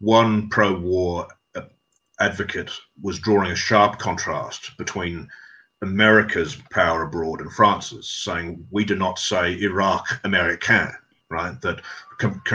one 0.00 0.48
pro 0.48 0.78
war 0.78 1.28
advocate 2.20 2.72
was 3.00 3.18
drawing 3.18 3.50
a 3.50 3.56
sharp 3.56 3.98
contrast 3.98 4.76
between 4.76 5.28
America's 5.82 6.56
power 6.72 7.02
abroad 7.04 7.40
and 7.40 7.52
France's, 7.52 8.10
saying, 8.10 8.66
We 8.70 8.84
do 8.84 8.96
not 8.96 9.18
say 9.18 9.58
Iraq 9.60 10.20
Americain, 10.24 10.92
right? 11.30 11.60
That, 11.60 11.80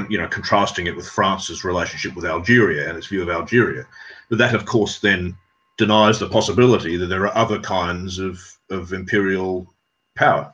you 0.10 0.18
know, 0.18 0.28
contrasting 0.28 0.88
it 0.88 0.96
with 0.96 1.08
France's 1.08 1.64
relationship 1.64 2.16
with 2.16 2.26
Algeria 2.26 2.90
and 2.90 2.98
its 2.98 3.08
view 3.08 3.22
of 3.22 3.30
Algeria. 3.30 3.86
But 4.30 4.40
that, 4.40 4.56
of 4.56 4.66
course, 4.66 5.00
then 5.00 5.38
denies 5.78 6.20
the 6.20 6.30
possibility 6.30 6.98
that 6.98 7.08
there 7.08 7.26
are 7.26 7.38
other 7.38 7.60
kinds 7.60 8.20
of, 8.20 8.40
of 8.70 8.94
imperial 8.94 9.74
power. 10.16 10.54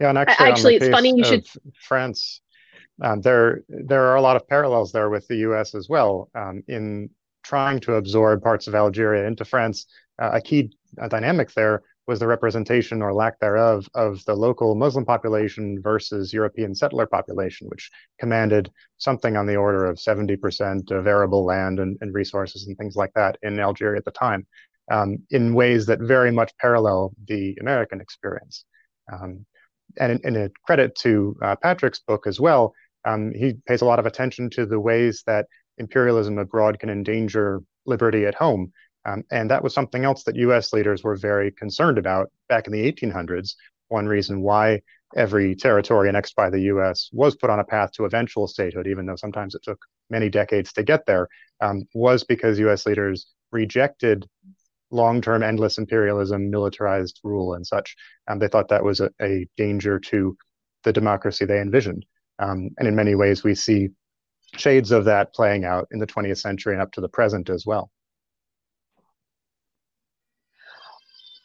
Yeah, 0.00 0.10
and 0.10 0.18
actually, 0.18 0.46
actually, 0.46 0.76
it's 0.76 0.88
funny 0.88 1.14
you 1.16 1.24
should 1.24 1.46
France. 1.82 2.40
Um, 3.02 3.20
there, 3.20 3.62
there 3.68 4.04
are 4.06 4.16
a 4.16 4.22
lot 4.22 4.36
of 4.36 4.48
parallels 4.48 4.92
there 4.92 5.10
with 5.10 5.26
the 5.28 5.36
U.S. 5.36 5.74
as 5.74 5.88
well. 5.88 6.30
Um, 6.34 6.62
in 6.68 7.10
trying 7.44 7.80
to 7.80 7.94
absorb 7.94 8.42
parts 8.42 8.66
of 8.66 8.74
Algeria 8.74 9.26
into 9.26 9.44
France, 9.44 9.86
uh, 10.20 10.30
a 10.34 10.40
key 10.40 10.76
uh, 11.00 11.08
dynamic 11.08 11.52
there 11.52 11.82
was 12.06 12.20
the 12.20 12.26
representation 12.26 13.02
or 13.02 13.12
lack 13.12 13.38
thereof 13.40 13.88
of 13.94 14.24
the 14.26 14.34
local 14.34 14.74
Muslim 14.74 15.04
population 15.04 15.80
versus 15.82 16.32
European 16.32 16.74
settler 16.74 17.06
population, 17.06 17.66
which 17.68 17.90
commanded 18.18 18.70
something 18.96 19.36
on 19.36 19.46
the 19.46 19.56
order 19.56 19.86
of 19.86 19.96
70% 19.96 20.90
of 20.92 21.06
arable 21.06 21.44
land 21.44 21.80
and, 21.80 21.98
and 22.00 22.14
resources 22.14 22.66
and 22.66 22.76
things 22.78 22.94
like 22.96 23.12
that 23.14 23.36
in 23.42 23.58
Algeria 23.58 23.98
at 23.98 24.04
the 24.04 24.12
time, 24.12 24.46
um, 24.90 25.18
in 25.30 25.54
ways 25.54 25.86
that 25.86 26.00
very 26.00 26.30
much 26.30 26.56
parallel 26.58 27.12
the 27.26 27.56
American 27.60 28.00
experience. 28.00 28.64
Um, 29.12 29.44
and 29.98 30.20
in, 30.24 30.36
a 30.36 30.50
credit 30.64 30.94
to 30.96 31.36
uh, 31.42 31.56
Patrick's 31.56 32.00
book 32.00 32.26
as 32.26 32.40
well, 32.40 32.74
um, 33.04 33.32
he 33.34 33.54
pays 33.66 33.82
a 33.82 33.84
lot 33.84 33.98
of 33.98 34.06
attention 34.06 34.50
to 34.50 34.66
the 34.66 34.80
ways 34.80 35.22
that 35.26 35.46
imperialism 35.78 36.38
abroad 36.38 36.78
can 36.78 36.90
endanger 36.90 37.62
liberty 37.86 38.26
at 38.26 38.34
home. 38.34 38.72
Um, 39.04 39.22
and 39.30 39.50
that 39.50 39.62
was 39.62 39.72
something 39.72 40.04
else 40.04 40.24
that 40.24 40.36
US 40.36 40.72
leaders 40.72 41.04
were 41.04 41.16
very 41.16 41.52
concerned 41.52 41.98
about 41.98 42.30
back 42.48 42.66
in 42.66 42.72
the 42.72 42.92
1800s. 42.92 43.54
One 43.88 44.06
reason 44.06 44.42
why 44.42 44.80
every 45.14 45.54
territory 45.54 46.08
annexed 46.08 46.34
by 46.34 46.50
the 46.50 46.62
US 46.62 47.08
was 47.12 47.36
put 47.36 47.50
on 47.50 47.60
a 47.60 47.64
path 47.64 47.92
to 47.92 48.04
eventual 48.04 48.48
statehood, 48.48 48.88
even 48.88 49.06
though 49.06 49.16
sometimes 49.16 49.54
it 49.54 49.62
took 49.62 49.78
many 50.10 50.28
decades 50.28 50.72
to 50.72 50.82
get 50.82 51.06
there, 51.06 51.28
um, 51.60 51.84
was 51.94 52.24
because 52.24 52.58
US 52.58 52.86
leaders 52.86 53.28
rejected 53.52 54.26
long 54.90 55.20
term 55.20 55.42
endless 55.42 55.78
imperialism, 55.78 56.50
militarized 56.50 57.20
rule, 57.24 57.54
and 57.54 57.66
such. 57.66 57.96
Um, 58.28 58.38
they 58.38 58.48
thought 58.48 58.68
that 58.68 58.84
was 58.84 59.00
a, 59.00 59.10
a, 59.20 59.46
danger 59.56 59.98
to 59.98 60.36
the 60.84 60.92
democracy 60.92 61.44
they 61.44 61.60
envisioned. 61.60 62.04
Um, 62.38 62.70
and 62.78 62.86
in 62.86 62.94
many 62.94 63.14
ways, 63.14 63.42
we 63.42 63.54
see 63.54 63.88
shades 64.56 64.92
of 64.92 65.04
that 65.06 65.34
playing 65.34 65.64
out 65.64 65.88
in 65.90 65.98
the 65.98 66.06
20th 66.06 66.38
century 66.38 66.74
and 66.74 66.82
up 66.82 66.92
to 66.92 67.00
the 67.00 67.08
present 67.08 67.50
as 67.50 67.66
well. 67.66 67.90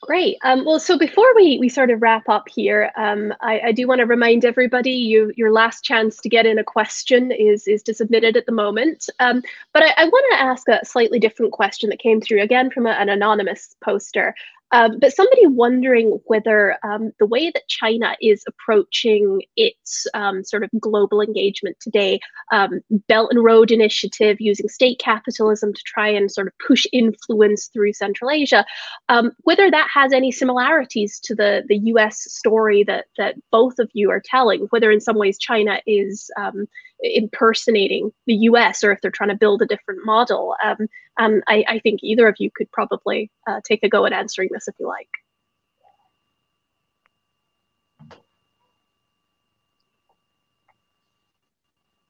Great. 0.01 0.39
Um, 0.43 0.65
well, 0.65 0.79
so 0.79 0.97
before 0.97 1.27
we, 1.35 1.59
we 1.59 1.69
sort 1.69 1.91
of 1.91 2.01
wrap 2.01 2.27
up 2.27 2.49
here, 2.49 2.91
um, 2.97 3.31
I, 3.39 3.59
I, 3.65 3.71
do 3.71 3.87
want 3.87 3.99
to 3.99 4.07
remind 4.07 4.43
everybody 4.43 4.91
you 4.91 5.31
your 5.37 5.51
last 5.51 5.83
chance 5.83 6.17
to 6.17 6.29
get 6.29 6.47
in 6.47 6.57
a 6.57 6.63
question 6.63 7.31
is 7.31 7.67
is 7.67 7.83
to 7.83 7.93
submit 7.93 8.23
it 8.23 8.35
at 8.35 8.47
the 8.47 8.51
moment. 8.51 9.09
Um, 9.19 9.43
but 9.73 9.83
I, 9.83 9.93
I 9.97 10.05
want 10.05 10.25
to 10.31 10.41
ask 10.41 10.67
a 10.67 10.83
slightly 10.83 11.19
different 11.19 11.51
question 11.51 11.91
that 11.91 11.99
came 11.99 12.19
through 12.19 12.41
again 12.41 12.71
from 12.71 12.87
a, 12.87 12.91
an 12.91 13.09
anonymous 13.09 13.75
poster. 13.79 14.33
Um, 14.71 14.99
but 14.99 15.13
somebody 15.13 15.47
wondering 15.47 16.19
whether 16.25 16.77
um, 16.83 17.11
the 17.19 17.25
way 17.25 17.51
that 17.51 17.67
China 17.67 18.15
is 18.21 18.43
approaching 18.47 19.41
its 19.55 20.07
um, 20.13 20.43
sort 20.43 20.63
of 20.63 20.69
global 20.79 21.21
engagement 21.21 21.77
today, 21.79 22.19
um, 22.51 22.81
Belt 23.07 23.31
and 23.31 23.43
Road 23.43 23.71
Initiative, 23.71 24.37
using 24.39 24.69
state 24.69 24.99
capitalism 24.99 25.73
to 25.73 25.81
try 25.85 26.07
and 26.07 26.31
sort 26.31 26.47
of 26.47 26.53
push 26.65 26.85
influence 26.93 27.67
through 27.67 27.93
Central 27.93 28.31
Asia, 28.31 28.65
um, 29.09 29.31
whether 29.39 29.69
that 29.69 29.89
has 29.93 30.13
any 30.13 30.31
similarities 30.31 31.19
to 31.23 31.35
the 31.35 31.63
the 31.67 31.77
U.S. 31.77 32.21
story 32.31 32.83
that 32.83 33.05
that 33.17 33.35
both 33.51 33.79
of 33.79 33.89
you 33.93 34.09
are 34.09 34.21
telling, 34.23 34.67
whether 34.69 34.91
in 34.91 35.01
some 35.01 35.17
ways 35.17 35.37
China 35.37 35.81
is 35.85 36.29
um, 36.37 36.65
impersonating 37.01 38.11
the 38.27 38.35
US 38.35 38.83
or 38.83 38.91
if 38.91 39.01
they're 39.01 39.11
trying 39.11 39.29
to 39.29 39.35
build 39.35 39.61
a 39.61 39.65
different 39.65 40.05
model. 40.05 40.55
Um, 40.63 40.87
and 41.17 41.43
I, 41.47 41.65
I, 41.67 41.79
think 41.79 42.01
either 42.03 42.27
of 42.27 42.35
you 42.39 42.49
could 42.55 42.71
probably 42.71 43.31
uh, 43.47 43.59
take 43.65 43.83
a 43.83 43.89
go 43.89 44.05
at 44.05 44.13
answering 44.13 44.49
this 44.51 44.67
if 44.67 44.75
you 44.79 44.87
like. 44.87 45.09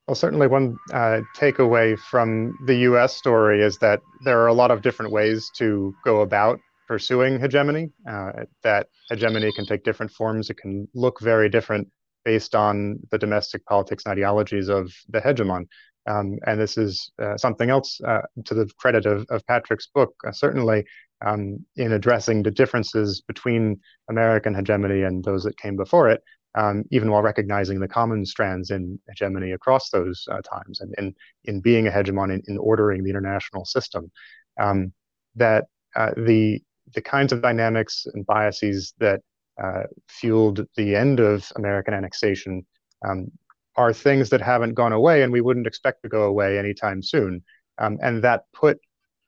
Well, 0.07 0.15
certainly 0.15 0.47
one 0.47 0.75
uh, 0.91 1.21
takeaway 1.37 1.97
from 1.97 2.57
the 2.65 2.75
US 2.79 3.15
story 3.15 3.61
is 3.63 3.77
that 3.77 4.01
there 4.25 4.41
are 4.41 4.47
a 4.47 4.53
lot 4.53 4.69
of 4.69 4.81
different 4.81 5.11
ways 5.13 5.49
to 5.55 5.95
go 6.03 6.21
about 6.21 6.59
pursuing 6.85 7.39
hegemony. 7.39 7.91
Uh, 8.09 8.31
that 8.63 8.87
hegemony 9.09 9.53
can 9.53 9.65
take 9.65 9.85
different 9.85 10.11
forms, 10.11 10.49
it 10.49 10.57
can 10.57 10.85
look 10.93 11.21
very 11.21 11.47
different 11.49 11.87
based 12.23 12.55
on 12.55 12.99
the 13.11 13.17
domestic 13.17 13.65
politics 13.65 14.05
and 14.05 14.11
ideologies 14.11 14.69
of 14.69 14.91
the 15.09 15.19
hegemon. 15.19 15.67
Um, 16.07 16.39
and 16.47 16.59
this 16.59 16.77
is 16.77 17.11
uh, 17.21 17.37
something 17.37 17.69
else 17.69 17.99
uh, 18.01 18.21
to 18.45 18.53
the 18.53 18.69
credit 18.77 19.05
of, 19.05 19.25
of 19.29 19.45
Patrick's 19.45 19.87
book, 19.87 20.13
uh, 20.27 20.31
certainly 20.31 20.83
um, 21.25 21.63
in 21.75 21.91
addressing 21.91 22.41
the 22.41 22.51
differences 22.51 23.21
between 23.21 23.79
American 24.09 24.55
hegemony 24.55 25.03
and 25.03 25.23
those 25.23 25.43
that 25.43 25.57
came 25.57 25.75
before 25.75 26.09
it, 26.09 26.21
um, 26.55 26.83
even 26.91 27.11
while 27.11 27.21
recognizing 27.21 27.79
the 27.79 27.87
common 27.87 28.25
strands 28.25 28.71
in 28.71 28.99
hegemony 29.09 29.51
across 29.51 29.89
those 29.91 30.27
uh, 30.31 30.41
times 30.41 30.81
and, 30.81 30.93
and 30.97 31.15
in 31.45 31.61
being 31.61 31.87
a 31.87 31.91
hegemon 31.91 32.33
in, 32.33 32.41
in 32.47 32.57
ordering 32.57 33.03
the 33.03 33.09
international 33.09 33.65
system. 33.65 34.11
Um, 34.59 34.93
that 35.35 35.65
uh, 35.95 36.11
the 36.17 36.61
the 36.93 37.01
kinds 37.01 37.31
of 37.31 37.41
dynamics 37.41 38.05
and 38.13 38.25
biases 38.25 38.93
that 38.99 39.21
uh, 39.61 39.83
fueled 40.07 40.65
the 40.75 40.95
end 40.95 41.19
of 41.19 41.51
American 41.55 41.93
annexation 41.93 42.65
um, 43.07 43.31
are 43.75 43.93
things 43.93 44.29
that 44.29 44.41
haven't 44.41 44.73
gone 44.73 44.93
away 44.93 45.23
and 45.23 45.31
we 45.31 45.41
wouldn't 45.41 45.67
expect 45.67 46.03
to 46.03 46.09
go 46.09 46.23
away 46.23 46.57
anytime 46.57 47.01
soon. 47.01 47.43
Um, 47.77 47.97
and 48.01 48.23
that 48.23 48.45
put 48.53 48.79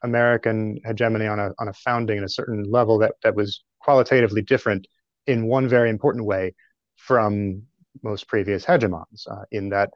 American 0.04 0.80
hegemony 0.86 1.28
on 1.28 1.40
a, 1.40 1.52
on 1.60 1.70
a 1.70 1.74
founding 1.74 2.18
at 2.18 2.24
a 2.24 2.30
certain 2.30 2.64
level 2.64 2.98
that, 3.00 3.14
that 3.24 3.36
was 3.36 3.64
qualitatively 3.80 4.42
different 4.42 4.88
in 5.28 5.48
one 5.48 5.68
very 5.68 5.90
important 5.90 6.26
way 6.26 6.54
from 6.96 7.64
most 8.02 8.28
previous 8.28 8.66
hegemons, 8.66 9.28
uh, 9.32 9.44
in 9.52 9.70
that 9.70 9.90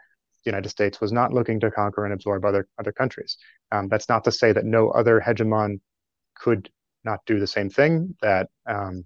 the 0.43 0.51
United 0.51 0.69
States 0.69 1.01
was 1.01 1.11
not 1.11 1.33
looking 1.33 1.59
to 1.59 1.71
conquer 1.71 2.05
and 2.05 2.13
absorb 2.13 2.45
other, 2.45 2.67
other 2.79 2.91
countries. 2.91 3.37
Um, 3.71 3.89
that's 3.89 4.07
not 4.07 4.23
to 4.23 4.31
say 4.31 4.53
that 4.53 4.65
no 4.65 4.89
other 4.91 5.19
hegemon 5.19 5.79
could 6.35 6.69
not 7.03 7.19
do 7.25 7.39
the 7.39 7.47
same 7.47 7.69
thing, 7.69 8.15
that 8.21 8.47
um, 8.65 9.05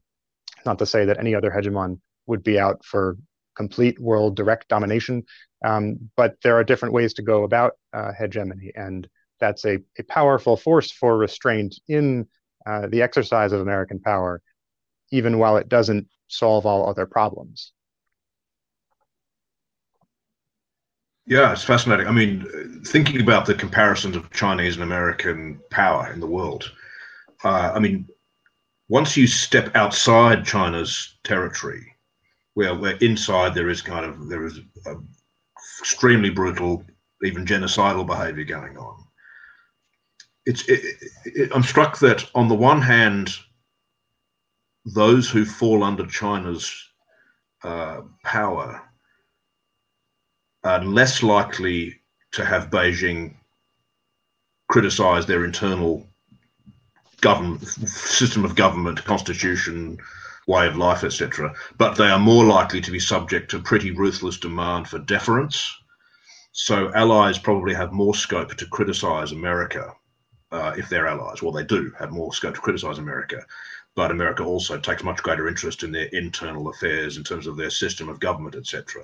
not 0.66 0.80
to 0.80 0.86
say 0.86 1.06
that 1.06 1.20
any 1.20 1.36
other 1.36 1.52
hegemon 1.52 2.00
would 2.28 2.44
be 2.44 2.60
out 2.60 2.84
for 2.86 3.18
complete 3.56 4.00
world 4.00 4.36
direct 4.36 4.68
domination, 4.68 5.24
um, 5.64 6.10
but 6.16 6.36
there 6.44 6.56
are 6.56 6.64
different 6.64 6.94
ways 6.94 7.14
to 7.16 7.22
go 7.22 7.44
about 7.44 7.74
uh, 7.94 8.12
hegemony, 8.18 8.72
and 8.76 9.08
that's 9.40 9.66
a, 9.66 9.80
a 10.00 10.04
powerful 10.08 10.56
force 10.58 10.92
for 10.92 11.18
restraint 11.18 11.76
in 11.88 12.28
uh, 12.66 12.88
the 12.88 13.02
exercise 13.02 13.52
of 13.52 13.62
American 13.62 14.00
power, 14.00 14.42
even 15.12 15.40
while 15.40 15.58
it 15.58 15.70
doesn't 15.70 16.08
solve 16.28 16.66
all 16.66 16.90
other 16.90 17.06
problems. 17.06 17.74
Yeah, 21.26 21.52
it's 21.52 21.64
fascinating. 21.64 22.08
I 22.08 22.12
mean, 22.12 22.82
thinking 22.86 23.22
about 23.22 23.46
the 23.46 23.54
comparisons 23.54 24.16
of 24.16 24.30
Chinese 24.32 24.76
and 24.76 24.84
American 24.84 25.60
power 25.70 26.12
in 26.12 26.20
the 26.20 26.28
world, 26.28 26.72
uh, 27.44 27.72
I 27.74 27.80
mean, 27.80 28.08
once 28.92 29.16
you 29.16 29.26
step 29.26 29.74
outside 29.74 30.46
China's 30.46 31.16
territory, 31.24 31.96
where 32.56 32.76
where 32.76 32.98
inside 32.98 33.56
there 33.56 33.70
is 33.70 33.82
kind 33.82 34.06
of 34.06 34.28
there 34.28 34.46
is 34.46 34.60
extremely 35.80 36.30
brutal, 36.30 36.84
even 37.24 37.46
genocidal 37.46 38.06
behaviour 38.06 38.44
going 38.44 38.78
on. 38.78 39.02
It's 40.46 40.68
it, 40.68 40.82
it, 41.24 41.52
I'm 41.56 41.64
struck 41.64 42.00
that 42.00 42.30
on 42.36 42.50
the 42.50 42.62
one 42.72 42.82
hand, 42.82 43.34
those 44.84 45.30
who 45.30 45.46
fall 45.46 45.84
under 45.84 46.06
China's 46.06 46.70
uh, 47.64 48.02
power 48.26 48.82
are 50.66 50.84
less 50.84 51.24
likely 51.24 51.96
to 52.34 52.44
have 52.44 52.70
Beijing 52.70 53.36
criticize 54.68 55.26
their 55.26 55.46
internal 55.46 56.11
government 57.22 57.68
system 57.88 58.44
of 58.44 58.56
government, 58.56 59.04
constitution, 59.06 59.98
way 60.48 60.68
of 60.68 60.76
life, 60.76 61.04
etc. 61.04 61.54
But 61.78 61.96
they 61.96 62.10
are 62.10 62.20
more 62.20 62.44
likely 62.44 62.82
to 62.82 62.92
be 62.92 63.00
subject 63.00 63.52
to 63.52 63.60
pretty 63.60 63.92
ruthless 63.92 64.38
demand 64.38 64.88
for 64.88 65.00
deference. 65.00 65.74
So 66.52 66.92
allies 66.94 67.38
probably 67.38 67.74
have 67.74 67.94
more 67.94 68.16
scope 68.16 68.56
to 68.56 68.66
criticize 68.66 69.32
America 69.32 69.94
uh, 70.52 70.74
if 70.78 70.90
they're 70.90 71.08
allies. 71.08 71.42
Well, 71.42 71.54
they 71.54 71.64
do 71.64 71.92
have 71.98 72.12
more 72.12 72.34
scope 72.34 72.56
to 72.56 72.62
criticize 72.62 72.98
America, 72.98 73.46
but 73.96 74.12
America 74.12 74.44
also 74.44 74.78
takes 74.78 75.04
much 75.04 75.24
greater 75.24 75.48
interest 75.48 75.84
in 75.84 75.92
their 75.92 76.08
internal 76.08 76.68
affairs 76.70 77.18
in 77.18 77.24
terms 77.24 77.48
of 77.48 77.56
their 77.56 77.70
system 77.70 78.10
of 78.10 78.20
government, 78.20 78.56
etc. 78.56 79.04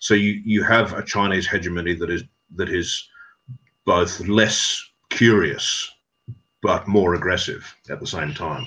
So 0.00 0.14
you 0.14 0.40
you 0.44 0.64
have 0.64 0.94
a 0.94 1.04
Chinese 1.04 1.46
hegemony 1.46 1.94
that 1.94 2.10
is 2.10 2.24
that 2.56 2.68
is 2.68 3.08
both 3.84 4.20
less 4.20 4.82
curious 5.10 5.88
but 6.62 6.88
more 6.88 7.14
aggressive 7.14 7.74
at 7.90 8.00
the 8.00 8.06
same 8.06 8.34
time. 8.34 8.66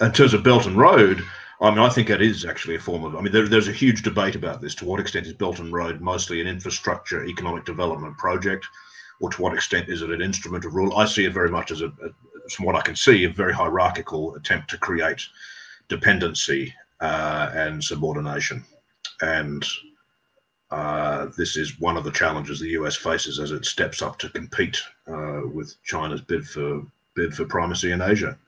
In 0.00 0.12
terms 0.12 0.34
of 0.34 0.44
Belt 0.44 0.66
and 0.66 0.76
Road, 0.76 1.22
I 1.60 1.70
mean, 1.70 1.78
I 1.78 1.90
think 1.90 2.08
it 2.08 2.22
is 2.22 2.44
actually 2.46 2.76
a 2.76 2.80
form 2.80 3.04
of. 3.04 3.14
I 3.16 3.20
mean, 3.20 3.32
there, 3.32 3.46
there's 3.46 3.68
a 3.68 3.72
huge 3.72 4.02
debate 4.02 4.34
about 4.34 4.60
this. 4.60 4.74
To 4.76 4.86
what 4.86 5.00
extent 5.00 5.26
is 5.26 5.34
Belt 5.34 5.58
and 5.58 5.72
Road 5.72 6.00
mostly 6.00 6.40
an 6.40 6.46
infrastructure 6.46 7.24
economic 7.26 7.66
development 7.66 8.16
project, 8.16 8.66
or 9.20 9.30
to 9.30 9.42
what 9.42 9.54
extent 9.54 9.88
is 9.88 10.00
it 10.00 10.10
an 10.10 10.22
instrument 10.22 10.64
of 10.64 10.74
rule? 10.74 10.96
I 10.96 11.04
see 11.04 11.26
it 11.26 11.34
very 11.34 11.50
much 11.50 11.70
as 11.70 11.82
a, 11.82 11.88
a 11.88 12.48
from 12.50 12.64
what 12.64 12.76
I 12.76 12.80
can 12.80 12.96
see, 12.96 13.24
a 13.24 13.30
very 13.30 13.52
hierarchical 13.52 14.34
attempt 14.34 14.70
to 14.70 14.78
create 14.78 15.22
dependency 15.88 16.74
uh, 17.00 17.50
and 17.54 17.82
subordination. 17.82 18.64
And 19.20 19.64
uh, 20.70 21.26
this 21.36 21.56
is 21.56 21.80
one 21.80 21.96
of 21.96 22.04
the 22.04 22.10
challenges 22.12 22.60
the 22.60 22.70
US 22.70 22.96
faces 22.96 23.38
as 23.38 23.50
it 23.50 23.64
steps 23.64 24.02
up 24.02 24.18
to 24.18 24.28
compete 24.28 24.80
uh, 25.06 25.40
with 25.52 25.74
China's 25.82 26.20
bid 26.20 26.46
for 26.46 26.82
bid 27.14 27.34
for 27.34 27.44
primacy 27.44 27.90
in 27.90 28.00
Asia. 28.00 28.38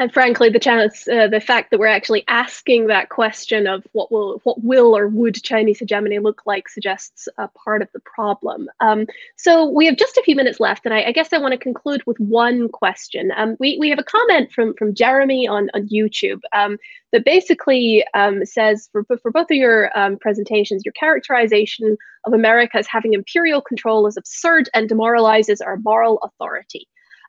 And 0.00 0.12
frankly, 0.12 0.48
the 0.48 0.60
chance, 0.60 1.08
uh, 1.08 1.26
the 1.26 1.40
fact 1.40 1.72
that 1.72 1.80
we're 1.80 1.88
actually 1.88 2.22
asking 2.28 2.86
that 2.86 3.08
question 3.08 3.66
of 3.66 3.84
what 3.92 4.12
will, 4.12 4.40
what 4.44 4.62
will 4.62 4.96
or 4.96 5.08
would 5.08 5.42
Chinese 5.42 5.80
hegemony 5.80 6.20
look 6.20 6.42
like, 6.46 6.68
suggests 6.68 7.26
a 7.36 7.48
part 7.48 7.82
of 7.82 7.88
the 7.92 7.98
problem. 8.00 8.68
Um, 8.78 9.06
so 9.36 9.68
we 9.68 9.86
have 9.86 9.96
just 9.96 10.16
a 10.16 10.22
few 10.22 10.36
minutes 10.36 10.60
left, 10.60 10.84
and 10.84 10.94
I, 10.94 11.06
I 11.06 11.12
guess 11.12 11.32
I 11.32 11.38
want 11.38 11.50
to 11.50 11.58
conclude 11.58 12.04
with 12.06 12.16
one 12.20 12.68
question. 12.68 13.32
Um, 13.36 13.56
we 13.58 13.76
we 13.80 13.90
have 13.90 13.98
a 13.98 14.04
comment 14.04 14.52
from 14.52 14.74
from 14.74 14.94
Jeremy 14.94 15.48
on 15.48 15.68
on 15.74 15.88
YouTube 15.88 16.42
um, 16.52 16.78
that 17.12 17.24
basically 17.24 18.04
um, 18.14 18.46
says 18.46 18.88
for 18.92 19.04
for 19.20 19.32
both 19.32 19.50
of 19.50 19.56
your 19.56 19.90
um, 19.98 20.16
presentations, 20.16 20.84
your 20.84 20.92
characterization 20.92 21.96
of 22.24 22.32
America 22.34 22.76
as 22.76 22.86
having 22.86 23.14
imperial 23.14 23.60
control 23.60 24.06
is 24.06 24.16
absurd 24.16 24.68
and 24.74 24.88
demoralizes 24.88 25.60
our 25.60 25.76
moral 25.78 26.18
authority. 26.18 26.86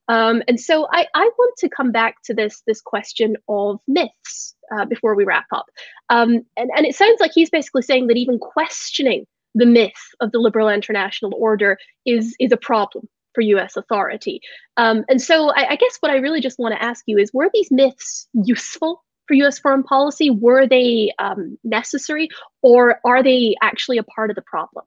Um, 0.10 0.42
and 0.48 0.60
so 0.60 0.88
I, 0.92 1.06
I, 1.14 1.30
want 1.38 1.56
to 1.60 1.70
come 1.70 1.92
back 1.92 2.16
to 2.24 2.34
this 2.34 2.64
this 2.66 2.82
question 2.82 3.38
of 3.48 3.80
myths 3.88 4.56
uh, 4.76 4.86
before 4.86 5.16
we 5.16 5.24
wrap 5.24 5.46
up. 5.54 5.68
Um, 6.10 6.42
and, 6.58 6.72
and 6.76 6.86
it 6.86 6.96
sounds 6.96 7.22
like 7.22 7.32
he's 7.34 7.52
basically 7.52 7.84
saying 7.84 8.08
that 8.08 8.18
even 8.18 8.40
questioning 8.40 9.26
the 9.54 9.68
myth 9.68 9.94
of 10.20 10.32
the 10.32 10.40
liberal 10.40 10.68
international 10.68 11.34
order 11.38 11.78
is 12.06 12.36
is 12.40 12.52
a 12.52 12.58
problem 12.58 13.08
for 13.36 13.42
U.S. 13.42 13.78
authority. 13.78 14.42
Um, 14.78 15.06
and 15.08 15.22
so 15.22 15.52
I, 15.52 15.72
I 15.72 15.76
guess 15.76 15.98
what 16.00 16.12
I 16.12 16.18
really 16.18 16.42
just 16.42 16.60
want 16.60 16.74
to 16.74 16.84
ask 16.84 17.04
you 17.06 17.20
is: 17.20 17.32
Were 17.32 17.50
these 17.54 17.72
myths 17.72 18.28
useful 18.34 19.04
for 19.28 19.36
U.S. 19.36 19.60
foreign 19.60 19.84
policy? 19.84 20.32
Were 20.32 20.68
they 20.68 21.14
um, 21.20 21.58
necessary, 21.64 22.30
or 22.64 23.00
are 23.06 23.22
they 23.22 23.56
actually 23.62 24.00
a 24.00 24.04
part 24.04 24.32
of 24.32 24.36
the 24.36 24.42
problem? 24.42 24.86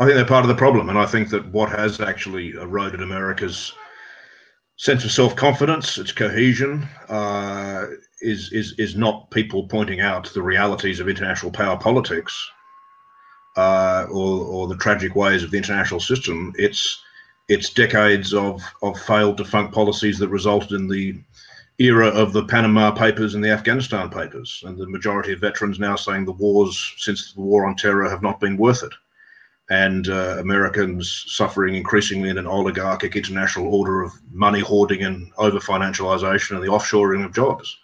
I 0.00 0.04
think 0.04 0.14
they're 0.14 0.24
part 0.24 0.44
of 0.44 0.48
the 0.48 0.54
problem, 0.54 0.88
and 0.90 0.98
I 0.98 1.06
think 1.06 1.30
that 1.30 1.46
what 1.48 1.70
has 1.70 2.00
actually 2.00 2.50
eroded 2.50 3.02
America's 3.02 3.72
sense 4.76 5.04
of 5.04 5.10
self-confidence, 5.10 5.98
its 5.98 6.12
cohesion, 6.12 6.86
uh, 7.08 7.86
is 8.20 8.52
is 8.52 8.74
is 8.78 8.94
not 8.94 9.28
people 9.32 9.66
pointing 9.66 10.00
out 10.00 10.32
the 10.32 10.42
realities 10.42 11.00
of 11.00 11.08
international 11.08 11.50
power 11.50 11.76
politics 11.76 12.48
uh, 13.56 14.06
or 14.08 14.44
or 14.44 14.68
the 14.68 14.76
tragic 14.76 15.16
ways 15.16 15.42
of 15.42 15.50
the 15.50 15.58
international 15.58 16.00
system. 16.00 16.52
It's 16.56 17.02
it's 17.48 17.70
decades 17.70 18.32
of 18.32 18.62
of 18.82 19.00
failed 19.00 19.38
defunct 19.38 19.74
policies 19.74 20.18
that 20.20 20.28
resulted 20.28 20.72
in 20.72 20.86
the 20.86 21.18
era 21.78 22.08
of 22.08 22.32
the 22.32 22.44
Panama 22.44 22.92
Papers 22.92 23.34
and 23.34 23.42
the 23.42 23.50
Afghanistan 23.50 24.10
Papers, 24.10 24.62
and 24.64 24.78
the 24.78 24.86
majority 24.86 25.32
of 25.32 25.40
veterans 25.40 25.80
now 25.80 25.96
saying 25.96 26.24
the 26.24 26.32
wars 26.32 26.94
since 26.98 27.32
the 27.32 27.40
war 27.40 27.66
on 27.66 27.74
terror 27.74 28.08
have 28.08 28.22
not 28.22 28.38
been 28.38 28.56
worth 28.56 28.84
it 28.84 28.92
and 29.70 30.08
uh, 30.08 30.36
Americans 30.38 31.24
suffering 31.28 31.74
increasingly 31.74 32.30
in 32.30 32.38
an 32.38 32.46
oligarchic 32.46 33.16
international 33.16 33.74
order 33.74 34.02
of 34.02 34.12
money 34.32 34.60
hoarding 34.60 35.02
and 35.02 35.30
over 35.36 35.58
financialization 35.58 36.56
and 36.56 36.62
the 36.64 36.70
offshoring 36.70 37.24
of 37.24 37.34
jobs. 37.34 37.76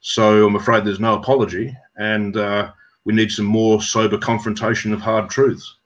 So 0.00 0.46
I'm 0.46 0.56
afraid 0.56 0.84
there's 0.84 1.00
no 1.00 1.14
apology, 1.14 1.76
and 1.96 2.36
uh, 2.36 2.72
we 3.04 3.12
need 3.12 3.30
some 3.30 3.44
more 3.44 3.82
sober 3.82 4.18
confrontation 4.18 4.92
of 4.92 5.00
hard 5.00 5.30
truths. 5.30 5.76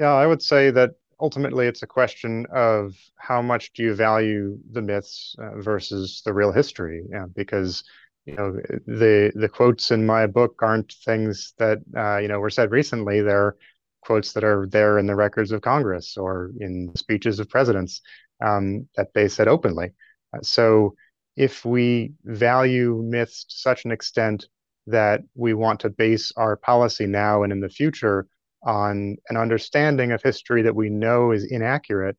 Yeah, 0.00 0.14
I 0.14 0.26
would 0.26 0.42
say 0.42 0.70
that 0.72 0.92
ultimately 1.20 1.66
it's 1.66 1.82
a 1.82 1.86
question 1.86 2.46
of 2.52 2.96
how 3.16 3.40
much 3.40 3.72
do 3.72 3.84
you 3.84 3.94
value 3.94 4.58
the 4.72 4.82
myths 4.82 5.36
uh, 5.38 5.60
versus 5.60 6.22
the 6.24 6.32
real 6.32 6.52
history, 6.52 7.04
yeah, 7.08 7.26
because 7.34 7.84
you 8.24 8.34
know 8.36 8.52
the 8.86 9.32
the 9.34 9.48
quotes 9.48 9.90
in 9.90 10.06
my 10.06 10.26
book 10.26 10.60
aren't 10.62 10.92
things 11.04 11.54
that 11.58 11.78
uh, 11.96 12.18
you 12.18 12.28
know 12.28 12.38
were 12.38 12.50
said 12.50 12.70
recently. 12.70 13.20
They're 13.20 13.56
quotes 14.02 14.32
that 14.32 14.44
are 14.44 14.66
there 14.70 14.98
in 14.98 15.06
the 15.06 15.14
records 15.14 15.52
of 15.52 15.62
congress 15.62 16.16
or 16.16 16.50
in 16.58 16.92
speeches 16.96 17.38
of 17.38 17.48
presidents 17.48 18.00
um, 18.44 18.88
that 18.96 19.14
they 19.14 19.28
said 19.28 19.48
openly. 19.48 19.90
Uh, 20.34 20.40
so 20.42 20.94
if 21.36 21.64
we 21.64 22.12
value 22.24 23.00
myths 23.04 23.44
to 23.44 23.56
such 23.56 23.84
an 23.84 23.92
extent 23.92 24.46
that 24.86 25.22
we 25.34 25.54
want 25.54 25.80
to 25.80 25.88
base 25.88 26.32
our 26.36 26.56
policy 26.56 27.06
now 27.06 27.42
and 27.42 27.52
in 27.52 27.60
the 27.60 27.68
future 27.68 28.26
on 28.64 29.16
an 29.28 29.36
understanding 29.36 30.12
of 30.12 30.22
history 30.22 30.62
that 30.62 30.74
we 30.74 30.88
know 30.88 31.30
is 31.30 31.44
inaccurate 31.44 32.16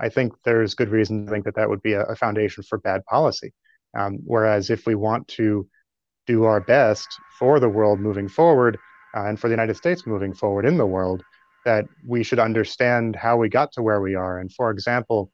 i 0.00 0.08
think 0.08 0.32
there's 0.44 0.74
good 0.74 0.88
reason 0.90 1.24
to 1.24 1.30
think 1.32 1.44
that 1.44 1.54
that 1.54 1.68
would 1.68 1.82
be 1.82 1.94
a, 1.94 2.02
a 2.04 2.16
foundation 2.16 2.62
for 2.62 2.78
bad 2.78 3.04
policy 3.06 3.52
um, 3.96 4.18
whereas 4.24 4.70
if 4.70 4.86
we 4.86 4.94
want 4.94 5.28
to 5.28 5.68
do 6.26 6.44
our 6.44 6.60
best 6.60 7.08
for 7.38 7.60
the 7.60 7.68
world 7.68 8.00
moving 8.00 8.28
forward 8.28 8.78
uh, 9.14 9.26
and 9.26 9.38
for 9.38 9.48
the 9.48 9.52
United 9.52 9.76
States 9.76 10.06
moving 10.06 10.32
forward 10.32 10.64
in 10.64 10.78
the 10.78 10.86
world, 10.86 11.22
that 11.64 11.84
we 12.06 12.22
should 12.22 12.38
understand 12.38 13.16
how 13.16 13.36
we 13.36 13.48
got 13.48 13.72
to 13.72 13.82
where 13.82 14.00
we 14.00 14.14
are. 14.14 14.38
And 14.38 14.52
for 14.52 14.70
example, 14.70 15.30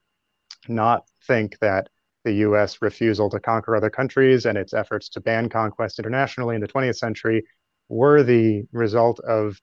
not 0.69 1.05
think 1.27 1.59
that 1.61 1.89
the 2.25 2.33
US 2.33 2.83
refusal 2.83 3.31
to 3.31 3.41
conquer 3.41 3.77
other 3.77 3.91
countries 3.91 4.45
and 4.45 4.59
its 4.59 4.75
efforts 4.75 5.09
to 5.11 5.21
ban 5.21 5.49
conquest 5.49 5.99
internationally 5.99 6.55
in 6.55 6.61
the 6.61 6.69
20th 6.69 6.97
century 6.97 7.45
were 7.89 8.23
the 8.23 8.65
result 8.73 9.21
of 9.21 9.61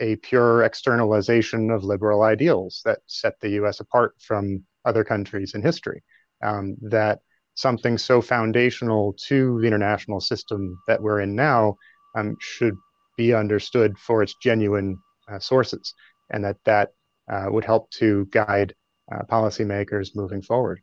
a 0.00 0.16
pure 0.16 0.62
externalization 0.62 1.70
of 1.70 1.84
liberal 1.84 2.22
ideals 2.22 2.82
that 2.84 3.00
set 3.06 3.34
the 3.40 3.50
US 3.62 3.80
apart 3.80 4.14
from 4.20 4.64
other 4.84 5.04
countries 5.04 5.54
in 5.54 5.62
history. 5.62 6.02
Um, 6.42 6.76
that 6.82 7.20
something 7.54 7.98
so 7.98 8.20
foundational 8.20 9.14
to 9.28 9.60
the 9.60 9.66
international 9.66 10.20
system 10.20 10.78
that 10.86 11.02
we're 11.02 11.20
in 11.20 11.34
now 11.34 11.76
um, 12.16 12.36
should 12.40 12.76
be 13.16 13.34
understood 13.34 13.98
for 13.98 14.22
its 14.22 14.34
genuine 14.42 14.98
uh, 15.30 15.38
sources, 15.38 15.94
and 16.30 16.44
that 16.44 16.56
that 16.64 16.90
uh, 17.30 17.46
would 17.48 17.64
help 17.64 17.90
to 17.90 18.26
guide 18.30 18.74
uh, 19.12 19.22
policymakers 19.30 20.14
moving 20.14 20.42
forward. 20.42 20.80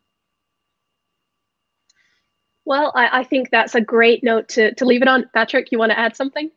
Well, 2.66 2.92
I, 2.96 3.22
I, 3.22 3.24
think 3.24 3.50
that's 3.50 3.74
a 3.74 3.82
great 3.82 4.24
note 4.24 4.48
to, 4.50 4.74
to 4.76 4.86
leave 4.86 5.02
it 5.02 5.08
on. 5.08 5.26
Patrick, 5.34 5.72
you 5.72 5.80
want 5.80 5.92
to 5.92 5.98
add 5.98 6.16
something? 6.16 6.52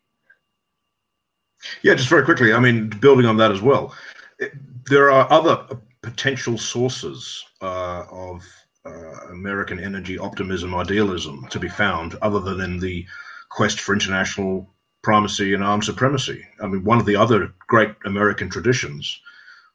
Yeah, 1.82 1.94
just 1.94 2.10
very 2.10 2.24
quickly. 2.24 2.52
I 2.52 2.58
mean, 2.58 2.88
building 2.88 3.24
on 3.24 3.38
that 3.38 3.50
as 3.50 3.62
well, 3.62 3.94
it, 4.38 4.52
there 4.90 5.10
are 5.10 5.30
other 5.32 5.64
potential 6.02 6.58
sources 6.58 7.44
uh, 7.62 8.04
of 8.10 8.42
uh, 8.84 9.28
American 9.30 9.78
energy 9.78 10.18
optimism, 10.18 10.74
idealism 10.74 11.46
to 11.50 11.58
be 11.58 11.68
found, 11.68 12.16
other 12.22 12.40
than 12.40 12.60
in 12.60 12.78
the 12.78 13.06
quest 13.50 13.80
for 13.80 13.92
international 13.92 14.68
primacy 15.02 15.54
and 15.54 15.64
armed 15.64 15.84
supremacy. 15.84 16.44
I 16.60 16.66
mean, 16.66 16.84
one 16.84 16.98
of 16.98 17.06
the 17.06 17.16
other 17.16 17.52
great 17.66 17.94
American 18.04 18.48
traditions, 18.48 19.20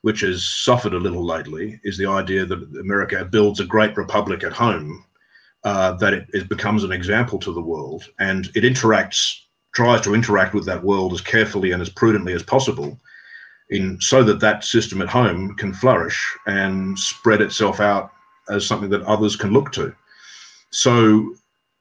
which 0.02 0.22
has 0.22 0.46
suffered 0.46 0.94
a 0.94 1.00
little 1.00 1.26
lately, 1.26 1.80
is 1.84 1.98
the 1.98 2.08
idea 2.08 2.46
that 2.46 2.80
America 2.80 3.26
builds 3.26 3.60
a 3.60 3.66
great 3.66 3.96
republic 3.98 4.44
at 4.44 4.54
home, 4.54 5.04
uh, 5.64 5.94
that 5.94 6.14
it, 6.14 6.28
it 6.34 6.50
becomes 6.50 6.84
an 6.84 6.92
example 6.92 7.40
to 7.40 7.54
the 7.54 7.62
world, 7.62 8.06
and 8.20 8.48
it 8.56 8.64
interacts, 8.64 9.40
tries 9.74 10.02
to 10.02 10.16
interact 10.16 10.54
with 10.54 10.66
that 10.66 10.84
world 10.84 11.14
as 11.14 11.22
carefully 11.22 11.72
and 11.72 11.82
as 11.82 11.90
prudently 11.90 12.34
as 12.34 12.44
possible. 12.44 13.00
In, 13.70 14.00
so 14.00 14.24
that 14.24 14.40
that 14.40 14.64
system 14.64 15.02
at 15.02 15.10
home 15.10 15.54
can 15.56 15.74
flourish 15.74 16.38
and 16.46 16.98
spread 16.98 17.42
itself 17.42 17.82
out 17.82 18.12
as 18.50 18.66
something 18.66 18.90
that 18.90 19.04
others 19.04 19.36
can 19.36 19.52
look 19.52 19.72
to. 19.74 19.94
So 20.72 21.36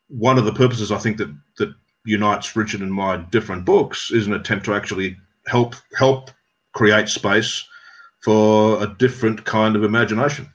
one 0.09 0.39
of 0.39 0.45
the 0.45 0.53
purposes 0.53 0.93
I 0.93 0.99
think 0.99 1.17
that 1.19 1.35
that 1.59 1.75
unites 2.05 2.55
Richard 2.55 2.81
and 2.81 2.93
my 2.93 3.17
different 3.17 3.65
books 3.65 4.11
is 4.11 4.27
an 4.27 4.35
attempt 4.35 4.65
to 4.67 4.75
actually 4.75 5.17
help 5.47 5.75
help 5.97 6.31
create 6.73 7.09
space 7.09 7.67
for 8.23 8.83
a 8.83 8.95
different 8.99 9.45
kind 9.45 9.77
of 9.77 9.85
imagination. 9.85 10.49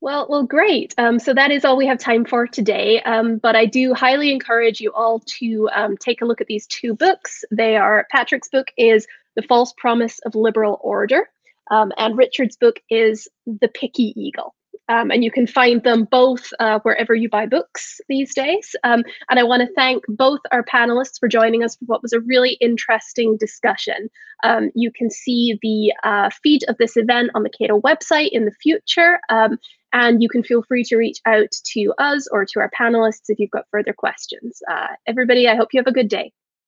Well, 0.00 0.26
well, 0.28 0.42
great. 0.42 0.94
Um, 0.98 1.20
so 1.20 1.32
that 1.32 1.52
is 1.52 1.64
all 1.64 1.76
we 1.76 1.86
have 1.86 1.98
time 1.98 2.24
for 2.24 2.48
today. 2.48 3.00
Um, 3.02 3.38
but 3.38 3.54
I 3.54 3.66
do 3.66 3.94
highly 3.94 4.32
encourage 4.32 4.80
you 4.80 4.92
all 4.92 5.20
to 5.38 5.70
um, 5.72 5.96
take 5.96 6.22
a 6.22 6.24
look 6.24 6.40
at 6.40 6.48
these 6.48 6.66
two 6.66 6.92
books. 6.92 7.44
They 7.52 7.76
are 7.76 8.08
Patrick's 8.10 8.48
book 8.48 8.72
is 8.76 9.06
The 9.36 9.42
False 9.42 9.72
Promise 9.76 10.18
of 10.26 10.34
Liberal 10.34 10.80
Order, 10.82 11.28
um, 11.72 11.90
and 11.96 12.16
Richard's 12.16 12.56
book 12.56 12.76
is 12.90 13.26
The 13.46 13.68
Picky 13.68 14.12
Eagle. 14.14 14.54
Um, 14.88 15.10
and 15.10 15.24
you 15.24 15.30
can 15.30 15.46
find 15.46 15.82
them 15.82 16.06
both 16.10 16.52
uh, 16.60 16.80
wherever 16.82 17.14
you 17.14 17.30
buy 17.30 17.46
books 17.46 17.98
these 18.08 18.34
days. 18.34 18.74
Um, 18.84 19.04
and 19.30 19.38
I 19.38 19.42
want 19.42 19.62
to 19.62 19.74
thank 19.74 20.04
both 20.06 20.40
our 20.50 20.64
panelists 20.64 21.18
for 21.18 21.28
joining 21.28 21.64
us 21.64 21.76
for 21.76 21.86
what 21.86 22.02
was 22.02 22.12
a 22.12 22.20
really 22.20 22.58
interesting 22.60 23.38
discussion. 23.38 24.10
Um, 24.44 24.70
you 24.74 24.90
can 24.92 25.08
see 25.08 25.58
the 25.62 25.94
uh, 26.06 26.30
feed 26.42 26.62
of 26.68 26.76
this 26.76 26.96
event 26.96 27.30
on 27.34 27.42
the 27.42 27.50
Cato 27.50 27.80
website 27.80 28.30
in 28.32 28.44
the 28.44 28.54
future. 28.60 29.18
Um, 29.30 29.56
and 29.94 30.22
you 30.22 30.28
can 30.28 30.42
feel 30.42 30.62
free 30.62 30.84
to 30.84 30.96
reach 30.96 31.20
out 31.26 31.52
to 31.72 31.94
us 31.98 32.28
or 32.30 32.44
to 32.44 32.60
our 32.60 32.70
panelists 32.78 33.28
if 33.28 33.38
you've 33.38 33.50
got 33.50 33.66
further 33.70 33.94
questions. 33.94 34.60
Uh, 34.70 34.88
everybody, 35.06 35.48
I 35.48 35.56
hope 35.56 35.68
you 35.72 35.80
have 35.80 35.86
a 35.86 35.92
good 35.92 36.08
day. 36.08 36.32